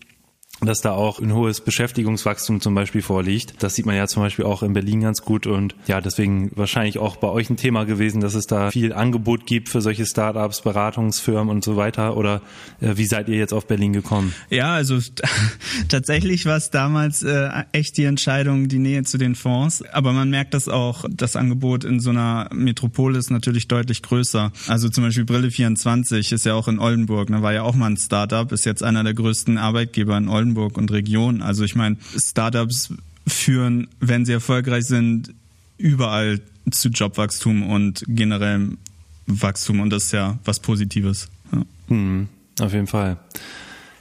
dass 0.67 0.81
da 0.81 0.93
auch 0.93 1.21
ein 1.21 1.35
hohes 1.35 1.61
Beschäftigungswachstum 1.61 2.61
zum 2.61 2.75
Beispiel 2.75 3.03
vorliegt. 3.03 3.63
Das 3.63 3.75
sieht 3.75 3.87
man 3.87 3.97
ja 3.97 4.07
zum 4.07 4.23
Beispiel 4.23 4.45
auch 4.45 4.63
in 4.63 4.73
Berlin 4.73 5.01
ganz 5.01 5.23
gut 5.23 5.47
und 5.47 5.75
ja, 5.87 6.01
deswegen 6.01 6.51
wahrscheinlich 6.55 6.99
auch 6.99 7.17
bei 7.17 7.29
euch 7.29 7.51
ein 7.51 7.57
Thema 7.57 7.85
gewesen, 7.85 8.21
dass 8.21 8.35
es 8.35 8.47
da 8.47 8.71
viel 8.71 8.93
Angebot 8.93 9.47
gibt 9.47 9.69
für 9.69 9.81
solche 9.81 10.07
Startups, 10.07 10.63
Beratungsfirmen 10.63 11.49
und 11.49 11.65
so 11.65 11.77
weiter. 11.77 12.17
Oder 12.17 12.43
äh, 12.81 12.97
wie 12.97 13.07
seid 13.07 13.29
ihr 13.29 13.37
jetzt 13.37 13.53
auf 13.53 13.67
Berlin 13.67 13.93
gekommen? 13.93 14.35
Ja, 14.51 14.75
also 14.75 14.99
tatsächlich 15.89 16.47
war 16.47 16.57
es 16.57 16.71
damals 16.71 17.23
äh, 17.23 17.49
echt 17.73 17.97
die 17.97 18.05
Entscheidung, 18.05 18.69
die 18.69 18.79
Nähe 18.79 19.05
zu 19.05 19.19
den 19.19 19.35
Fonds. 19.35 19.83
Aber 19.93 20.13
man 20.13 20.31
merkt 20.31 20.55
das 20.55 20.69
auch, 20.69 21.05
das 21.11 21.37
Angebot 21.37 21.85
in 21.85 22.01
so 22.01 22.11
einer 22.11 22.49
Metropole 22.53 23.19
ist 23.19 23.31
natürlich 23.31 23.69
deutlich 23.69 24.03
größer. 24.03 24.53
Also 24.69 24.89
zum 24.89 25.05
Beispiel 25.05 25.25
Brille 25.25 25.51
24 25.51 26.33
ist 26.33 26.47
ja 26.47 26.55
auch 26.55 26.69
in 26.69 26.79
Oldenburg, 26.79 27.31
ne, 27.31 27.43
war 27.43 27.53
ja 27.53 27.63
auch 27.63 27.75
mal 27.75 27.91
ein 27.91 27.97
Startup, 27.97 28.51
ist 28.53 28.65
jetzt 28.65 28.83
einer 28.83 29.05
der 29.05 29.15
größten 29.15 29.59
Arbeitgeber 29.59 30.17
in 30.17 30.29
Oldenburg. 30.29 30.54
Oldenburg 30.55 30.79
und 30.79 30.91
Region. 30.91 31.43
Also 31.43 31.65
ich 31.65 31.75
meine, 31.75 31.97
Startups 32.17 32.93
führen, 33.27 33.89
wenn 34.01 34.25
sie 34.25 34.33
erfolgreich 34.33 34.85
sind, 34.85 35.35
überall 35.79 36.41
zu 36.71 36.89
Jobwachstum 36.89 37.69
und 37.69 38.05
generellem 38.07 38.79
Wachstum 39.27 39.81
und 39.81 39.91
das 39.91 40.05
ist 40.05 40.13
ja 40.13 40.39
was 40.45 40.61
Positives. 40.61 41.29
Ja. 41.53 41.63
Hm, 41.89 42.29
auf 42.61 42.73
jeden 42.73 42.87
Fall. 42.87 43.17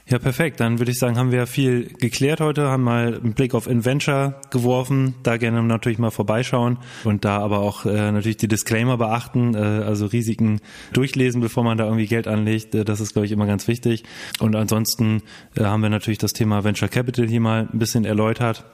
Ja, 0.06 0.18
perfekt. 0.18 0.60
Dann 0.60 0.78
würde 0.78 0.90
ich 0.92 0.98
sagen, 0.98 1.16
haben 1.16 1.32
wir 1.32 1.46
viel 1.46 1.88
geklärt 1.98 2.40
heute, 2.40 2.68
haben 2.68 2.82
mal 2.82 3.14
einen 3.14 3.32
Blick 3.32 3.54
auf 3.54 3.66
Inventure 3.66 4.38
geworfen, 4.50 5.14
da 5.22 5.38
gerne 5.38 5.62
natürlich 5.62 5.98
mal 5.98 6.10
vorbeischauen 6.10 6.78
und 7.04 7.24
da 7.24 7.38
aber 7.38 7.60
auch 7.60 7.86
äh, 7.86 8.12
natürlich 8.12 8.36
die 8.36 8.48
Disclaimer 8.48 8.98
beachten, 8.98 9.54
äh, 9.54 9.58
also 9.58 10.04
Risiken 10.04 10.60
durchlesen, 10.92 11.40
bevor 11.40 11.64
man 11.64 11.78
da 11.78 11.84
irgendwie 11.84 12.06
Geld 12.06 12.28
anlegt. 12.28 12.74
Äh, 12.74 12.84
das 12.84 13.00
ist, 13.00 13.14
glaube 13.14 13.24
ich, 13.24 13.32
immer 13.32 13.46
ganz 13.46 13.66
wichtig. 13.66 14.04
Und 14.40 14.54
ansonsten 14.56 15.22
äh, 15.56 15.64
haben 15.64 15.82
wir 15.82 15.88
natürlich 15.88 16.18
das 16.18 16.34
Thema 16.34 16.64
Venture 16.64 16.88
Capital 16.88 17.26
hier 17.26 17.40
mal 17.40 17.68
ein 17.72 17.78
bisschen 17.78 18.04
erläutert 18.04 18.64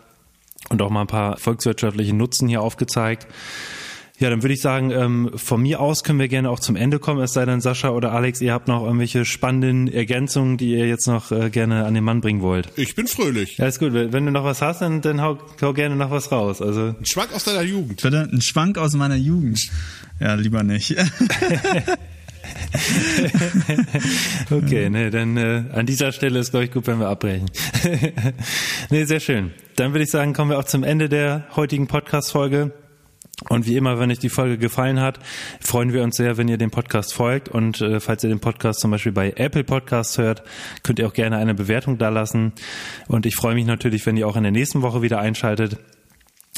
und 0.69 0.83
auch 0.83 0.90
mal 0.90 1.03
ein 1.03 1.07
paar 1.07 1.37
volkswirtschaftliche 1.37 2.14
Nutzen 2.14 2.49
hier 2.49 2.61
aufgezeigt. 2.61 3.29
Ja, 4.20 4.28
dann 4.28 4.42
würde 4.42 4.52
ich 4.52 4.61
sagen, 4.61 4.90
ähm, 4.90 5.30
von 5.35 5.62
mir 5.62 5.80
aus 5.80 6.04
können 6.04 6.18
wir 6.18 6.28
gerne 6.28 6.50
auch 6.50 6.61
zum 6.61 6.76
Ende 6.76 6.98
kommen, 6.98 7.22
es 7.22 7.33
sei 7.33 7.46
denn, 7.46 7.62
Sascha 7.62 7.88
oder 7.88 8.12
Alex, 8.12 8.42
ihr 8.42 8.52
habt 8.52 8.68
noch 8.68 8.85
irgendwelche 8.85 9.24
spannenden 9.24 9.88
Ergänzungen, 9.88 10.59
die 10.59 10.72
ihr 10.72 10.87
jetzt 10.87 11.06
noch 11.06 11.33
äh, 11.33 11.48
gerne 11.48 11.87
an 11.87 11.94
den 11.94 12.04
Mann 12.04 12.20
bringen 12.20 12.42
wollt. 12.42 12.68
Ich 12.76 12.94
bin 12.94 13.06
fröhlich. 13.06 13.56
Ja, 13.56 13.66
ist 13.66 13.78
gut. 13.78 13.94
Wenn 13.94 14.26
du 14.26 14.30
noch 14.30 14.44
was 14.44 14.61
hast, 14.61 14.83
dann, 14.83 15.00
dann 15.00 15.22
hau, 15.22 15.38
hau 15.62 15.72
gerne 15.72 15.96
noch 15.96 16.11
was 16.11 16.30
raus. 16.30 16.61
Also 16.61 16.88
Ein 16.88 17.06
Schwank 17.06 17.33
aus 17.33 17.44
deiner 17.44 17.62
Jugend. 17.62 18.02
Bitte? 18.02 18.28
Ein 18.30 18.42
Schwank 18.42 18.76
aus 18.76 18.92
meiner 18.92 19.16
Jugend. 19.16 19.70
Ja, 20.20 20.35
lieber 20.35 20.64
nicht. 20.64 20.96
okay, 24.50 24.90
ne, 24.90 25.11
dann 25.11 25.38
äh, 25.38 25.64
an 25.72 25.87
dieser 25.87 26.12
Stelle 26.12 26.40
ist, 26.40 26.50
glaube 26.50 26.66
ich, 26.66 26.72
gut, 26.72 26.87
wenn 26.87 27.00
wir 27.00 27.09
abbrechen. 27.09 27.50
nee, 28.90 29.04
sehr 29.06 29.20
schön. 29.20 29.52
Dann 29.76 29.94
würde 29.94 30.04
ich 30.04 30.11
sagen, 30.11 30.35
kommen 30.35 30.50
wir 30.50 30.59
auch 30.59 30.64
zum 30.64 30.85
Ende 30.85 31.09
der 31.09 31.46
heutigen 31.56 31.87
Podcast-Folge. 31.87 32.72
Und 33.48 33.66
wie 33.66 33.76
immer, 33.76 33.98
wenn 33.98 34.11
euch 34.11 34.18
die 34.18 34.29
Folge 34.29 34.59
gefallen 34.59 35.00
hat, 35.00 35.18
freuen 35.61 35.92
wir 35.92 36.03
uns 36.03 36.16
sehr, 36.16 36.37
wenn 36.37 36.48
ihr 36.48 36.59
dem 36.59 36.70
Podcast 36.70 37.14
folgt. 37.14 37.48
Und 37.48 37.81
äh, 37.81 38.00
falls 38.00 38.22
ihr 38.22 38.29
den 38.29 38.40
Podcast 38.40 38.81
zum 38.81 38.90
Beispiel 38.90 39.12
bei 39.12 39.33
Apple 39.37 39.64
Podcasts 39.64 40.18
hört, 40.18 40.42
könnt 40.83 40.98
ihr 40.98 41.07
auch 41.07 41.14
gerne 41.14 41.37
eine 41.37 41.55
Bewertung 41.55 41.98
da 41.98 42.11
lassen. 42.11 42.53
Und 43.09 43.26
ich 43.26 43.37
freue 43.37 43.55
mich 43.55 43.66
natürlich, 43.66 44.05
wenn 44.07 44.16
ihr 44.16 44.26
auch 44.26 44.37
in 44.37 44.42
der 44.42 44.53
nächsten 44.53 44.83
Woche 44.83 45.03
wieder 45.03 45.18
einschaltet. 45.20 45.79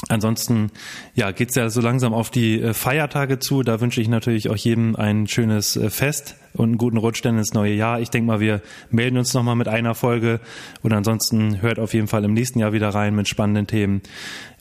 Ansonsten 0.09 0.71
ja, 1.15 1.31
geht's 1.31 1.55
ja 1.55 1.69
so 1.69 1.81
langsam 1.81 2.13
auf 2.13 2.29
die 2.29 2.61
äh, 2.61 2.73
Feiertage 2.73 3.39
zu. 3.39 3.63
Da 3.63 3.79
wünsche 3.79 4.01
ich 4.01 4.09
natürlich 4.09 4.49
auch 4.49 4.55
jedem 4.55 4.95
ein 4.95 5.27
schönes 5.27 5.77
äh, 5.77 5.89
Fest 5.89 6.35
und 6.53 6.65
einen 6.65 6.77
guten 6.77 6.97
Rutsch 6.97 7.21
dann 7.23 7.37
ins 7.37 7.53
neue 7.53 7.73
Jahr. 7.73 7.99
Ich 8.01 8.09
denke 8.09 8.27
mal, 8.27 8.39
wir 8.39 8.61
melden 8.91 9.17
uns 9.17 9.33
nochmal 9.33 9.55
mit 9.55 9.67
einer 9.67 9.95
Folge 9.95 10.39
und 10.81 10.93
ansonsten 10.93 11.61
hört 11.61 11.79
auf 11.79 11.93
jeden 11.93 12.07
Fall 12.07 12.23
im 12.25 12.33
nächsten 12.33 12.59
Jahr 12.59 12.73
wieder 12.73 12.89
rein 12.89 13.15
mit 13.15 13.27
spannenden 13.27 13.67
Themen. 13.67 14.01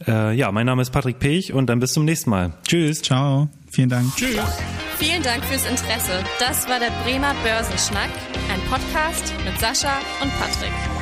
Äh, 0.06 0.34
ja, 0.36 0.52
mein 0.52 0.66
Name 0.66 0.82
ist 0.82 0.90
Patrick 0.90 1.18
Pech 1.18 1.52
und 1.52 1.66
dann 1.66 1.80
bis 1.80 1.92
zum 1.92 2.04
nächsten 2.04 2.30
Mal. 2.30 2.54
Tschüss. 2.66 3.02
Ciao. 3.02 3.48
Vielen 3.70 3.88
Dank. 3.88 4.14
Tschüss. 4.16 4.38
Vielen 4.98 5.22
Dank 5.22 5.44
fürs 5.44 5.68
Interesse. 5.68 6.12
Das 6.38 6.68
war 6.68 6.78
der 6.78 6.90
Bremer 7.04 7.34
Börsenschnack, 7.42 8.10
ein 8.52 8.60
Podcast 8.70 9.34
mit 9.44 9.58
Sascha 9.58 9.98
und 10.22 10.30
Patrick. 10.38 11.01